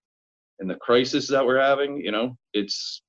and 0.60 0.70
the 0.70 0.76
crisis 0.76 1.28
that 1.30 1.46
we're 1.46 1.60
having 1.60 1.98
you 1.98 2.12
know 2.12 2.36
it's 2.54 3.02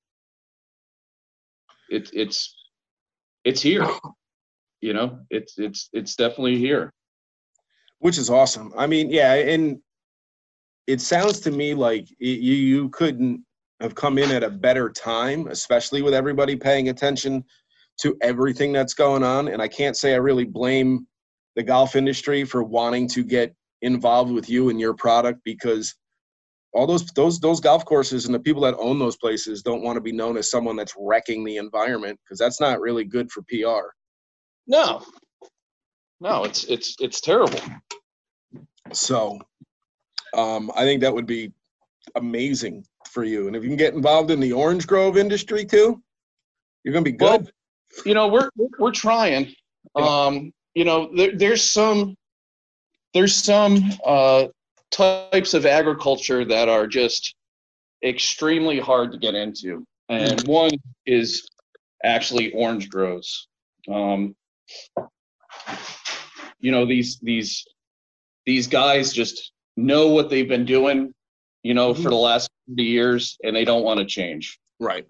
it's 1.89 2.11
it's 2.13 2.55
it's 3.45 3.61
here 3.61 3.85
you 4.81 4.93
know 4.93 5.19
it's 5.29 5.57
it's 5.57 5.89
it's 5.93 6.15
definitely 6.15 6.57
here 6.57 6.91
which 7.99 8.17
is 8.17 8.29
awesome. 8.29 8.71
I 8.77 8.85
mean, 8.87 9.09
yeah, 9.09 9.33
and 9.33 9.79
it 10.87 11.01
sounds 11.01 11.39
to 11.41 11.51
me 11.51 11.73
like 11.73 12.05
y- 12.21 12.27
you 12.27 12.55
you 12.55 12.89
couldn't 12.89 13.43
have 13.81 13.95
come 13.95 14.17
in 14.17 14.31
at 14.31 14.43
a 14.43 14.49
better 14.49 14.89
time, 14.89 15.47
especially 15.47 16.01
with 16.01 16.13
everybody 16.13 16.55
paying 16.55 16.89
attention 16.89 17.43
to 18.01 18.17
everything 18.21 18.73
that's 18.73 18.93
going 18.93 19.23
on. 19.23 19.47
And 19.49 19.61
I 19.61 19.67
can't 19.67 19.97
say 19.97 20.13
I 20.13 20.17
really 20.17 20.45
blame 20.45 21.07
the 21.55 21.63
golf 21.63 21.95
industry 21.95 22.43
for 22.45 22.63
wanting 22.63 23.07
to 23.09 23.23
get 23.23 23.55
involved 23.81 24.31
with 24.31 24.49
you 24.49 24.69
and 24.69 24.79
your 24.79 24.93
product 24.93 25.41
because 25.43 25.95
all 26.73 26.87
those 26.87 27.05
those 27.15 27.39
those 27.39 27.59
golf 27.61 27.85
courses 27.85 28.25
and 28.25 28.35
the 28.35 28.39
people 28.39 28.61
that 28.63 28.75
own 28.77 28.99
those 28.99 29.17
places 29.17 29.61
don't 29.63 29.83
want 29.83 29.95
to 29.97 30.01
be 30.01 30.11
known 30.11 30.37
as 30.37 30.51
someone 30.51 30.75
that's 30.75 30.93
wrecking 30.97 31.43
the 31.43 31.57
environment 31.57 32.19
because 32.23 32.37
that's 32.37 32.59
not 32.59 32.81
really 32.81 33.05
good 33.05 33.31
for 33.31 33.41
PR. 33.43 33.87
No, 34.67 35.03
no, 36.21 36.43
it's 36.43 36.65
it's 36.65 36.95
it's 36.99 37.21
terrible. 37.21 37.59
So, 38.93 39.39
um, 40.35 40.71
I 40.75 40.83
think 40.83 41.01
that 41.01 41.13
would 41.13 41.25
be 41.25 41.51
amazing 42.15 42.85
for 43.09 43.23
you. 43.23 43.47
And 43.47 43.55
if 43.55 43.63
you 43.63 43.69
can 43.69 43.77
get 43.77 43.93
involved 43.93 44.31
in 44.31 44.39
the 44.39 44.53
orange 44.53 44.85
grove 44.85 45.17
industry 45.17 45.65
too, 45.65 46.01
you're 46.83 46.93
gonna 46.93 47.03
be 47.03 47.11
good. 47.11 47.41
Well, 47.41 47.47
you 48.05 48.13
know, 48.13 48.27
we're 48.27 48.49
we're 48.77 48.91
trying. 48.91 49.55
Um, 49.95 50.51
you 50.73 50.83
know, 50.83 51.09
there, 51.15 51.35
there's 51.35 51.67
some 51.67 52.15
there's 53.13 53.33
some 53.35 53.91
uh, 54.05 54.47
types 54.91 55.53
of 55.53 55.65
agriculture 55.65 56.43
that 56.45 56.67
are 56.67 56.85
just 56.85 57.35
extremely 58.03 58.79
hard 58.79 59.11
to 59.13 59.17
get 59.17 59.35
into, 59.35 59.85
and 60.09 60.45
one 60.47 60.71
is 61.05 61.47
actually 62.03 62.51
orange 62.51 62.89
groves. 62.89 63.47
Um, 63.91 64.35
you 66.59 66.71
know, 66.71 66.85
these 66.85 67.19
these 67.19 67.65
these 68.45 68.67
guys 68.67 69.13
just 69.13 69.53
know 69.77 70.09
what 70.09 70.29
they've 70.29 70.47
been 70.47 70.65
doing, 70.65 71.13
you 71.63 71.73
know, 71.73 71.93
for 71.93 72.09
the 72.09 72.15
last 72.15 72.49
50 72.69 72.83
years, 72.83 73.37
and 73.43 73.55
they 73.55 73.65
don't 73.65 73.83
want 73.83 73.99
to 73.99 74.05
change. 74.05 74.59
right. 74.79 75.05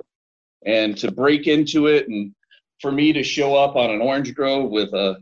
And 0.65 0.97
to 0.97 1.11
break 1.11 1.47
into 1.47 1.87
it, 1.87 2.07
and 2.07 2.33
for 2.81 2.91
me 2.91 3.13
to 3.13 3.23
show 3.23 3.55
up 3.55 3.75
on 3.75 3.91
an 3.91 4.01
orange 4.01 4.33
grove 4.33 4.69
with 4.69 4.93
a 4.93 5.17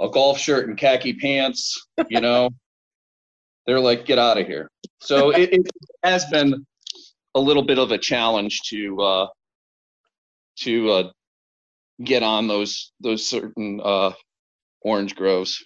a 0.00 0.08
golf 0.08 0.38
shirt 0.38 0.68
and 0.68 0.78
khaki 0.78 1.12
pants, 1.14 1.86
you 2.08 2.20
know, 2.20 2.50
they're 3.66 3.80
like, 3.80 4.06
get 4.06 4.18
out 4.18 4.38
of 4.38 4.46
here. 4.46 4.70
So 5.00 5.30
it, 5.30 5.52
it 5.52 5.66
has 6.02 6.24
been 6.26 6.64
a 7.34 7.40
little 7.40 7.62
bit 7.62 7.78
of 7.78 7.90
a 7.90 7.98
challenge 7.98 8.62
to 8.70 9.00
uh, 9.00 9.26
to 10.60 10.90
uh, 10.90 11.10
get 12.02 12.22
on 12.22 12.48
those 12.48 12.92
those 13.00 13.26
certain 13.28 13.80
uh, 13.82 14.12
orange 14.82 15.14
groves. 15.14 15.64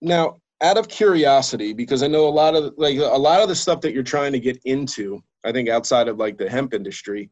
Now, 0.00 0.38
out 0.62 0.76
of 0.76 0.88
curiosity, 0.88 1.72
because 1.72 2.02
I 2.02 2.06
know 2.06 2.28
a 2.28 2.30
lot 2.30 2.54
of 2.54 2.74
like 2.76 2.98
a 2.98 3.02
lot 3.02 3.40
of 3.40 3.48
the 3.48 3.54
stuff 3.54 3.80
that 3.82 3.92
you're 3.92 4.02
trying 4.02 4.32
to 4.32 4.40
get 4.40 4.60
into, 4.64 5.22
I 5.44 5.52
think 5.52 5.68
outside 5.68 6.08
of 6.08 6.18
like 6.18 6.36
the 6.38 6.48
hemp 6.48 6.74
industry, 6.74 7.30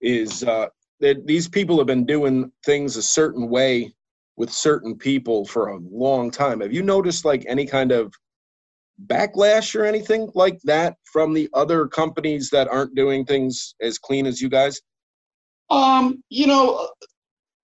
is 0.00 0.44
uh, 0.44 0.66
that 1.00 1.26
these 1.26 1.48
people 1.48 1.78
have 1.78 1.86
been 1.86 2.04
doing 2.04 2.52
things 2.64 2.96
a 2.96 3.02
certain 3.02 3.48
way 3.48 3.92
with 4.36 4.52
certain 4.52 4.96
people 4.96 5.44
for 5.44 5.68
a 5.68 5.78
long 5.78 6.30
time. 6.30 6.60
Have 6.60 6.72
you 6.72 6.82
noticed 6.82 7.24
like 7.24 7.44
any 7.48 7.66
kind 7.66 7.90
of 7.90 8.12
backlash 9.06 9.74
or 9.74 9.84
anything 9.84 10.30
like 10.34 10.60
that 10.64 10.96
from 11.04 11.32
the 11.32 11.48
other 11.54 11.86
companies 11.86 12.50
that 12.50 12.68
aren't 12.68 12.94
doing 12.94 13.24
things 13.24 13.74
as 13.80 13.98
clean 13.98 14.26
as 14.26 14.40
you 14.40 14.48
guys? 14.48 14.80
Um, 15.70 16.22
you 16.28 16.46
know, 16.46 16.88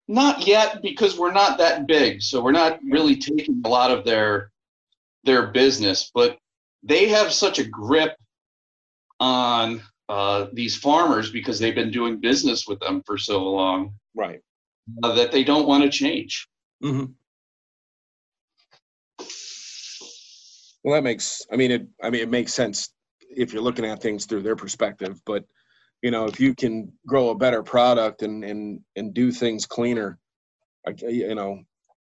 not 0.09 0.47
yet 0.47 0.83
because 0.83 1.19
we're 1.19 1.33
not 1.33 1.59
that 1.59 1.87
big, 1.87 2.23
so 2.23 2.43
we're 2.43 2.53
not 2.53 2.79
really 2.85 3.17
taking 3.17 3.63
a 3.65 3.69
lot 3.69 3.91
of 3.91 4.05
their 4.05 4.51
their 5.25 5.49
business. 5.49 6.11
But 6.15 6.39
they 6.83 7.09
have 7.09 7.33
such 7.33 7.59
a 7.59 7.65
grip 7.65 8.13
on 9.21 9.83
uh, 10.09 10.47
these 10.53 10.77
farmers 10.77 11.31
because 11.31 11.59
they've 11.59 11.75
been 11.75 11.91
doing 11.91 12.21
business 12.21 12.67
with 12.67 12.79
them 12.81 13.03
for 13.07 13.17
so 13.17 13.43
long 13.43 13.95
Right. 14.15 14.41
uh, 15.03 15.15
that 15.15 15.33
they 15.33 15.45
don't 15.45 15.67
want 15.67 15.83
to 15.85 15.91
change. 15.91 16.47
Mm-hmm. 16.83 17.13
Well, 20.83 20.95
that 20.95 21.03
makes. 21.05 21.43
I 21.51 21.57
mean, 21.57 21.71
it. 21.71 21.87
I 22.03 22.11
mean, 22.11 22.21
it 22.21 22.29
makes 22.29 22.53
sense 22.53 22.91
if 23.31 23.53
you're 23.53 23.63
looking 23.63 23.87
at 23.87 24.03
things 24.03 24.27
through 24.27 24.43
their 24.43 24.57
perspective. 24.57 25.19
But 25.25 25.45
you 26.03 26.11
know, 26.11 26.27
if 26.27 26.39
you 26.39 26.55
can 26.55 26.93
grow 27.07 27.31
a 27.31 27.35
better 27.35 27.63
product 27.63 28.23
and 28.23 28.45
and 28.45 28.81
and 28.95 29.15
do 29.15 29.33
things 29.33 29.65
cleaner, 29.65 30.19
you 31.09 31.35
know. 31.35 31.61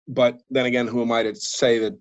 But 0.09 0.41
then 0.49 0.65
again, 0.65 0.87
who 0.87 1.01
am 1.01 1.13
I 1.13 1.23
to 1.23 1.33
say 1.33 1.79
that 1.79 1.97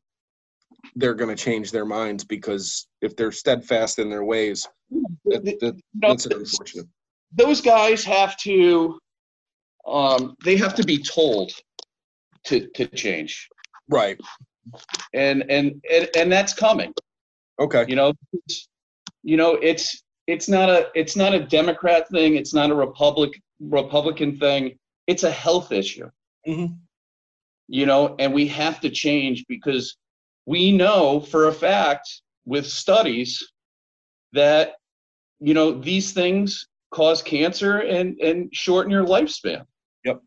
they're 0.97 1.14
going 1.14 1.35
to 1.35 1.43
change 1.43 1.70
their 1.70 1.85
minds? 1.85 2.24
Because 2.24 2.87
if 3.01 3.16
they're 3.16 3.33
steadfast 3.33 3.99
in 3.99 4.11
their 4.11 4.24
ways, 4.24 4.68
that, 5.26 5.45
that, 5.61 5.80
that's 6.01 6.26
unfortunate. 6.26 6.87
those 7.33 7.61
guys 7.61 8.05
have 8.05 8.37
to 8.39 8.99
um, 9.87 10.37
they 10.45 10.57
have 10.57 10.74
to 10.76 10.85
be 10.85 10.99
told 11.03 11.51
to 12.45 12.68
to 12.74 12.87
change 12.89 13.49
Right. 13.89 14.18
and 15.14 15.45
and 15.51 15.83
and, 15.91 16.09
and 16.16 16.30
that's 16.33 16.53
coming 16.55 16.93
Okay. 17.59 17.85
you 17.89 17.97
know 17.97 18.11
it's- 18.33 18.68
you 19.24 19.37
know 19.37 19.55
it's 19.55 20.03
it's 20.26 20.49
not 20.49 20.68
a 20.68 20.89
it's 20.95 21.16
not 21.16 21.35
a 21.35 21.41
democrat 21.41 22.09
thing 22.09 22.37
it's 22.37 22.53
not 22.55 22.70
a 22.70 22.74
republic 22.74 23.30
republican 23.61 24.37
thing 24.39 24.76
it's 25.07 25.22
a 25.24 25.30
health 25.30 25.72
issue 25.72 26.09
Mhm. 26.47 26.76
you 27.68 27.87
know 27.87 28.14
and 28.18 28.33
we 28.33 28.47
have 28.49 28.80
to 28.80 28.91
change 28.91 29.45
because 29.49 29.97
we 30.47 30.72
know 30.72 31.20
for 31.20 31.49
a 31.49 31.53
fact 31.53 32.22
with 32.45 32.66
studies 32.66 33.43
that 34.32 34.74
you 35.40 35.55
know 35.55 35.72
these 35.72 36.12
things 36.12 36.66
cause 36.93 37.22
cancer 37.22 37.78
and 37.78 38.18
and 38.20 38.55
shorten 38.55 38.90
your 38.90 39.05
lifespan 39.05 39.64
Yep. 40.05 40.20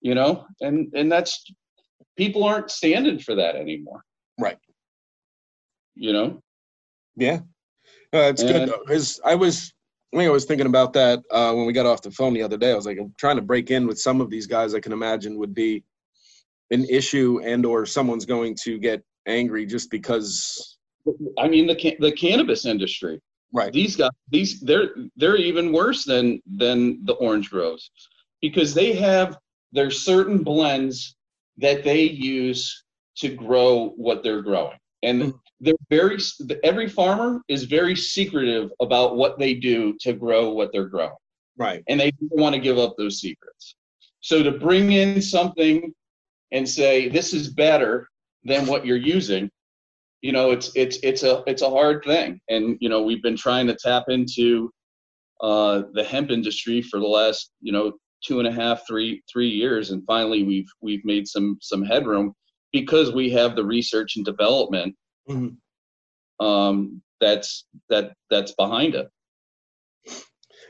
you 0.00 0.14
know 0.14 0.46
and 0.60 0.92
and 0.94 1.10
that's 1.10 1.44
people 2.16 2.44
aren't 2.44 2.70
standing 2.70 3.18
for 3.18 3.34
that 3.34 3.56
anymore 3.56 4.02
Right. 4.40 4.58
you 5.94 6.12
know 6.12 6.40
Yeah, 7.16 7.40
no, 8.12 8.20
that's 8.20 8.42
good 8.42 8.68
though. 8.68 8.80
Because 8.86 9.20
I 9.24 9.34
was, 9.34 9.72
I 10.14 10.18
think 10.18 10.28
I 10.28 10.32
was 10.32 10.44
thinking 10.44 10.66
about 10.66 10.92
that 10.92 11.20
uh, 11.30 11.52
when 11.52 11.66
we 11.66 11.72
got 11.72 11.86
off 11.86 12.00
the 12.02 12.10
phone 12.12 12.32
the 12.32 12.42
other 12.42 12.56
day. 12.56 12.70
I 12.72 12.76
was 12.76 12.86
like, 12.86 12.98
I'm 12.98 13.12
trying 13.18 13.36
to 13.36 13.42
break 13.42 13.70
in 13.70 13.86
with 13.86 13.98
some 13.98 14.20
of 14.20 14.30
these 14.30 14.46
guys. 14.46 14.74
I 14.74 14.80
can 14.80 14.92
imagine 14.92 15.36
would 15.38 15.54
be 15.54 15.82
an 16.70 16.84
issue, 16.88 17.40
and 17.44 17.64
or 17.64 17.86
someone's 17.86 18.26
going 18.26 18.54
to 18.64 18.78
get 18.78 19.02
angry 19.26 19.66
just 19.66 19.90
because. 19.90 20.76
I 21.38 21.48
mean 21.48 21.66
the 21.66 21.96
the 22.00 22.12
cannabis 22.12 22.66
industry. 22.66 23.20
Right. 23.52 23.72
These 23.72 23.96
guys, 23.96 24.10
these 24.30 24.60
they're 24.60 24.90
they're 25.16 25.36
even 25.36 25.72
worse 25.72 26.04
than 26.04 26.42
than 26.56 27.04
the 27.06 27.14
orange 27.14 27.48
grows, 27.50 27.90
because 28.42 28.74
they 28.74 28.92
have 28.94 29.38
their 29.72 29.90
certain 29.90 30.42
blends 30.42 31.16
that 31.56 31.82
they 31.84 32.02
use 32.02 32.84
to 33.16 33.30
grow 33.30 33.90
what 33.96 34.22
they're 34.22 34.42
growing, 34.42 34.76
and 35.02 35.22
Mhm. 35.22 35.40
they're 35.60 35.74
very 35.88 36.18
every 36.62 36.88
farmer 36.88 37.40
is 37.48 37.64
very 37.64 37.96
secretive 37.96 38.70
about 38.80 39.16
what 39.16 39.38
they 39.38 39.54
do 39.54 39.96
to 40.00 40.12
grow 40.12 40.50
what 40.52 40.70
they're 40.72 40.88
growing, 40.88 41.16
Right. 41.56 41.82
and 41.88 41.98
they 41.98 42.10
don't 42.10 42.40
want 42.40 42.54
to 42.54 42.60
give 42.60 42.78
up 42.78 42.96
those 42.98 43.18
secrets. 43.18 43.74
So 44.20 44.42
to 44.42 44.52
bring 44.52 44.92
in 44.92 45.22
something 45.22 45.94
and 46.52 46.68
say 46.68 47.08
this 47.08 47.32
is 47.34 47.48
better 47.48 48.08
than 48.44 48.66
what 48.66 48.86
you're 48.86 48.96
using. 48.96 49.50
You 50.22 50.32
know 50.32 50.50
it's 50.50 50.72
it's 50.74 50.98
it's 51.02 51.22
a 51.22 51.42
it's 51.46 51.62
a 51.62 51.70
hard 51.70 52.02
thing. 52.04 52.40
And 52.48 52.76
you 52.80 52.88
know 52.88 53.02
we've 53.02 53.22
been 53.22 53.36
trying 53.36 53.66
to 53.68 53.76
tap 53.76 54.04
into 54.08 54.70
uh 55.40 55.82
the 55.92 56.02
hemp 56.04 56.30
industry 56.30 56.82
for 56.82 56.98
the 56.98 57.06
last 57.06 57.52
you 57.60 57.72
know 57.72 57.92
two 58.24 58.40
and 58.40 58.48
a 58.48 58.52
half 58.52 58.86
three 58.86 59.22
three 59.32 59.48
years. 59.48 59.90
And 59.90 60.02
finally 60.06 60.42
we've 60.42 60.68
we've 60.80 61.04
made 61.04 61.28
some 61.28 61.58
some 61.60 61.84
headroom 61.84 62.32
because 62.72 63.12
we 63.12 63.30
have 63.30 63.54
the 63.54 63.64
research 63.64 64.16
and 64.16 64.24
development 64.24 64.94
Mhm. 65.28 65.56
um 66.40 67.02
that's 67.20 67.66
that 67.90 68.12
that's 68.30 68.52
behind 68.52 68.94
it 68.94 69.08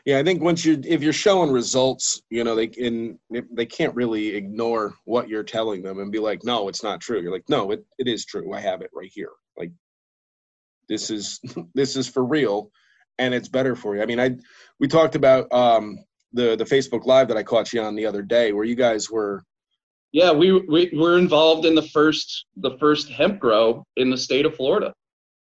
Yeah, 0.09 0.19
I 0.19 0.23
think 0.23 0.41
once 0.41 0.65
you 0.65 0.81
if 0.87 1.03
you're 1.03 1.13
showing 1.13 1.51
results, 1.51 2.23
you 2.31 2.43
know 2.43 2.55
they 2.55 2.67
can 2.67 3.19
they 3.29 3.67
can't 3.67 3.95
really 3.95 4.29
ignore 4.29 4.95
what 5.05 5.29
you're 5.29 5.43
telling 5.43 5.83
them 5.83 5.99
and 5.99 6.11
be 6.11 6.19
like, 6.19 6.45
no, 6.45 6.69
it's 6.69 6.83
not 6.83 7.03
true. 7.03 7.21
You're 7.21 7.31
like, 7.31 7.47
no, 7.51 7.73
it, 7.73 7.85
it 7.99 8.09
is 8.09 8.25
true. 8.25 8.55
I 8.55 8.61
have 8.61 8.81
it 8.81 8.89
right 8.95 9.11
here. 9.13 9.33
Like 9.59 9.71
this 10.89 11.11
is 11.11 11.39
this 11.75 11.95
is 11.95 12.09
for 12.09 12.25
real, 12.25 12.71
and 13.19 13.35
it's 13.35 13.51
better 13.51 13.77
for 13.77 13.97
you. 13.97 14.03
I 14.03 14.07
mean, 14.07 14.19
I 14.19 14.39
we 14.81 14.89
talked 14.89 15.15
about 15.15 15.53
um, 15.53 15.99
the 16.33 16.57
the 16.57 16.65
Facebook 16.65 17.05
Live 17.05 17.29
that 17.29 17.37
I 17.37 17.43
caught 17.43 17.75
you 17.75 17.83
on 17.83 17.95
the 17.95 18.07
other 18.07 18.23
day, 18.23 18.55
where 18.55 18.65
you 18.65 18.77
guys 18.77 19.11
were 19.11 19.45
yeah 20.13 20.33
we 20.33 20.53
we 20.53 20.91
were 20.95 21.19
involved 21.19 21.67
in 21.67 21.75
the 21.75 21.83
first 21.83 22.47
the 22.57 22.79
first 22.79 23.11
hemp 23.11 23.39
grow 23.39 23.85
in 23.99 24.09
the 24.09 24.17
state 24.17 24.47
of 24.47 24.57
florida 24.57 24.95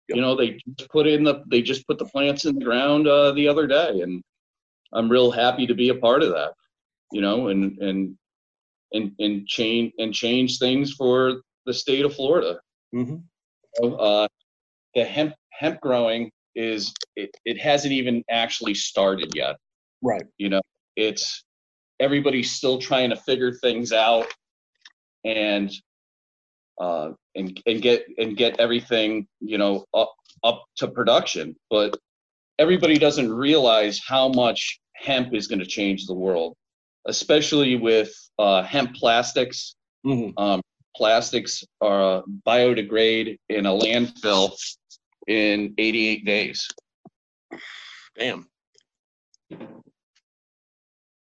Yep. 0.09 0.17
you 0.17 0.23
know 0.23 0.37
they 0.37 0.57
just 0.79 0.89
put 0.89 1.09
in 1.09 1.25
the 1.25 1.43
they 1.51 1.63
just 1.63 1.85
put 1.89 1.99
the 1.99 2.05
plants 2.05 2.45
in 2.45 2.57
the 2.57 2.65
ground 2.65 3.09
uh 3.09 3.33
the 3.33 3.49
other 3.49 3.67
day 3.67 4.03
and 4.03 4.23
i'm 4.95 5.09
real 5.11 5.31
happy 5.31 5.67
to 5.67 5.75
be 5.75 5.89
a 5.89 5.95
part 5.95 6.23
of 6.23 6.31
that 6.31 6.53
you 7.13 7.21
know 7.21 7.49
and 7.49 7.79
and 7.79 8.17
and 8.93 9.13
and 9.19 9.47
change 9.47 9.93
and 9.99 10.13
change 10.13 10.59
things 10.59 10.93
for 10.93 11.41
the 11.67 11.75
state 11.75 12.05
of 12.05 12.15
florida 12.15 12.59
Mhm. 12.95 13.23
So, 13.77 13.95
uh 13.95 14.29
the 14.95 15.05
hemp 15.05 15.35
hemp 15.51 15.81
growing 15.81 16.31
is 16.55 16.93
it, 17.17 17.31
it 17.47 17.59
hasn't 17.59 17.93
even 17.93 18.23
actually 18.31 18.75
started 18.75 19.33
yet 19.35 19.57
right. 20.03 20.25
you 20.37 20.51
know 20.51 20.61
it's 20.97 21.43
everybody's 22.01 22.51
still 22.53 22.79
trying 22.79 23.09
to 23.11 23.17
figure 23.17 23.53
things 23.53 23.93
out 23.93 24.27
and 25.25 25.73
uh, 26.81 27.11
and 27.35 27.61
and 27.67 27.81
get 27.81 28.05
and 28.19 28.37
get 28.37 28.59
everything 28.59 29.27
you 29.41 29.59
know 29.59 29.85
up 29.95 30.13
up 30.45 30.65
to 30.77 30.89
production. 30.89 31.55
But 31.71 31.97
everybody 32.59 32.99
doesn't 32.99 33.33
realize 33.33 34.01
how 34.07 34.29
much 34.29 34.81
hemp 35.03 35.35
is 35.35 35.47
going 35.47 35.59
to 35.59 35.67
change 35.67 36.07
the 36.07 36.15
world, 36.15 36.57
especially 37.07 37.77
with 37.77 38.13
uh, 38.39 38.63
hemp 38.63 38.95
plastics. 38.95 39.75
Mhm. 40.07 40.33
Um, 40.37 40.61
plastics 40.97 41.65
are 41.81 42.23
biodegrade 42.47 43.39
in 43.49 43.67
a 43.67 43.71
landfill 43.71 44.53
in 45.27 45.75
88 45.79 46.25
days. 46.25 46.69
Damn. 48.19 48.49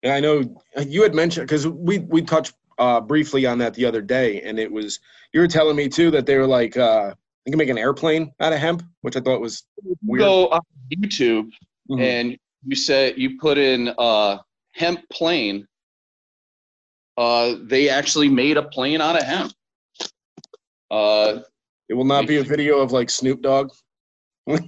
Yeah, 0.04 0.16
I 0.16 0.20
know 0.20 0.44
you 0.88 1.04
had 1.04 1.14
mentioned 1.14 1.48
because 1.48 1.68
we 1.68 2.00
we 2.00 2.22
touched 2.24 2.54
uh, 2.80 3.00
briefly 3.02 3.46
on 3.46 3.60
that 3.60 3.76
the 3.76 3.86
other 3.86 4.02
day, 4.02 4.42
and 4.42 4.58
it 4.60 4.72
was 4.72 5.00
you 5.34 5.40
were 5.40 5.48
telling 5.48 5.76
me 5.76 5.88
too 5.88 6.10
that 6.12 6.26
they 6.26 6.38
were 6.38 6.48
like 6.48 6.76
uh, 6.76 7.14
they 7.46 7.52
can 7.52 7.58
make 7.60 7.70
an 7.70 7.78
airplane 7.78 8.34
out 8.40 8.52
of 8.54 8.60
hemp, 8.60 8.82
which 9.02 9.16
I 9.16 9.20
thought 9.20 9.40
was 9.42 9.64
weird. 10.04 10.22
Go 10.24 10.48
on 10.50 10.62
YouTube 10.96 11.52
Mhm. 11.90 12.02
and 12.02 12.38
you 12.66 12.76
say 12.76 13.14
you 13.16 13.40
put 13.40 13.58
in 13.58 13.94
uh, 13.98 14.38
hemp 14.74 15.02
plane. 15.10 15.68
Uh, 17.18 17.56
they 17.64 17.90
actually 17.90 18.30
made 18.30 18.58
a 18.58 18.64
plane 18.64 19.02
out 19.02 19.18
of 19.18 19.24
hemp. 19.24 19.54
Uh, 20.90 21.40
it 21.90 21.94
will 21.94 22.06
not 22.06 22.28
be 22.28 22.38
a 22.38 22.44
video 22.44 22.80
of 22.80 22.92
like 22.92 23.10
Snoop 23.10 23.42
Dogg. 23.42 23.72
no, 24.48 24.60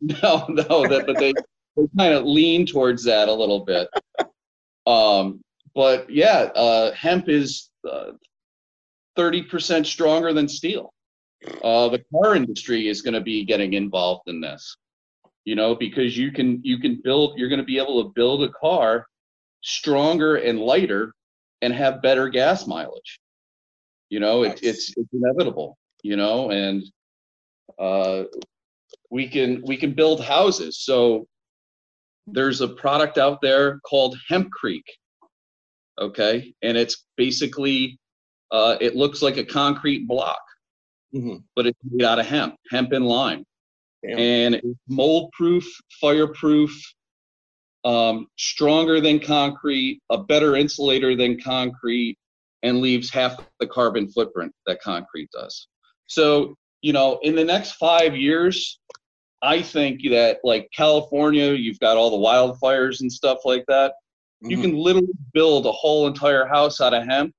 no, 0.00 0.86
that 0.86 1.04
but 1.06 1.18
they, 1.18 1.32
they 1.76 1.86
kind 1.98 2.14
of 2.14 2.24
lean 2.24 2.66
towards 2.66 3.04
that 3.04 3.28
a 3.28 3.32
little 3.32 3.64
bit. 3.64 3.88
Um, 4.86 5.40
but 5.74 6.08
yeah, 6.10 6.50
uh, 6.54 6.92
hemp 6.92 7.28
is 7.28 7.70
uh, 7.88 8.12
thirty 9.16 9.42
percent 9.42 9.86
stronger 9.86 10.32
than 10.32 10.48
steel. 10.48 10.92
Uh, 11.62 11.88
the 11.88 12.02
car 12.12 12.34
industry 12.34 12.88
is 12.88 13.02
going 13.02 13.14
to 13.14 13.20
be 13.20 13.44
getting 13.44 13.74
involved 13.74 14.28
in 14.28 14.40
this, 14.40 14.76
you 15.44 15.54
know, 15.54 15.74
because 15.74 16.16
you 16.16 16.30
can 16.32 16.60
you 16.62 16.78
can 16.78 17.00
build 17.02 17.38
you're 17.38 17.48
going 17.48 17.60
to 17.60 17.64
be 17.64 17.78
able 17.78 18.02
to 18.02 18.10
build 18.14 18.42
a 18.42 18.48
car 18.50 19.06
stronger 19.62 20.36
and 20.36 20.58
lighter 20.60 21.12
and 21.62 21.72
have 21.72 22.02
better 22.02 22.28
gas 22.28 22.66
mileage. 22.66 23.20
You 24.10 24.20
know, 24.20 24.42
it, 24.42 24.60
it's 24.62 24.94
it's 24.96 25.12
inevitable. 25.12 25.76
You 26.02 26.16
know, 26.16 26.50
and 26.50 26.82
uh, 27.78 28.24
we 29.10 29.28
can 29.28 29.62
we 29.66 29.76
can 29.76 29.92
build 29.94 30.22
houses. 30.22 30.80
So 30.80 31.26
there's 32.26 32.60
a 32.60 32.68
product 32.68 33.18
out 33.18 33.40
there 33.42 33.80
called 33.80 34.16
hempcrete 34.30 34.82
Okay, 36.00 36.52
and 36.62 36.76
it's 36.76 37.04
basically 37.16 37.98
uh, 38.50 38.76
it 38.80 38.96
looks 38.96 39.22
like 39.22 39.36
a 39.36 39.44
concrete 39.44 40.06
block, 40.08 40.40
Mhm. 41.14 41.44
but 41.54 41.66
it's 41.66 41.78
made 41.84 42.04
out 42.04 42.18
of 42.18 42.26
hemp, 42.26 42.56
hemp 42.70 42.92
and 42.92 43.06
lime, 43.06 43.44
Damn. 44.06 44.18
and 44.18 44.62
mold 44.88 45.30
proof, 45.32 45.64
fireproof, 46.00 46.70
um, 47.84 48.26
stronger 48.36 49.00
than 49.00 49.18
concrete, 49.18 50.00
a 50.10 50.18
better 50.18 50.56
insulator 50.56 51.16
than 51.16 51.40
concrete, 51.40 52.18
and 52.62 52.80
leaves 52.80 53.10
half 53.10 53.38
the 53.60 53.66
carbon 53.66 54.08
footprint 54.08 54.52
that 54.66 54.80
concrete 54.80 55.30
does. 55.32 55.68
So, 56.06 56.56
you 56.82 56.92
know, 56.92 57.18
in 57.22 57.34
the 57.34 57.44
next 57.44 57.72
five 57.72 58.16
years, 58.16 58.78
I 59.42 59.62
think 59.62 60.02
that 60.10 60.38
like 60.44 60.68
California, 60.74 61.52
you've 61.52 61.80
got 61.80 61.96
all 61.96 62.10
the 62.10 62.26
wildfires 62.26 63.00
and 63.00 63.12
stuff 63.12 63.38
like 63.44 63.64
that. 63.68 63.94
You 64.42 64.58
Mhm. 64.58 64.60
can 64.60 64.76
literally 64.76 65.12
build 65.32 65.66
a 65.66 65.72
whole 65.72 66.06
entire 66.06 66.46
house 66.46 66.80
out 66.80 66.94
of 66.94 67.04
hemp 67.04 67.34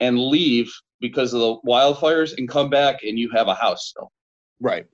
and 0.00 0.18
leave 0.18 0.72
because 1.00 1.32
of 1.32 1.40
the 1.40 1.56
wildfires 1.66 2.36
and 2.36 2.48
come 2.48 2.70
back 2.70 3.02
and 3.02 3.18
you 3.18 3.30
have 3.30 3.48
a 3.48 3.54
house 3.54 3.86
still. 3.88 4.10
right. 4.60 4.86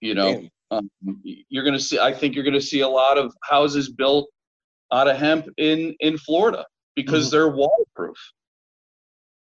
You 0.00 0.14
know, 0.14 0.42
um, 0.70 0.90
you're 1.22 1.64
going 1.64 1.74
to 1.74 1.80
see, 1.80 1.98
I 1.98 2.12
think 2.12 2.34
you're 2.34 2.44
going 2.44 2.54
to 2.54 2.60
see 2.60 2.80
a 2.80 2.88
lot 2.88 3.18
of 3.18 3.34
houses 3.42 3.90
built 3.90 4.28
out 4.92 5.08
of 5.08 5.16
hemp 5.16 5.48
in, 5.56 5.94
in 6.00 6.18
Florida 6.18 6.64
because 6.94 7.28
Mhm. 7.28 7.30
they're 7.30 7.48
waterproof. 7.48 8.16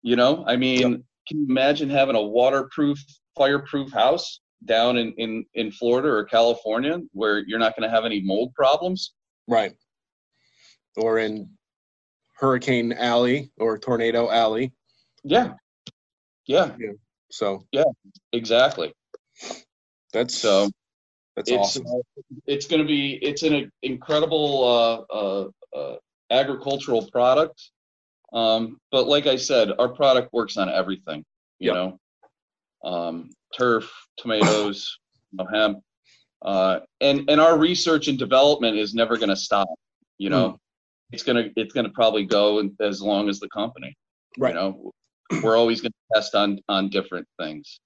You 0.03 0.17
know, 0.17 0.45
I 0.47 0.57
mean, 0.57 1.05
can 1.27 1.39
you 1.41 1.47
imagine 1.49 1.89
having 1.89 2.15
a 2.17 2.23
waterproof, 2.23 2.99
fireproof 3.37 3.91
house 3.93 4.41
down 4.67 4.99
in, 4.99 5.13
in, 5.17 5.45
in 5.55 5.71
Florida 5.73 6.09
or 6.09 6.25
California 6.25 6.99
where 7.13 7.39
you're 7.47 7.59
not 7.59 7.75
going 7.77 7.89
to 7.89 7.95
have 7.95 8.05
any 8.05 8.21
mold 8.21 8.53
problems? 8.55 9.15
Right. 9.49 9.73
Or 10.97 11.19
in 11.19 11.49
Hurricane 12.35 12.93
Alley 12.93 13.51
or 13.59 13.79
Tornado 13.79 14.31
Alley. 14.31 14.73
Yeah. 15.23 15.55
Yeah, 16.47 16.77
So 17.31 17.67
Yeah. 17.73 17.85
exactly. 18.33 18.93
That's 20.15 20.39
So 20.39 20.71
that's 21.37 21.51
it's 21.51 21.77
awesome. 21.77 21.85
it's 22.47 22.67
going 22.67 22.81
to 22.81 22.87
be 22.89 23.15
it's 23.23 23.43
an 23.43 23.71
incredible 23.83 24.65
uh, 24.65 25.15
uh, 25.15 25.49
uh, 25.79 25.97
agricultural 26.31 27.09
product. 27.11 27.71
Um, 28.33 28.79
but 28.91 29.07
like 29.07 29.27
I 29.27 29.37
said, 29.37 29.71
our 29.79 29.89
product 29.89 30.33
works 30.33 30.57
on 30.57 30.69
everything. 30.69 31.25
You 31.59 31.73
Yep. 31.73 31.75
know, 31.75 31.99
um, 32.91 33.31
turf, 33.57 33.93
tomatoes, 34.17 34.99
hemp, 35.53 35.79
uh, 36.43 36.81
and 37.01 37.29
and 37.31 37.41
our 37.41 37.57
research 37.59 38.09
and 38.09 38.19
development 38.19 38.77
is 38.79 38.95
never 38.95 39.17
going 39.17 39.29
to 39.29 39.37
stop. 39.37 39.69
You 40.19 40.31
know, 40.31 40.51
Hmm. 40.51 40.57
it's 41.13 41.23
gonna 41.23 41.51
it's 41.57 41.73
gonna 41.75 41.91
probably 41.91 42.25
go 42.25 42.69
as 42.81 43.01
long 43.03 43.29
as 43.29 43.39
the 43.41 43.49
company. 43.49 43.95
Right. 44.39 44.55
You 44.55 44.61
know, 44.61 44.93
we're 45.43 45.57
always 45.57 45.81
going 45.81 45.93
to 45.93 46.15
test 46.15 46.35
on 46.35 46.61
on 46.69 46.89
different 46.91 47.27
things. 47.39 47.81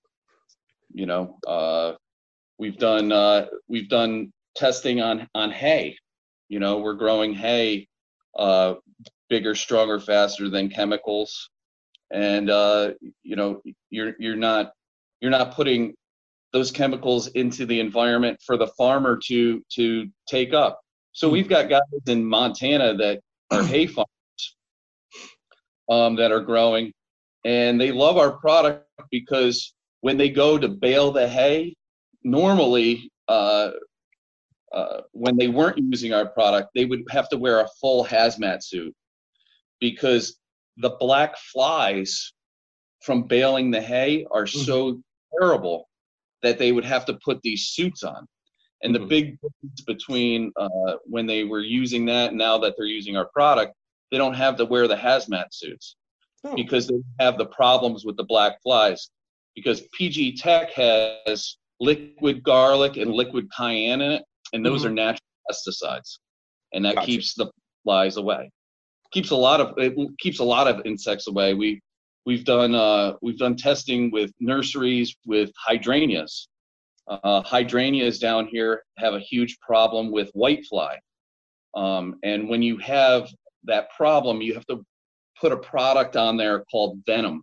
You 0.93 1.07
know, 1.07 1.39
uh, 1.47 1.93
we've 2.59 2.77
done 2.77 3.13
uh, 3.13 3.47
we've 3.69 3.89
done 3.89 4.33
testing 4.57 5.01
on 5.01 5.29
on 5.35 5.51
hay. 5.51 5.97
You 6.49 6.61
know, 6.61 6.79
we're 6.79 6.95
growing 6.95 7.35
hay 7.35 7.89
uh, 8.39 8.75
bigger, 9.29 9.55
stronger, 9.55 10.01
faster 10.01 10.49
than 10.49 10.69
chemicals, 10.69 11.51
and 12.13 12.51
uh, 12.51 12.93
you 13.23 13.37
know, 13.37 13.63
you're 13.91 14.15
you're 14.19 14.37
not 14.37 14.73
you're 15.21 15.31
not 15.31 15.55
putting 15.55 15.95
those 16.53 16.71
chemicals 16.71 17.29
into 17.29 17.67
the 17.67 17.79
environment 17.81 18.39
for 18.45 18.57
the 18.57 18.69
farmer 18.79 19.19
to 19.27 19.63
to 19.75 20.09
take 20.29 20.53
up. 20.53 20.81
So 21.13 21.29
we've 21.29 21.49
got 21.49 21.69
guys 21.69 21.81
in 22.07 22.25
Montana 22.25 22.95
that 22.97 23.21
are 23.51 23.63
hay 23.63 23.87
farmers 23.87 24.57
um, 25.89 26.17
that 26.17 26.33
are 26.33 26.41
growing, 26.41 26.93
and 27.45 27.81
they 27.81 27.93
love 27.93 28.17
our 28.17 28.33
product 28.33 28.87
because 29.11 29.75
when 30.01 30.17
they 30.17 30.29
go 30.29 30.59
to 30.59 30.69
bale 30.69 31.11
the 31.11 31.29
hay, 31.29 31.75
normally 32.25 33.11
uh, 33.29 33.71
uh, 34.73 35.01
when 35.13 35.37
they 35.37 35.49
weren't 35.49 35.79
using 35.79 36.13
our 36.13 36.27
product, 36.27 36.71
they 36.75 36.85
would 36.85 37.03
have 37.11 37.29
to 37.31 37.39
wear 37.39 37.61
a 37.61 37.69
full 37.81 38.05
hazmat 38.05 38.63
suit 38.63 38.95
because 39.81 40.39
the 40.77 40.91
black 41.01 41.37
flies 41.39 42.33
from 43.03 43.23
baling 43.23 43.71
the 43.71 43.81
hay 43.81 44.27
are 44.31 44.47
so 44.47 45.01
terrible 45.39 45.89
that 46.43 46.59
they 46.59 46.73
would 46.73 46.85
have 46.85 47.05
to 47.07 47.15
put 47.25 47.41
these 47.43 47.69
suits 47.69 48.03
on. 48.03 48.27
And 48.83 48.95
the 48.95 49.01
Mhm. 49.01 49.09
big 49.09 49.25
difference 49.41 49.81
between 49.87 50.53
uh, 50.57 50.97
when 51.05 51.27
they 51.27 51.45
were 51.45 51.61
using 51.61 52.05
that 52.07 52.29
and 52.31 52.39
now 52.39 52.59
that 52.59 52.75
they're 52.77 52.87
using 52.87 53.17
our 53.17 53.29
product, 53.29 53.75
they 54.11 54.19
don't 54.19 54.35
have 54.35 54.57
to 54.57 54.65
wear 54.65 54.87
the 54.87 54.97
hazmat 54.97 55.47
suits 55.53 55.97
Oh. 56.45 56.55
because 56.55 56.87
they 56.87 57.01
have 57.19 57.39
the 57.39 57.47
problems 57.47 58.05
with 58.05 58.17
the 58.17 58.25
black 58.25 58.63
flies. 58.63 59.11
Because 59.57 59.83
PG 59.93 60.37
Tech 60.37 60.71
has 60.75 61.57
liquid 61.81 62.43
garlic 62.43 62.97
and 62.97 63.13
liquid 63.13 63.49
cayenne 63.57 64.01
in 64.01 64.13
it, 64.13 64.25
and 64.53 64.65
those 64.65 64.85
are 64.85 64.91
natural 64.91 65.21
pesticides, 65.51 66.19
and 66.73 66.85
that 66.85 66.97
Gotcha. 66.97 67.07
keeps 67.07 67.35
the 67.35 67.51
flies 67.85 68.17
away. 68.17 68.51
Keeps 69.13 69.31
a 69.31 69.37
lot 69.37 69.61
of 69.61 69.75
it 69.79 69.97
keeps 70.19 70.41
a 70.41 70.45
lot 70.45 70.69
of 70.69 70.85
insects 70.85 71.29
away. 71.29 71.55
We 71.55 71.81
we've 72.27 72.45
done 72.45 72.75
uh, 72.75 73.15
we've 73.23 73.39
done 73.39 73.57
testing 73.57 74.11
with 74.11 74.31
nurseries 74.41 75.17
with 75.27 75.51
hydrangeas. 75.57 76.49
Uh, 77.07 77.41
hydrangeas 77.41 78.19
down 78.19 78.47
here 78.49 78.83
have 78.99 79.15
a 79.15 79.21
huge 79.21 79.59
problem 79.61 80.11
with 80.13 80.31
whitefly, 80.35 80.97
um, 81.75 82.17
and 82.23 82.49
when 82.51 82.61
you 82.61 82.77
have 82.79 83.29
that 83.65 83.89
problem, 83.97 84.43
you 84.43 84.53
have 84.53 84.67
to 84.67 84.85
put 85.41 85.53
a 85.53 85.57
product 85.57 86.17
on 86.17 86.37
there 86.37 86.65
called 86.71 87.01
Venom, 87.07 87.43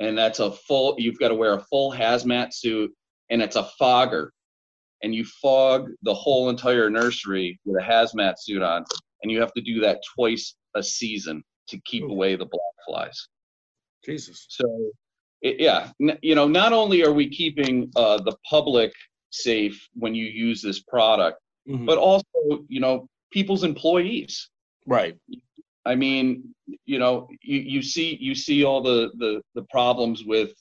and 0.00 0.18
that's 0.18 0.40
a 0.40 0.50
full. 0.50 0.96
You've 0.98 1.18
got 1.18 1.28
to 1.28 1.36
wear 1.36 1.54
a 1.54 1.64
full 1.70 1.92
hazmat 1.92 2.52
suit, 2.52 2.92
and 3.32 3.42
it's 3.42 3.56
a 3.56 3.64
fogger, 3.78 4.32
and 5.02 5.12
you 5.14 5.24
fog 5.24 5.88
the 6.02 6.14
whole 6.14 6.50
entire 6.50 6.88
nursery 6.90 7.58
with 7.64 7.82
a 7.82 7.84
hazmat 7.84 8.34
suit 8.38 8.62
on, 8.62 8.84
and 9.22 9.32
you 9.32 9.40
have 9.40 9.52
to 9.54 9.62
do 9.62 9.80
that 9.80 10.00
twice 10.14 10.54
a 10.76 10.82
season 10.82 11.42
to 11.68 11.80
keep 11.84 12.04
Ooh. 12.04 12.12
away 12.12 12.36
the 12.36 12.44
black 12.44 12.76
flies. 12.86 13.28
Jesus. 14.04 14.46
So, 14.50 14.66
it, 15.40 15.58
yeah, 15.58 15.90
n- 16.00 16.18
you 16.22 16.34
know, 16.34 16.46
not 16.46 16.72
only 16.72 17.02
are 17.04 17.12
we 17.12 17.28
keeping 17.28 17.90
uh, 17.96 18.18
the 18.18 18.36
public 18.48 18.92
safe 19.30 19.88
when 19.94 20.14
you 20.14 20.26
use 20.26 20.60
this 20.62 20.80
product, 20.80 21.38
Mhm. 21.68 21.86
but 21.86 21.96
also, 21.98 22.64
you 22.68 22.80
know, 22.80 23.08
people's 23.32 23.64
employees. 23.64 24.50
right. 24.86 25.16
I 25.84 25.94
mean, 25.96 26.54
you 26.84 26.98
know, 27.00 27.28
you, 27.42 27.58
you 27.58 27.82
see 27.82 28.16
you 28.20 28.34
see 28.36 28.62
all 28.64 28.80
the, 28.82 29.10
the 29.18 29.40
the 29.56 29.62
problems 29.70 30.24
with 30.24 30.52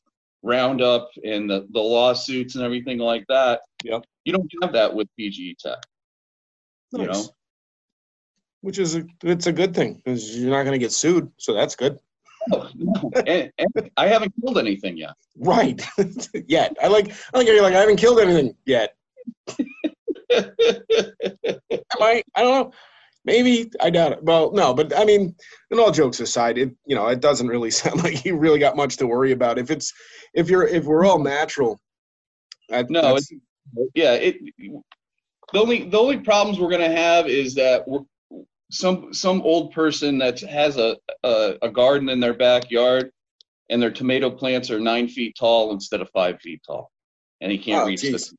Roundup 0.44 1.10
and 1.24 1.50
the, 1.50 1.68
the 1.72 1.80
lawsuits 1.80 2.56
and 2.56 2.64
everything 2.64 2.98
like 2.98 3.26
that. 3.30 3.62
Yep. 3.84 4.06
You 4.26 4.34
don't 4.34 4.52
have 4.62 4.74
that 4.74 4.94
with 4.94 5.08
PGE 5.20 5.58
Tech. 5.58 5.78
You 6.94 7.06
Nice. 7.06 7.28
know? 7.28 7.34
Which 8.62 8.78
is 8.78 8.96
a, 8.96 9.04
it's 9.24 9.48
a 9.48 9.54
good 9.54 9.74
thing 9.74 9.96
because 9.96 10.38
you're 10.38 10.52
not 10.52 10.64
going 10.64 10.74
to 10.74 10.80
get 10.80 10.92
sued, 10.92 11.32
so 11.38 11.54
that's 11.54 11.76
good. 11.76 12.00
No, 12.50 12.68
no. 12.76 13.12
and, 13.28 13.52
and 13.58 13.92
I 13.98 14.08
haven't 14.08 14.34
killed 14.42 14.58
anything 14.58 14.98
yet. 14.98 15.14
Right. 15.38 15.82
yet. 16.48 16.76
I 16.82 16.88
like 16.88 17.12
I 17.34 17.38
like 17.38 17.48
you're 17.48 17.62
like 17.62 17.76
I 17.76 17.80
haven't 17.80 17.98
killed 17.98 18.20
anything 18.20 18.56
yet. 18.66 18.96
Am 20.32 20.46
I? 22.00 22.24
I 22.36 22.42
don't 22.42 22.52
know. 22.52 22.72
Maybe 23.24 23.70
I 23.80 23.90
doubt 23.92 24.14
it. 24.14 24.24
Well, 24.24 24.52
no, 24.52 24.74
but 24.74 24.98
I 24.98 25.06
mean, 25.06 25.36
and 25.70 25.80
all 25.80 25.92
jokes 25.92 26.20
aside, 26.20 26.58
it 26.58 26.72
you 26.86 26.96
know 26.96 27.08
it 27.08 27.20
doesn't 27.22 27.48
really 27.48 27.72
sound 27.82 28.04
like 28.04 28.26
you 28.26 28.36
really 28.38 28.60
got 28.60 28.76
much 28.76 28.98
to 28.98 29.08
worry 29.08 29.32
about. 29.32 29.60
If 29.60 29.70
it's 29.70 29.94
if 30.34 30.50
you're 30.50 30.68
if 30.68 30.86
we're 30.86 31.06
all 31.06 31.20
natural, 31.20 31.80
that, 32.70 32.90
No, 32.90 33.02
that's- 33.02 33.32
yeah, 33.94 34.14
it 34.14 34.38
the 35.54 35.60
only 35.60 35.88
the 35.90 35.98
only 36.00 36.20
problems 36.20 36.60
we're 36.60 36.72
gonna 36.72 36.92
have 36.92 37.28
is 37.28 37.54
that 37.56 37.88
we're, 37.88 38.00
some 38.72 39.14
some 39.14 39.42
old 39.44 39.72
person 39.74 40.18
that 40.18 40.40
has 40.40 40.78
a, 40.78 40.98
a 41.24 41.56
a 41.62 41.70
garden 41.70 42.10
in 42.10 42.20
their 42.20 42.34
backyard 42.34 43.12
and 43.70 43.82
their 43.82 43.92
tomato 43.92 44.30
plants 44.32 44.72
are 44.72 44.80
nine 44.80 45.08
feet 45.08 45.36
tall 45.38 45.72
instead 45.74 46.02
of 46.02 46.10
five 46.10 46.40
feet 46.42 46.62
tall, 46.66 46.90
and 47.40 47.52
he 47.52 47.58
can't 47.58 47.84
Oh, 47.84 47.88
reach 47.88 48.02
geez. 48.02 48.34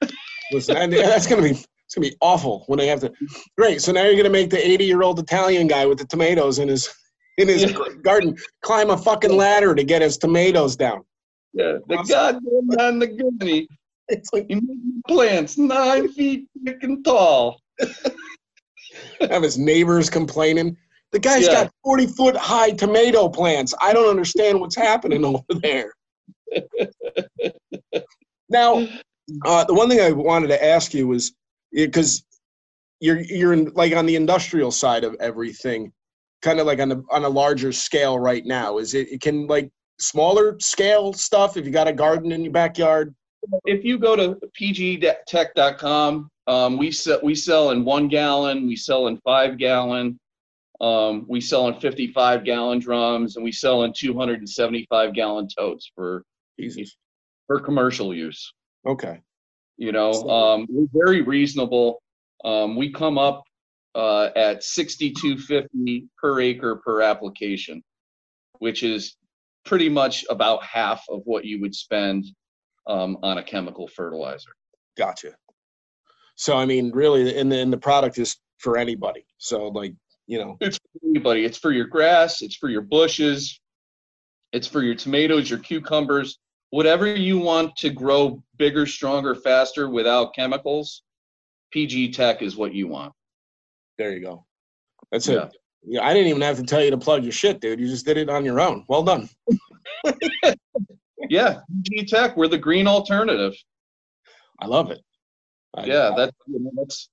the 0.00 0.12
listen, 0.52 0.90
that's 0.90 1.26
gonna 1.28 1.42
be 1.42 1.64
it's 1.92 1.98
gonna 1.98 2.10
be 2.10 2.16
awful 2.22 2.64
when 2.68 2.78
they 2.78 2.86
have 2.86 3.00
to. 3.00 3.12
Great. 3.58 3.82
So 3.82 3.92
now 3.92 4.04
you're 4.04 4.16
gonna 4.16 4.30
make 4.30 4.48
the 4.50 4.66
80 4.66 4.84
year 4.84 5.02
old 5.02 5.18
Italian 5.18 5.66
guy 5.66 5.84
with 5.84 5.98
the 5.98 6.06
tomatoes 6.06 6.58
in 6.58 6.68
his 6.68 6.88
in 7.36 7.48
his 7.48 7.70
garden 8.02 8.34
climb 8.62 8.90
a 8.90 8.96
fucking 8.96 9.36
ladder 9.36 9.74
to 9.74 9.84
get 9.84 10.00
his 10.02 10.16
tomatoes 10.16 10.74
down. 10.76 11.02
yeah, 11.52 11.78
the 11.88 11.96
Awesome. 11.96 12.08
goddamn 12.08 12.66
man 12.66 12.98
the 12.98 13.06
gunny. 13.08 13.68
It's 14.08 14.30
like 14.32 14.50
plants 15.06 15.58
nine 15.58 16.10
feet 16.12 16.46
freaking 16.66 17.04
tall. 17.04 17.60
have 19.20 19.42
his 19.42 19.58
neighbors 19.58 20.08
complaining. 20.08 20.76
The 21.12 21.18
guy's 21.18 21.46
Yeah. 21.46 21.64
got 21.64 21.72
40 21.84 22.06
foot 22.06 22.36
high 22.36 22.70
tomato 22.70 23.28
plants. 23.28 23.74
I 23.82 23.92
don't 23.92 24.08
understand 24.08 24.60
what's 24.60 24.76
happening 24.76 25.24
over 25.26 25.44
there. 25.60 25.92
now, 28.48 28.86
uh, 29.46 29.64
the 29.64 29.74
one 29.74 29.88
thing 29.88 30.00
I 30.00 30.12
wanted 30.12 30.48
to 30.48 30.62
ask 30.64 30.92
you 30.94 31.06
was 31.06 31.32
because 31.72 32.24
you're 33.00 33.20
you're 33.20 33.52
in, 33.52 33.72
like 33.74 33.94
on 33.94 34.06
the 34.06 34.16
industrial 34.16 34.70
side 34.70 35.04
of 35.04 35.16
everything, 35.20 35.92
kind 36.40 36.60
of 36.60 36.66
like 36.66 36.80
on 36.80 36.92
a 36.92 37.02
on 37.10 37.24
a 37.24 37.28
larger 37.28 37.72
scale 37.72 38.18
right 38.18 38.44
now. 38.44 38.78
Is 38.78 38.94
it, 38.94 39.08
it 39.10 39.20
can 39.20 39.46
like 39.46 39.70
smaller 39.98 40.58
scale 40.60 41.12
stuff 41.12 41.56
if 41.56 41.64
you 41.64 41.72
got 41.72 41.88
a 41.88 41.92
garden 41.92 42.32
in 42.32 42.42
your 42.42 42.52
backyard? 42.52 43.14
if 43.64 43.84
you 43.84 43.98
go 43.98 44.16
to 44.16 44.38
pgtech.com, 44.60 46.30
um, 46.46 46.78
we 46.78 46.90
sell 46.90 47.20
we 47.22 47.34
sell 47.34 47.70
in 47.70 47.84
one 47.84 48.08
gallon, 48.08 48.66
we 48.66 48.76
sell 48.76 49.06
in 49.08 49.18
five 49.18 49.58
gallon, 49.58 50.18
um, 50.80 51.24
we 51.28 51.40
sell 51.40 51.68
in 51.68 51.78
55 51.80 52.44
gallon 52.44 52.78
drums, 52.78 53.36
and 53.36 53.44
we 53.44 53.52
sell 53.52 53.84
in 53.84 53.92
275 53.92 55.14
gallon 55.14 55.48
totes 55.48 55.90
for 55.94 56.24
Jesus. 56.58 56.96
for 57.46 57.60
commercial 57.60 58.14
use. 58.14 58.52
Okay. 58.86 59.20
You 59.76 59.92
know, 59.92 60.12
um, 60.28 60.66
we're 60.68 60.86
very 60.92 61.22
reasonable. 61.22 62.02
Um, 62.44 62.76
we 62.76 62.92
come 62.92 63.18
up 63.18 63.42
uh, 63.94 64.30
at 64.36 64.60
62.50 64.60 66.06
per 66.20 66.40
acre 66.40 66.76
per 66.76 67.02
application, 67.02 67.82
which 68.58 68.82
is 68.82 69.16
pretty 69.64 69.88
much 69.88 70.24
about 70.30 70.62
half 70.64 71.04
of 71.08 71.22
what 71.24 71.44
you 71.44 71.60
would 71.60 71.74
spend 71.74 72.26
um, 72.86 73.18
on 73.22 73.38
a 73.38 73.42
chemical 73.42 73.88
fertilizer. 73.88 74.50
Gotcha. 74.96 75.34
So 76.34 76.56
I 76.56 76.64
mean, 76.64 76.90
really, 76.92 77.38
and 77.38 77.50
then 77.50 77.70
the 77.70 77.78
product 77.78 78.18
is 78.18 78.36
for 78.58 78.76
anybody. 78.76 79.24
So 79.38 79.68
like, 79.68 79.94
you 80.26 80.38
know, 80.38 80.56
It's 80.60 80.78
for 80.78 81.08
anybody. 81.08 81.44
It's 81.44 81.58
for 81.58 81.72
your 81.72 81.86
grass. 81.86 82.42
It's 82.42 82.56
for 82.56 82.68
your 82.68 82.82
bushes. 82.82 83.60
It's 84.52 84.66
for 84.66 84.82
your 84.82 84.94
tomatoes, 84.94 85.48
your 85.48 85.58
cucumbers, 85.58 86.38
whatever 86.72 87.14
you 87.14 87.38
want 87.38 87.76
to 87.76 87.90
grow 87.90 88.42
bigger, 88.56 88.86
stronger, 88.86 89.34
faster 89.34 89.88
without 89.88 90.34
chemicals. 90.34 91.02
PG 91.70 92.10
Tech 92.12 92.42
is 92.42 92.56
what 92.56 92.74
you 92.74 92.88
want. 92.88 93.12
there 93.98 94.12
you 94.12 94.20
go. 94.20 94.44
That's 95.12 95.28
Yeah. 95.28 95.44
it. 95.44 95.56
Yeah, 95.84 96.04
I 96.06 96.12
didn't 96.14 96.28
even 96.28 96.42
have 96.42 96.56
to 96.56 96.62
tell 96.64 96.82
you 96.82 96.90
to 96.90 96.96
plug 96.98 97.22
your 97.24 97.32
shit, 97.32 97.60
dude. 97.60 97.78
You 97.78 97.86
just 97.88 98.04
did 98.06 98.16
it 98.16 98.28
on 98.30 98.44
your 98.44 98.58
own. 98.60 98.84
Well 98.88 99.02
done. 99.04 99.28
Yeah, 101.30 101.60
PG 101.84 102.06
Tech. 102.06 102.36
We're 102.36 102.48
the 102.48 102.58
green 102.58 102.86
alternative. 102.88 103.54
I 104.60 104.66
love 104.66 104.90
it. 104.90 105.00
I- 105.74 105.84
Yeah, 105.84 106.12
that's 106.16 106.32
you 106.46 106.58
know, 106.58 106.70
that's 106.76 107.08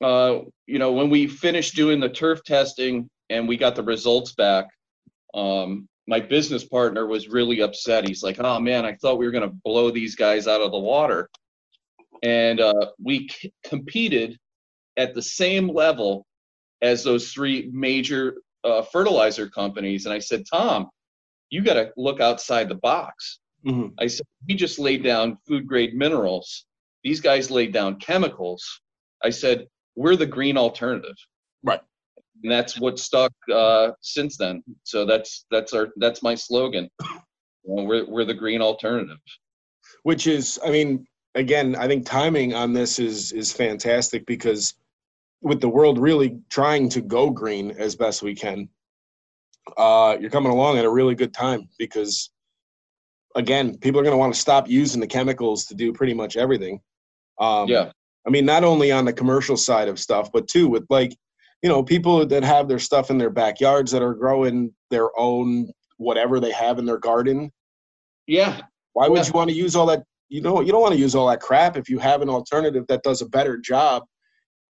uh, 0.00 0.40
you 0.66 0.78
know 0.78 0.92
when 0.92 1.08
we 1.10 1.26
finished 1.26 1.74
doing 1.74 1.98
the 1.98 2.08
turf 2.10 2.44
testing 2.44 3.08
and 3.30 3.48
we 3.48 3.56
got 3.56 3.74
the 3.74 3.82
results 3.82 4.34
back. 4.34 4.66
Um, 5.34 5.88
my 6.06 6.20
business 6.20 6.64
partner 6.64 7.06
was 7.06 7.28
really 7.28 7.60
upset. 7.60 8.06
He's 8.06 8.22
like, 8.22 8.38
"Oh 8.40 8.58
man, 8.60 8.84
I 8.84 8.94
thought 8.94 9.18
we 9.18 9.26
were 9.26 9.32
gonna 9.32 9.52
blow 9.64 9.90
these 9.90 10.14
guys 10.16 10.46
out 10.46 10.60
of 10.60 10.72
the 10.72 10.78
water," 10.78 11.30
and 12.22 12.60
uh, 12.60 12.90
we 13.02 13.28
c- 13.28 13.52
competed 13.64 14.38
at 14.96 15.14
the 15.14 15.22
same 15.22 15.68
level 15.68 16.26
as 16.82 17.04
those 17.04 17.32
three 17.32 17.70
major 17.72 18.42
uh, 18.64 18.82
fertilizer 18.82 19.48
companies. 19.48 20.06
And 20.06 20.12
I 20.12 20.18
said, 20.18 20.44
"Tom, 20.52 20.88
you 21.50 21.62
got 21.62 21.74
to 21.74 21.92
look 21.96 22.20
outside 22.20 22.68
the 22.68 22.76
box." 22.76 23.40
Mhm. 23.64 23.92
I 23.98 24.08
said, 24.08 24.26
"We 24.48 24.54
just 24.54 24.78
laid 24.78 25.02
down 25.02 25.38
food 25.46 25.66
grade 25.66 25.94
minerals." 25.94 26.66
these 27.04 27.20
guys 27.20 27.50
laid 27.50 27.72
down 27.72 27.96
chemicals. 27.98 28.80
I 29.24 29.30
said, 29.30 29.66
we're 29.96 30.14
the 30.14 30.24
green 30.24 30.56
alternative. 30.56 31.16
Right. 31.64 31.80
And 32.42 32.50
that's 32.50 32.78
what 32.80 32.98
stuck 32.98 33.32
uh, 33.52 33.90
since 34.00 34.36
then. 34.36 34.62
So 34.84 35.04
that's 35.04 35.46
that's 35.50 35.72
our 35.72 35.88
that's 35.96 36.22
my 36.22 36.34
slogan. 36.34 36.88
You 37.64 37.76
know, 37.76 37.84
we're 37.84 38.08
we're 38.08 38.24
the 38.24 38.34
green 38.34 38.60
alternative. 38.60 39.18
Which 40.02 40.26
is, 40.26 40.58
I 40.64 40.70
mean, 40.70 41.06
again, 41.34 41.76
I 41.76 41.86
think 41.86 42.04
timing 42.06 42.54
on 42.54 42.72
this 42.72 42.98
is 42.98 43.32
is 43.32 43.52
fantastic 43.52 44.26
because 44.26 44.74
with 45.40 45.60
the 45.60 45.68
world 45.68 45.98
really 45.98 46.38
trying 46.50 46.88
to 46.90 47.00
go 47.00 47.30
green 47.30 47.72
as 47.72 47.96
best 47.96 48.22
we 48.22 48.34
can, 48.34 48.68
uh, 49.76 50.16
you're 50.20 50.30
coming 50.30 50.52
along 50.52 50.78
at 50.78 50.84
a 50.84 50.90
really 50.90 51.14
good 51.14 51.34
time 51.34 51.68
because 51.78 52.30
again, 53.34 53.76
people 53.78 54.00
are 54.00 54.04
going 54.04 54.14
to 54.14 54.18
want 54.18 54.34
to 54.34 54.40
stop 54.40 54.68
using 54.68 55.00
the 55.00 55.06
chemicals 55.06 55.66
to 55.66 55.74
do 55.74 55.92
pretty 55.92 56.14
much 56.14 56.36
everything. 56.36 56.80
Um, 57.38 57.68
Yeah. 57.68 57.92
I 58.26 58.30
mean, 58.30 58.44
not 58.44 58.62
only 58.62 58.92
on 58.92 59.04
the 59.04 59.12
commercial 59.12 59.56
side 59.56 59.88
of 59.88 59.98
stuff, 59.98 60.30
but 60.32 60.46
too 60.46 60.68
with 60.68 60.86
like, 60.90 61.16
you 61.62 61.68
know, 61.68 61.82
people 61.82 62.26
that 62.26 62.42
have 62.42 62.68
their 62.68 62.78
stuff 62.78 63.10
in 63.10 63.18
their 63.18 63.30
backyards 63.30 63.90
that 63.92 64.02
are 64.02 64.14
growing 64.14 64.72
their 64.90 65.08
own 65.18 65.70
whatever 65.96 66.40
they 66.40 66.50
have 66.50 66.78
in 66.78 66.84
their 66.84 66.98
garden. 66.98 67.50
Yeah. 68.26 68.62
Why 68.94 69.08
would 69.08 69.18
Yeah. 69.18 69.26
you 69.26 69.32
want 69.32 69.50
to 69.50 69.56
use 69.56 69.76
all 69.76 69.86
that? 69.86 70.02
You 70.28 70.40
know, 70.40 70.60
you 70.60 70.72
don't 70.72 70.80
want 70.80 70.94
to 70.94 71.00
use 71.00 71.14
all 71.14 71.28
that 71.28 71.40
crap 71.40 71.76
if 71.76 71.88
you 71.88 71.98
have 71.98 72.22
an 72.22 72.28
alternative 72.28 72.84
that 72.88 73.02
does 73.02 73.22
a 73.22 73.26
better 73.26 73.56
job, 73.58 74.02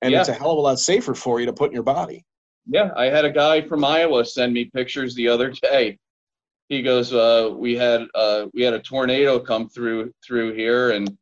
and 0.03 0.12
it's 0.12 0.28
a 0.28 0.34
hell 0.34 0.51
of 0.53 0.59
a 0.59 0.61
lot 0.61 0.78
safer 0.78 1.14
for 1.14 1.40
you 1.40 1.47
to 1.47 1.53
put 1.53 1.70
in 1.70 1.74
your 1.74 1.82
body. 1.84 2.24
Yeah. 2.66 2.90
I 2.97 3.07
had 3.07 3.24
a 3.24 3.30
guy 3.30 3.62
from 3.62 3.84
Iowa 3.84 4.24
send 4.24 4.53
me 4.53 4.66
pictures 4.66 5.14
the 5.14 5.28
other 5.28 5.51
day. 5.51 5.99
He 6.68 6.82
goes, 6.82 7.12
uh, 7.12 7.51
we 7.55 7.74
had 7.76 8.07
uh, 8.14 8.47
we 8.55 8.62
had 8.62 8.74
a 8.74 8.80
tornado 8.80 9.38
come 9.38 9.68
through 9.68 10.12
through 10.26 10.55
here, 10.55 10.90
and 10.90 11.16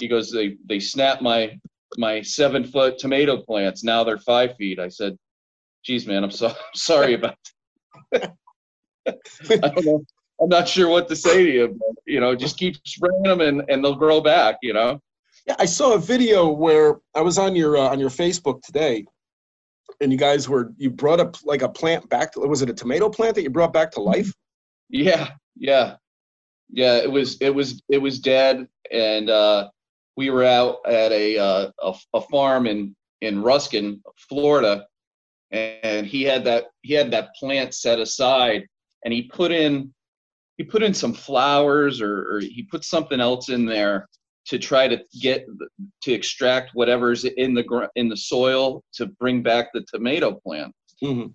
he 0.00 0.08
goes, 0.08 0.30
they 0.30 0.56
they 0.66 0.78
snapped 0.80 1.22
my 1.22 1.58
my 1.96 2.22
seven 2.22 2.64
foot 2.64 2.98
tomato 2.98 3.38
plants. 3.38 3.84
Now 3.84 4.04
they're 4.04 4.18
five 4.18 4.56
feet. 4.56 4.78
I 4.78 4.88
said, 4.88 5.16
geez, 5.84 6.06
man, 6.06 6.24
I'm 6.24 6.30
so 6.30 6.52
sorry 6.74 7.14
about 7.14 7.36
that. 8.12 8.34
I 9.06 9.56
don't 9.56 9.84
know. 9.84 10.04
I'm 10.40 10.48
not 10.48 10.68
sure 10.68 10.88
what 10.88 11.08
to 11.08 11.16
say 11.16 11.44
to 11.44 11.50
you. 11.50 11.68
But, 11.68 12.02
you 12.06 12.20
know, 12.20 12.34
just 12.34 12.58
keep 12.58 12.76
spraying 12.86 13.22
them 13.22 13.40
and, 13.40 13.62
and 13.68 13.84
they'll 13.84 13.94
grow 13.94 14.20
back. 14.20 14.56
You 14.62 14.72
know. 14.72 15.00
Yeah, 15.46 15.56
I 15.58 15.64
saw 15.64 15.94
a 15.94 15.98
video 15.98 16.48
where 16.48 17.00
I 17.14 17.22
was 17.22 17.38
on 17.38 17.56
your 17.56 17.76
uh, 17.76 17.88
on 17.88 17.98
your 17.98 18.10
Facebook 18.10 18.62
today, 18.62 19.04
and 20.00 20.12
you 20.12 20.18
guys 20.18 20.48
were 20.48 20.72
you 20.76 20.90
brought 20.90 21.20
up 21.20 21.36
like 21.44 21.62
a 21.62 21.68
plant 21.68 22.08
back 22.08 22.32
to 22.32 22.40
was 22.40 22.62
it 22.62 22.70
a 22.70 22.74
tomato 22.74 23.08
plant 23.08 23.34
that 23.36 23.42
you 23.42 23.50
brought 23.50 23.72
back 23.72 23.90
to 23.92 24.00
life? 24.00 24.32
Yeah, 24.88 25.30
yeah, 25.56 25.96
yeah. 26.70 26.96
It 26.96 27.10
was 27.10 27.38
it 27.40 27.54
was 27.54 27.82
it 27.88 27.98
was 27.98 28.18
dead, 28.20 28.66
and 28.92 29.30
uh, 29.30 29.68
we 30.20 30.28
were 30.28 30.44
out 30.44 30.76
at 30.86 31.10
a, 31.12 31.38
uh, 31.38 31.70
a 31.88 31.94
a 32.12 32.20
farm 32.20 32.66
in 32.66 32.94
in 33.22 33.42
Ruskin, 33.42 34.02
Florida, 34.28 34.86
and 35.50 36.06
he 36.06 36.22
had 36.30 36.44
that 36.44 36.64
he 36.82 36.92
had 36.92 37.10
that 37.12 37.34
plant 37.40 37.72
set 37.74 37.98
aside, 37.98 38.66
and 39.02 39.14
he 39.14 39.22
put 39.22 39.50
in 39.50 39.94
he 40.58 40.64
put 40.64 40.82
in 40.82 40.92
some 40.92 41.14
flowers 41.14 42.02
or, 42.02 42.14
or 42.30 42.40
he 42.40 42.62
put 42.70 42.84
something 42.84 43.18
else 43.18 43.48
in 43.48 43.64
there 43.64 44.06
to 44.50 44.58
try 44.58 44.86
to 44.88 44.98
get 45.22 45.46
to 46.02 46.12
extract 46.12 46.74
whatever's 46.74 47.24
in 47.24 47.54
the 47.54 47.64
in 47.96 48.10
the 48.10 48.16
soil 48.32 48.82
to 48.92 49.06
bring 49.06 49.42
back 49.42 49.68
the 49.72 49.82
tomato 49.92 50.32
plant. 50.44 50.72
Mhm. 51.02 51.32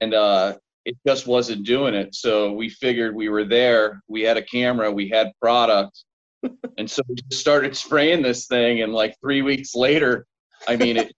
and 0.00 0.12
uh, 0.12 0.48
it 0.84 0.96
just 1.06 1.24
wasn't 1.28 1.64
doing 1.74 1.94
it. 1.94 2.10
So 2.16 2.52
we 2.60 2.68
figured 2.68 3.14
we 3.14 3.28
were 3.28 3.44
there. 3.58 4.02
We 4.08 4.22
had 4.28 4.36
a 4.36 4.42
camera. 4.56 4.90
We 4.90 5.08
had 5.08 5.30
product, 5.40 5.94
and 6.78 6.90
so 6.90 7.02
we 7.08 7.14
just 7.16 7.40
started 7.40 7.76
spraying 7.76 8.22
this 8.22 8.46
thing. 8.46 8.82
And 8.82 8.92
like 8.92 9.16
three 9.20 9.42
weeks 9.42 9.74
later, 9.74 10.26
I 10.68 10.76
mean, 10.76 10.96
it, 10.96 11.12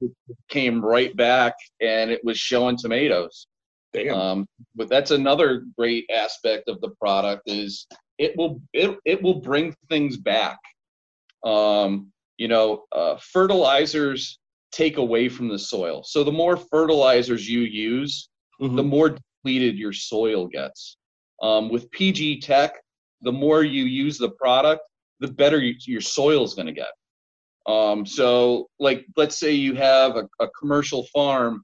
came 0.49 0.85
right 0.85 1.15
back, 1.17 1.55
and 1.81 2.11
it 2.11 2.21
was 2.25 2.39
showing 2.39 2.77
tomatoes. 2.77 3.47
Damn. 3.93 4.15
Um, 4.15 4.49
but 4.75 4.89
that's 4.89 5.11
another 5.11 5.65
great 5.77 6.09
aspect 6.11 6.69
of 6.69 6.81
the 6.81 6.91
product 7.01 7.43
is 7.47 7.87
it 8.19 8.37
will 8.37 8.61
it, 8.73 8.99
it 9.05 9.23
will 9.23 9.41
bring 9.41 9.75
things 9.89 10.17
back. 10.17 10.59
Um, 11.45 12.13
you 12.37 12.49
know, 12.49 12.85
uh, 12.93 13.17
fertilizers 13.21 14.39
take 14.73 14.99
away 14.99 15.29
from 15.29 15.49
the 15.49 15.59
soil. 15.59 16.03
So 16.05 16.23
the 16.25 16.33
more 16.33 16.57
fertilizers 16.57 17.49
you 17.49 17.61
use, 17.61 18.29
Mhm. 18.61 18.77
the 18.77 18.83
more 18.83 19.11
depleted 19.11 19.79
your 19.79 19.93
soil 19.93 20.47
gets. 20.47 20.97
Um, 21.43 21.69
with 21.69 21.91
PG 21.91 22.41
Tech, 22.41 22.75
the 23.23 23.33
more 23.33 23.63
you 23.63 23.85
use 23.85 24.19
the 24.19 24.31
product, 24.31 24.83
the 25.21 25.29
better 25.29 25.59
you, 25.59 25.75
your 25.87 26.01
soil 26.01 26.45
is 26.45 26.55
going 26.55 26.67
to 26.67 26.73
get. 26.73 26.91
Um, 27.67 28.07
so, 28.07 28.69
like, 28.79 29.07
let's 29.17 29.39
say 29.39 29.53
you 29.53 29.75
have 29.75 30.17
a, 30.17 30.29
a 30.41 30.49
commercial 30.59 31.07
farm 31.15 31.63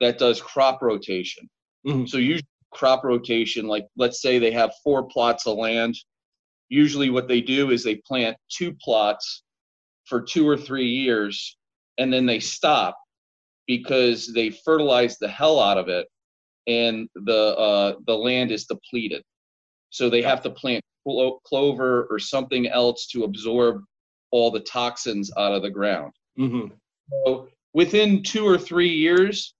that 0.00 0.18
does 0.18 0.40
crop 0.40 0.82
rotation. 0.82 1.48
Mhm. 1.86 2.08
So, 2.08 2.18
usually, 2.18 2.48
crop 2.72 3.04
rotation, 3.04 3.66
like, 3.66 3.86
let's 3.96 4.20
say 4.20 4.38
they 4.38 4.50
have 4.50 4.72
four 4.82 5.06
plots 5.06 5.46
of 5.46 5.56
land. 5.56 5.94
Usually, 6.68 7.10
what 7.10 7.28
they 7.28 7.40
do 7.40 7.70
is 7.70 7.84
they 7.84 7.96
plant 8.06 8.36
two 8.48 8.74
plots 8.82 9.44
for 10.06 10.20
two 10.20 10.48
or 10.48 10.56
three 10.56 10.88
years 10.88 11.56
and 11.98 12.12
then 12.12 12.26
they 12.26 12.40
stop 12.40 12.96
because 13.66 14.32
they 14.32 14.50
fertilize 14.50 15.18
the 15.18 15.28
hell 15.28 15.60
out 15.60 15.78
of 15.78 15.88
it 15.88 16.06
and 16.66 17.08
the 17.14 17.56
uh, 17.56 17.94
the 18.06 18.14
land 18.14 18.50
is 18.50 18.66
depleted. 18.66 19.22
So 19.90 20.10
they 20.10 20.22
have 20.22 20.42
to 20.42 20.50
plant 20.50 20.82
clo- 21.04 21.40
clover 21.44 22.06
or 22.10 22.18
something 22.18 22.66
else 22.66 23.06
to 23.08 23.24
absorb 23.24 23.84
all 24.30 24.50
the 24.50 24.60
toxins 24.60 25.30
out 25.36 25.52
of 25.52 25.62
the 25.62 25.70
ground. 25.70 26.12
Mhm. 26.38 26.72
So 27.24 27.48
within 27.72 28.22
two 28.22 28.46
or 28.46 28.58
three 28.58 28.88
years, 28.88 29.54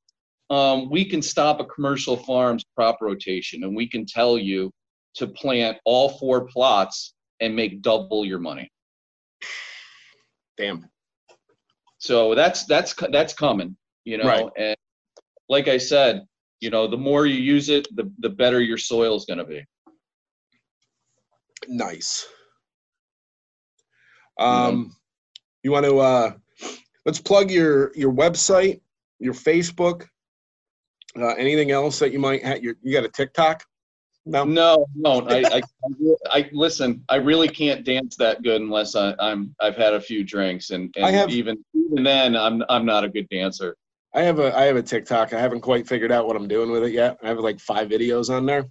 um, 0.50 0.90
we 0.90 1.04
can 1.04 1.22
stop 1.22 1.60
a 1.60 1.64
commercial 1.64 2.16
farm's 2.16 2.64
crop 2.74 3.00
rotation, 3.00 3.64
and 3.64 3.74
we 3.74 3.86
can 3.86 4.04
tell 4.04 4.36
you 4.36 4.70
to 5.14 5.26
plant 5.26 5.78
all 5.84 6.08
four 6.18 6.46
plots 6.46 7.14
and 7.40 7.54
make 7.54 7.82
double 7.82 8.24
your 8.24 8.38
money. 8.38 8.70
Damn. 10.56 10.88
So 11.98 12.34
that's 12.34 12.64
that's 12.66 12.94
that's 13.10 13.32
coming, 13.32 13.76
you 14.04 14.18
know. 14.18 14.24
Right. 14.24 14.48
And 14.56 14.76
like 15.48 15.68
I 15.68 15.78
said, 15.78 16.26
you 16.60 16.70
know, 16.70 16.86
the 16.86 16.96
more 16.96 17.26
you 17.26 17.36
use 17.36 17.68
it, 17.68 17.86
the 17.94 18.12
the 18.18 18.28
better 18.28 18.60
your 18.60 18.78
soil 18.78 19.16
is 19.16 19.24
going 19.24 19.38
to 19.38 19.44
be. 19.44 19.64
Nice. 21.68 22.26
Um, 24.38 24.94
you 25.62 25.70
want 25.70 25.86
to 25.86 25.98
uh, 25.98 26.32
let's 27.06 27.20
plug 27.20 27.50
your 27.50 27.92
your 27.94 28.12
website, 28.12 28.80
your 29.18 29.34
Facebook, 29.34 30.06
uh, 31.18 31.28
anything 31.34 31.70
else 31.70 31.98
that 32.00 32.12
you 32.12 32.18
might 32.18 32.44
have. 32.44 32.62
You, 32.62 32.74
you 32.82 32.92
got 32.92 33.04
a 33.04 33.08
TikTok? 33.08 33.64
No. 34.26 34.44
No, 34.44 34.86
no. 34.94 35.20
I, 35.28 35.44
I, 35.44 35.62
I 36.30 36.50
listen. 36.52 37.04
I 37.08 37.16
really 37.16 37.48
can't 37.48 37.84
dance 37.84 38.16
that 38.16 38.42
good 38.42 38.60
unless 38.60 38.96
I, 38.96 39.14
I'm 39.18 39.54
I've 39.60 39.76
had 39.76 39.92
a 39.94 40.00
few 40.00 40.24
drinks, 40.24 40.70
and, 40.70 40.92
and 40.96 41.04
I 41.06 41.10
have- 41.10 41.30
even 41.30 41.62
even 41.74 42.02
then, 42.02 42.36
I'm 42.36 42.62
I'm 42.68 42.86
not 42.86 43.04
a 43.04 43.08
good 43.08 43.28
dancer. 43.28 43.76
I 44.14 44.22
have 44.22 44.38
a 44.38 44.56
I 44.56 44.62
have 44.64 44.76
a 44.76 44.82
TikTok. 44.82 45.32
I 45.32 45.40
haven't 45.40 45.60
quite 45.60 45.86
figured 45.86 46.10
out 46.12 46.26
what 46.26 46.36
I'm 46.36 46.48
doing 46.48 46.70
with 46.70 46.84
it 46.84 46.92
yet. 46.92 47.18
I 47.22 47.28
have 47.28 47.38
like 47.38 47.60
five 47.60 47.88
videos 47.88 48.30
on 48.34 48.46
there. 48.46 48.66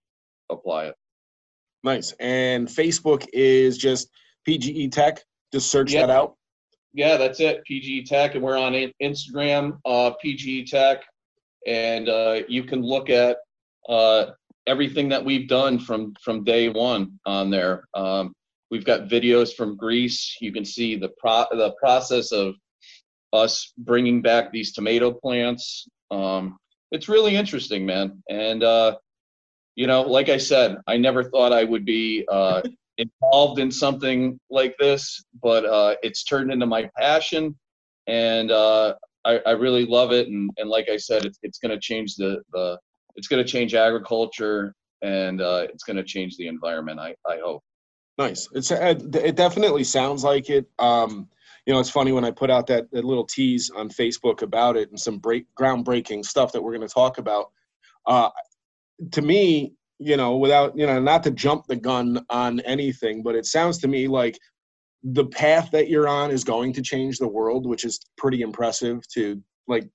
apply 0.50 0.86
it. 0.86 0.94
Nice. 1.84 2.12
And 2.18 2.66
Facebook 2.66 3.26
is 3.32 3.78
just 3.78 4.08
PGE 4.48 4.90
Tech. 4.90 5.22
Just 5.52 5.70
search 5.70 5.92
Yeah. 5.92 6.06
that 6.06 6.10
out. 6.10 6.34
Yeah, 6.92 7.16
that's 7.18 7.40
it. 7.40 7.62
pge 7.70 8.06
Tech, 8.06 8.34
and 8.34 8.42
we're 8.42 8.58
on 8.58 8.72
Instagram, 9.02 9.78
uh, 9.84 10.12
PG 10.22 10.64
Tech, 10.64 11.04
and 11.66 12.08
uh, 12.08 12.40
you 12.48 12.64
can 12.64 12.80
look 12.80 13.10
at 13.10 13.36
uh, 13.88 14.26
everything 14.66 15.08
that 15.10 15.22
we've 15.22 15.46
done 15.46 15.78
from 15.78 16.14
from 16.22 16.42
day 16.42 16.70
one 16.70 17.18
on 17.26 17.50
there. 17.50 17.84
Um, 17.94 18.32
we've 18.70 18.84
got 18.84 19.08
videos 19.08 19.54
from 19.54 19.76
Greece. 19.76 20.36
You 20.40 20.52
can 20.52 20.64
see 20.64 20.96
the 20.96 21.10
pro 21.18 21.44
the 21.50 21.74
process 21.80 22.32
of 22.32 22.54
us 23.32 23.72
bringing 23.78 24.22
back 24.22 24.52
these 24.52 24.72
tomato 24.72 25.12
plants. 25.12 25.88
Um, 26.10 26.56
it's 26.92 27.08
really 27.08 27.36
interesting, 27.36 27.84
man. 27.84 28.22
And 28.28 28.62
uh, 28.62 28.96
you 29.74 29.86
know, 29.86 30.02
like 30.02 30.28
I 30.28 30.38
said, 30.38 30.76
I 30.86 30.96
never 30.96 31.24
thought 31.24 31.52
I 31.52 31.64
would 31.64 31.84
be 31.84 32.24
uh, 32.30 32.62
involved 32.98 33.60
in 33.60 33.70
something 33.70 34.40
like 34.50 34.74
this, 34.78 35.22
but 35.42 35.64
uh, 35.64 35.96
it's 36.02 36.24
turned 36.24 36.50
into 36.50 36.66
my 36.66 36.88
passion, 36.96 37.56
and 38.06 38.50
uh, 38.50 38.94
I, 39.24 39.40
I 39.46 39.50
really 39.52 39.84
love 39.84 40.12
it. 40.12 40.28
And, 40.28 40.50
and 40.56 40.70
like 40.70 40.88
I 40.88 40.96
said, 40.96 41.24
it's, 41.24 41.38
it's 41.42 41.58
going 41.58 41.72
to 41.72 41.80
change 41.80 42.16
the, 42.16 42.40
the 42.52 42.78
it's 43.16 43.28
going 43.28 43.44
to 43.44 43.50
change 43.50 43.74
agriculture, 43.74 44.74
and 45.02 45.40
uh, 45.42 45.66
it's 45.68 45.84
going 45.84 45.96
to 45.96 46.04
change 46.04 46.36
the 46.36 46.46
environment. 46.46 47.00
I, 47.00 47.14
I 47.28 47.38
hope. 47.44 47.62
Nice. 48.18 48.48
It's 48.52 48.70
uh, 48.70 48.94
it 49.14 49.36
definitely 49.36 49.84
sounds 49.84 50.24
like 50.24 50.48
it. 50.48 50.66
Um, 50.78 51.28
you 51.66 51.74
know, 51.74 51.80
it's 51.80 51.90
funny 51.90 52.12
when 52.12 52.24
I 52.24 52.30
put 52.30 52.50
out 52.50 52.66
that, 52.68 52.90
that 52.92 53.04
little 53.04 53.24
tease 53.26 53.70
on 53.74 53.88
Facebook 53.90 54.42
about 54.42 54.76
it 54.76 54.88
and 54.90 54.98
some 54.98 55.18
break 55.18 55.46
groundbreaking 55.58 56.24
stuff 56.24 56.52
that 56.52 56.62
we're 56.62 56.74
going 56.76 56.86
to 56.86 56.92
talk 56.94 57.18
about. 57.18 57.50
Uh, 58.06 58.30
to 59.10 59.20
me, 59.20 59.74
you 59.98 60.16
know, 60.16 60.36
without 60.36 60.76
you 60.76 60.86
know, 60.86 61.00
not 61.00 61.22
to 61.24 61.30
jump 61.30 61.66
the 61.66 61.76
gun 61.76 62.24
on 62.30 62.60
anything, 62.60 63.22
but 63.22 63.34
it 63.34 63.46
sounds 63.46 63.78
to 63.78 63.88
me 63.88 64.06
like 64.08 64.38
the 65.02 65.26
path 65.26 65.70
that 65.72 65.88
you're 65.88 66.08
on 66.08 66.30
is 66.30 66.42
going 66.44 66.72
to 66.72 66.82
change 66.82 67.18
the 67.18 67.28
world, 67.28 67.66
which 67.66 67.84
is 67.84 68.00
pretty 68.16 68.42
impressive. 68.42 69.06
To 69.14 69.42
like, 69.68 69.88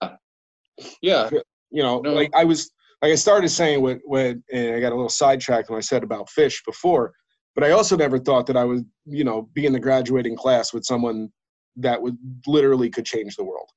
Yeah, 1.01 1.30
you 1.72 1.84
know, 1.84 2.01
No. 2.01 2.13
like 2.13 2.32
I 2.36 2.43
was 2.43 2.72
like 3.01 3.11
I 3.11 3.15
started 3.15 3.49
saying 3.49 3.82
when 3.82 4.01
when 4.05 4.43
and 4.51 4.76
I 4.76 4.80
got 4.80 4.91
a 4.91 4.95
little 4.95 5.09
sidetracked 5.09 5.69
when 5.69 5.78
I 5.78 5.82
said 5.82 6.03
about 6.03 6.30
fish 6.30 6.61
before, 6.65 7.13
but 7.56 7.64
I 7.64 7.72
also 7.72 7.97
never 7.97 8.18
thought 8.20 8.45
that 8.47 8.58
I 8.58 8.64
would, 8.64 8.86
you 9.06 9.24
know, 9.24 9.43
be 9.54 9.66
in 9.66 9.74
the 9.74 9.80
graduating 9.80 10.36
class 10.36 10.74
with 10.74 10.86
someone 10.86 11.32
that 11.78 12.02
would 12.02 12.18
literally 12.47 12.89
could 12.89 13.06
change 13.06 13.36
the 13.36 13.43
world. 13.43 13.70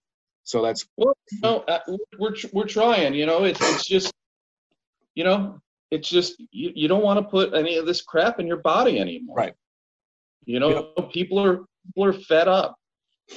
So 0.45 0.63
that's 0.63 0.87
well, 0.97 1.17
no, 1.43 1.61
uh, 1.69 1.79
we're 2.19 2.35
we're 2.53 2.67
trying. 2.67 3.15
You 3.15 3.27
know, 3.27 3.45
it's 3.45 3.61
it's 3.63 3.87
just, 3.87 4.13
you 5.15 5.25
know, 5.25 5.61
it's 5.91 6.09
just 6.09 6.35
you, 6.51 6.71
you 6.75 6.87
don't 6.89 7.03
want 7.03 7.19
to 7.19 7.25
put 7.25 7.55
any 7.55 7.77
of 7.77 7.87
this 7.87 8.03
crap 8.03 8.41
in 8.41 8.47
your 8.47 8.59
body 8.59 8.99
anymore. 9.01 9.37
Right. 9.37 9.55
You 10.45 10.61
know, 10.61 10.93
people 11.13 11.39
are 11.41 11.65
people 11.87 12.05
are 12.05 12.13
fed 12.13 12.49
up. 12.49 12.77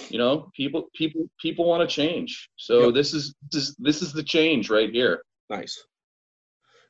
You 0.09 0.17
know, 0.17 0.51
people 0.53 0.89
people 0.93 1.29
people 1.39 1.65
want 1.65 1.88
to 1.88 1.93
change. 1.93 2.49
So 2.57 2.85
Yep. 2.88 2.93
this 2.93 3.13
is 3.13 3.33
this 3.51 3.63
is 3.69 3.75
this 3.79 4.01
is 4.01 4.11
the 4.11 4.23
change 4.23 4.69
right 4.69 4.91
here. 4.91 5.21
nice. 5.49 5.81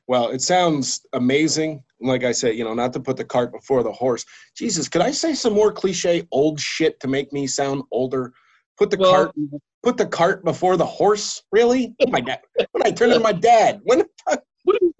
Well, 0.08 0.30
it 0.30 0.40
sounds 0.40 1.04
amazing. 1.12 1.84
Like 2.00 2.24
I 2.24 2.32
said, 2.32 2.56
you 2.56 2.64
know, 2.64 2.74
not 2.74 2.92
to 2.92 3.00
put 3.00 3.16
the 3.16 3.24
cart 3.24 3.52
before 3.52 3.82
the 3.82 3.92
horse. 3.92 4.24
Jesus, 4.56 4.88
could 4.88 5.02
I 5.02 5.10
say 5.10 5.34
some 5.34 5.52
more 5.52 5.72
cliche 5.72 6.26
old 6.30 6.60
shit 6.60 7.00
to 7.00 7.08
make 7.08 7.32
me 7.32 7.46
sound 7.46 7.82
older? 7.90 8.32
Put 8.76 8.90
the 8.90 8.98
Well- 8.98 9.12
cart 9.12 9.34
put 9.82 9.96
the 9.96 10.06
cart 10.06 10.44
before 10.44 10.76
the 10.76 10.84
horse? 10.84 11.42
Really? 11.52 11.94
Oh 12.00 12.10
my 12.10 12.20
dad. 12.20 12.40
When 12.72 12.84
I 12.84 12.90
turned 12.90 13.12
to 13.14 13.20
my 13.20 13.32
dad. 13.32 13.80
When? 13.84 14.04
What 14.64 14.76
you- 14.82 14.94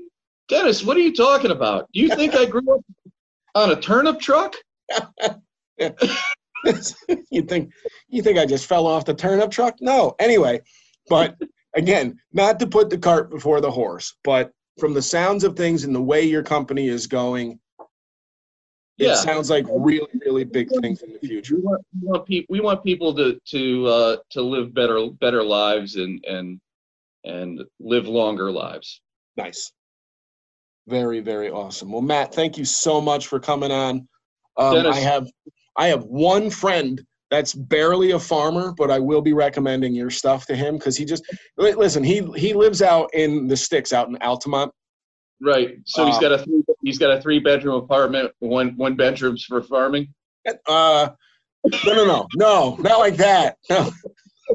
Dennis, 0.49 0.83
what 0.83 0.97
are 0.97 1.01
you 1.01 1.13
talking 1.15 1.51
about? 1.51 1.89
Do 1.93 2.01
you 2.01 2.09
think 2.09 2.35
I 2.35 2.47
grew 2.47 2.63
up 2.75 2.81
on 3.55 3.71
a 3.71 3.77
turnip 3.81 4.19
truck? 4.19 4.55
you 7.31 7.43
think 7.43 7.71
you 8.09 8.23
think 8.23 8.39
I 8.39 8.47
just 8.47 8.67
fell 8.67 8.87
off 8.87 9.05
the 9.05 9.15
turnip 9.15 9.51
truck? 9.51 9.77
No. 9.81 10.15
Anyway, 10.19 10.61
but 11.09 11.37
again, 11.77 12.19
not 12.33 12.59
to 12.61 12.67
put 12.67 12.89
the 12.89 12.99
cart 12.99 13.31
before 13.31 13.61
the 13.61 13.71
horse, 13.71 14.17
but 14.25 14.53
from 14.79 14.95
the 14.95 15.03
sounds 15.03 15.45
of 15.45 15.57
things 15.57 15.85
and 15.85 15.95
the 15.95 16.01
way 16.03 16.23
your 16.23 16.43
company 16.43 16.89
is 16.89 17.07
going, 17.07 17.59
it 18.99 19.07
Yeah. 19.07 19.15
sounds 19.15 19.51
like 19.51 19.65
really, 19.69 20.09
really 20.25 20.45
big 20.45 20.71
things 20.81 21.03
in 21.03 21.13
the 21.13 21.19
future. 21.21 21.57
We 21.57 21.63
want, 21.63 21.85
we 22.01 22.09
want 22.09 22.27
people 22.27 22.47
we 22.55 22.61
want 22.61 22.85
people 22.85 23.15
to 23.15 23.41
to 23.47 23.87
uh, 23.87 24.17
to 24.31 24.43
live 24.43 24.75
better 24.75 25.09
better 25.21 25.43
lives 25.43 25.97
and 25.97 26.25
and 26.25 26.61
and 27.25 27.61
live 27.81 28.09
longer 28.09 28.51
lives. 28.51 29.01
Nice. 29.37 29.73
Very, 30.87 31.21
very 31.21 31.51
awesome. 31.51 31.93
Well, 31.93 32.01
Matt, 32.03 32.35
thank 32.35 32.57
you 32.57 32.65
so 32.65 33.01
much 33.01 33.27
for 33.27 33.39
coming 33.39 33.71
on. 33.71 34.09
Um. 34.57 34.87
I 34.87 34.99
have 34.99 35.29
I 35.77 35.89
have 35.89 36.05
one 36.05 36.51
friend 36.51 37.05
that's 37.31 37.53
barely 37.55 38.13
a 38.13 38.19
farmer, 38.19 38.73
but 38.73 38.91
I 38.91 38.99
will 38.99 39.21
be 39.21 39.33
recommending 39.33 39.95
your 39.95 40.11
stuff 40.11 40.47
to 40.47 40.57
him 40.57 40.77
because 40.77 40.97
he 40.97 41.05
just 41.05 41.25
listen. 41.57 42.03
He 42.03 42.23
he 42.37 42.55
lives 42.55 42.83
out 42.83 43.11
in 43.15 43.47
the 43.49 43.57
sticks, 43.57 43.93
out 43.93 44.09
in 44.09 44.17
Altamont. 44.23 44.73
Right. 45.41 45.77
So 45.85 46.07
he's 46.07 46.17
Uh, 46.17 46.21
got 46.21 46.33
a 46.33 46.39
three, 46.39 46.63
he's 46.83 46.99
got 46.99 47.17
a 47.17 47.21
three 47.21 47.39
bedroom 47.39 47.77
apartment, 47.77 48.33
one 48.41 48.77
one 48.77 48.97
bedrooms 48.97 49.45
for 49.45 49.63
farming. 49.63 50.09
Uh, 50.67 51.11
no, 51.85 51.93
no, 51.95 52.05
no, 52.07 52.27
no, 52.37 52.77
not 52.81 52.99
like 52.99 53.17
that. 53.17 53.57
No, 53.69 53.91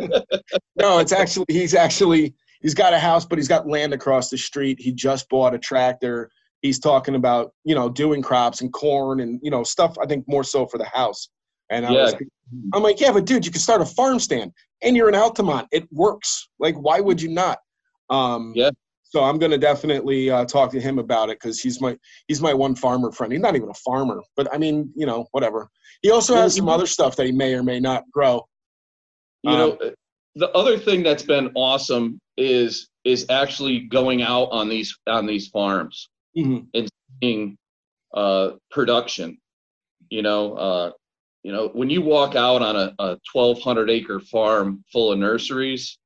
no. 0.75 0.99
It's 0.99 1.11
actually 1.11 1.45
he's 1.49 1.75
actually 1.75 2.33
he's 2.61 2.73
got 2.73 2.93
a 2.93 2.99
house, 2.99 3.25
but 3.25 3.37
he's 3.37 3.47
got 3.47 3.67
land 3.67 3.93
across 3.93 4.29
the 4.29 4.37
street. 4.37 4.79
He 4.79 4.91
just 4.91 5.29
bought 5.29 5.53
a 5.53 5.59
tractor. 5.59 6.29
He's 6.61 6.79
talking 6.79 7.15
about 7.15 7.51
you 7.63 7.75
know 7.75 7.89
doing 7.89 8.21
crops 8.23 8.61
and 8.61 8.73
corn 8.73 9.19
and 9.19 9.39
you 9.43 9.51
know 9.51 9.63
stuff. 9.63 9.95
I 10.01 10.07
think 10.07 10.25
more 10.27 10.43
so 10.43 10.65
for 10.65 10.79
the 10.79 10.85
house. 10.85 11.29
And 11.69 11.85
I 11.85 11.91
Yeah. 11.91 12.03
was, 12.03 12.15
I'm 12.73 12.83
like, 12.83 12.99
yeah, 12.99 13.11
but 13.11 13.25
dude, 13.25 13.45
you 13.45 13.51
can 13.51 13.61
start 13.61 13.81
a 13.81 13.85
farm 13.85 14.19
stand, 14.19 14.51
and 14.81 14.95
you're 14.95 15.09
in 15.09 15.15
Altamont. 15.15 15.67
It 15.71 15.87
works. 15.91 16.49
Like, 16.59 16.75
why 16.75 16.99
would 16.99 17.21
you 17.21 17.29
not? 17.29 17.59
Um, 18.09 18.53
Yeah. 18.55 18.71
So 19.03 19.23
I'm 19.23 19.37
gonna 19.37 19.59
definitely 19.59 20.31
uh, 20.31 20.43
talk 20.45 20.71
to 20.71 20.81
him 20.81 20.97
about 20.97 21.29
it 21.29 21.39
because 21.39 21.59
he's 21.61 21.79
my 21.79 21.95
he's 22.27 22.41
my 22.41 22.51
one 22.51 22.73
farmer 22.73 23.11
friend. 23.11 23.31
He's 23.31 23.43
not 23.43 23.55
even 23.55 23.69
a 23.69 23.73
farmer, 23.75 24.19
but 24.35 24.51
I 24.51 24.57
mean, 24.57 24.91
you 24.95 25.05
know, 25.05 25.27
whatever. 25.31 25.69
He 26.01 26.09
also 26.09 26.33
has 26.35 26.55
some 26.55 26.67
other 26.67 26.87
stuff 26.87 27.15
that 27.17 27.27
he 27.27 27.31
may 27.31 27.53
or 27.53 27.61
may 27.61 27.79
not 27.79 28.09
grow. 28.11 28.43
You 29.43 29.51
Um, 29.51 29.57
know, 29.59 29.91
the 30.35 30.49
other 30.53 30.79
thing 30.79 31.03
that's 31.03 31.21
been 31.21 31.51
awesome 31.53 32.19
is 32.37 32.89
is 33.03 33.27
actually 33.29 33.81
going 33.81 34.23
out 34.23 34.45
on 34.45 34.67
these 34.67 34.97
on 35.07 35.27
these 35.27 35.47
farms 35.49 36.09
Mhm. 36.35 36.67
seeing 37.21 37.55
uh, 38.15 38.51
production. 38.71 39.37
You 40.09 40.23
know, 40.23 40.53
uh, 40.55 40.91
you 41.43 41.51
know 41.51 41.69
when 41.73 41.89
you 41.89 42.01
walk 42.01 42.35
out 42.35 42.61
on 42.61 42.75
a, 42.75 42.93
a 42.99 43.17
1,200 43.31 43.89
acre 43.89 44.19
farm 44.19 44.83
full 44.91 45.11
of 45.11 45.19
nurseries, 45.19 45.97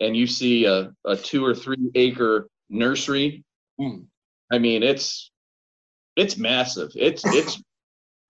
and 0.00 0.16
you 0.16 0.26
see 0.26 0.64
a, 0.64 0.92
a 1.04 1.16
two 1.16 1.44
or 1.44 1.54
three 1.54 1.90
acre 1.94 2.48
nursery. 2.68 3.44
Mm. 3.80 4.06
I 4.52 4.58
mean, 4.58 4.82
it's 4.82 5.30
it's 6.16 6.36
massive. 6.36 6.90
It's 6.94 7.24
it's 7.34 7.62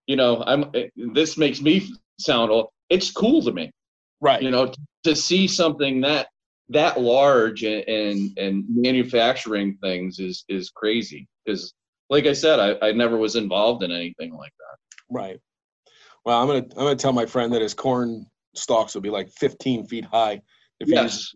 you 0.07 0.15
know 0.15 0.43
I'm 0.45 0.71
this 1.13 1.37
makes 1.37 1.61
me 1.61 1.91
sound 2.19 2.51
old. 2.51 2.69
It's 2.89 3.11
cool 3.11 3.41
to 3.41 3.51
me 3.51 3.71
Right. 4.23 4.41
you 4.41 4.51
know 4.51 4.71
to 5.03 5.15
see 5.15 5.47
something 5.47 5.99
that 6.01 6.27
that 6.69 6.99
large 6.99 7.63
and 7.63 7.83
and, 7.89 8.37
and 8.37 8.65
manufacturing 8.69 9.77
things 9.83 10.17
is 10.19 10.45
is 10.47 10.69
crazy 10.69 11.27
because 11.43 11.73
like 12.09 12.25
i 12.25 12.31
said 12.31 12.57
I, 12.57 12.87
I 12.87 12.91
never 12.93 13.17
was 13.17 13.35
involved 13.35 13.83
in 13.83 13.91
anything 13.91 14.33
like 14.33 14.53
that 14.59 14.77
Right. 15.09 15.39
Well, 16.25 16.41
I'm 16.41 16.47
gonna 16.47 16.65
I'm 16.77 16.85
gonna 16.85 16.95
tell 16.95 17.13
my 17.13 17.25
friend 17.25 17.53
that 17.53 17.61
his 17.61 17.73
corn 17.73 18.25
stalks 18.55 18.93
will 18.93 19.01
be 19.01 19.09
like 19.09 19.29
15 19.31 19.87
feet 19.87 20.05
high. 20.05 20.41
If 20.79 20.89
Yes. 20.89 21.33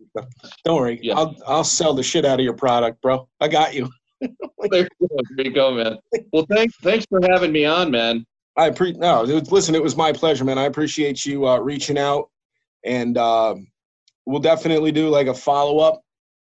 Don't 0.64 0.76
worry. 0.76 0.98
Yeah. 1.02 1.14
I'll 1.14 1.36
I'll 1.46 1.64
sell 1.64 1.94
the 1.94 2.02
shit 2.02 2.24
out 2.24 2.40
of 2.40 2.44
your 2.44 2.54
product, 2.54 3.00
bro. 3.02 3.28
I 3.40 3.48
got 3.48 3.74
you. 3.74 3.88
there, 4.20 4.88
you 5.00 5.08
go, 5.08 5.16
there 5.36 5.46
you 5.46 5.52
go 5.52 5.70
man 5.70 5.96
well 6.32 6.44
thanks 6.50 6.74
thanks 6.82 7.06
for 7.08 7.20
having 7.22 7.52
me 7.52 7.64
on 7.64 7.88
man 7.88 8.26
I 8.58 8.70
pre 8.70 8.92
no. 8.92 9.24
It 9.24 9.32
was, 9.32 9.52
listen, 9.52 9.74
it 9.76 9.82
was 9.82 9.96
my 9.96 10.12
pleasure, 10.12 10.44
man. 10.44 10.58
I 10.58 10.64
appreciate 10.64 11.24
you 11.24 11.46
uh, 11.46 11.58
reaching 11.58 11.96
out, 11.96 12.28
and 12.84 13.16
um, 13.16 13.68
we'll 14.26 14.40
definitely 14.40 14.90
do 14.90 15.08
like 15.08 15.28
a 15.28 15.34
follow 15.34 15.78
up. 15.78 16.02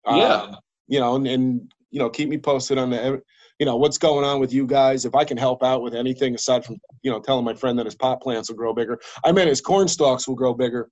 Yeah. 0.07 0.53
You 0.87 0.99
know, 0.99 1.15
and, 1.15 1.25
and 1.25 1.71
you 1.89 1.97
know, 1.97 2.09
keep 2.09 2.29
me 2.29 2.37
posted 2.37 2.77
on 2.77 2.91
the, 2.91 3.23
you 3.59 3.65
know, 3.65 3.77
what's 3.77 3.97
going 3.97 4.25
on 4.25 4.39
with 4.39 4.53
you 4.53 4.67
guys. 4.67 5.05
If 5.05 5.15
I 5.15 5.23
can 5.23 5.37
help 5.37 5.63
out 5.63 5.81
with 5.81 5.95
anything 5.95 6.35
aside 6.35 6.65
from, 6.65 6.77
you 7.03 7.11
know, 7.11 7.19
telling 7.19 7.45
my 7.45 7.53
friend 7.53 7.77
that 7.79 7.85
his 7.85 7.95
pot 7.95 8.21
plants 8.21 8.49
will 8.49 8.57
grow 8.57 8.73
bigger. 8.73 8.99
I 9.23 9.31
mean, 9.31 9.47
his 9.47 9.61
corn 9.61 9.87
stalks 9.87 10.27
will 10.27 10.35
grow 10.35 10.53
bigger. 10.53 10.89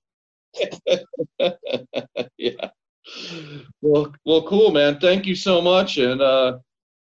yeah 2.38 2.68
well 3.82 4.12
well 4.24 4.42
cool 4.46 4.70
man 4.70 4.98
thank 4.98 5.26
you 5.26 5.34
so 5.34 5.60
much 5.60 5.98
and 5.98 6.22
uh 6.22 6.56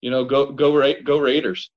you 0.01 0.11
know 0.11 0.25
go 0.25 0.53
go 0.53 0.77
Ra- 0.77 1.01
go 1.05 1.19
raiders 1.19 1.71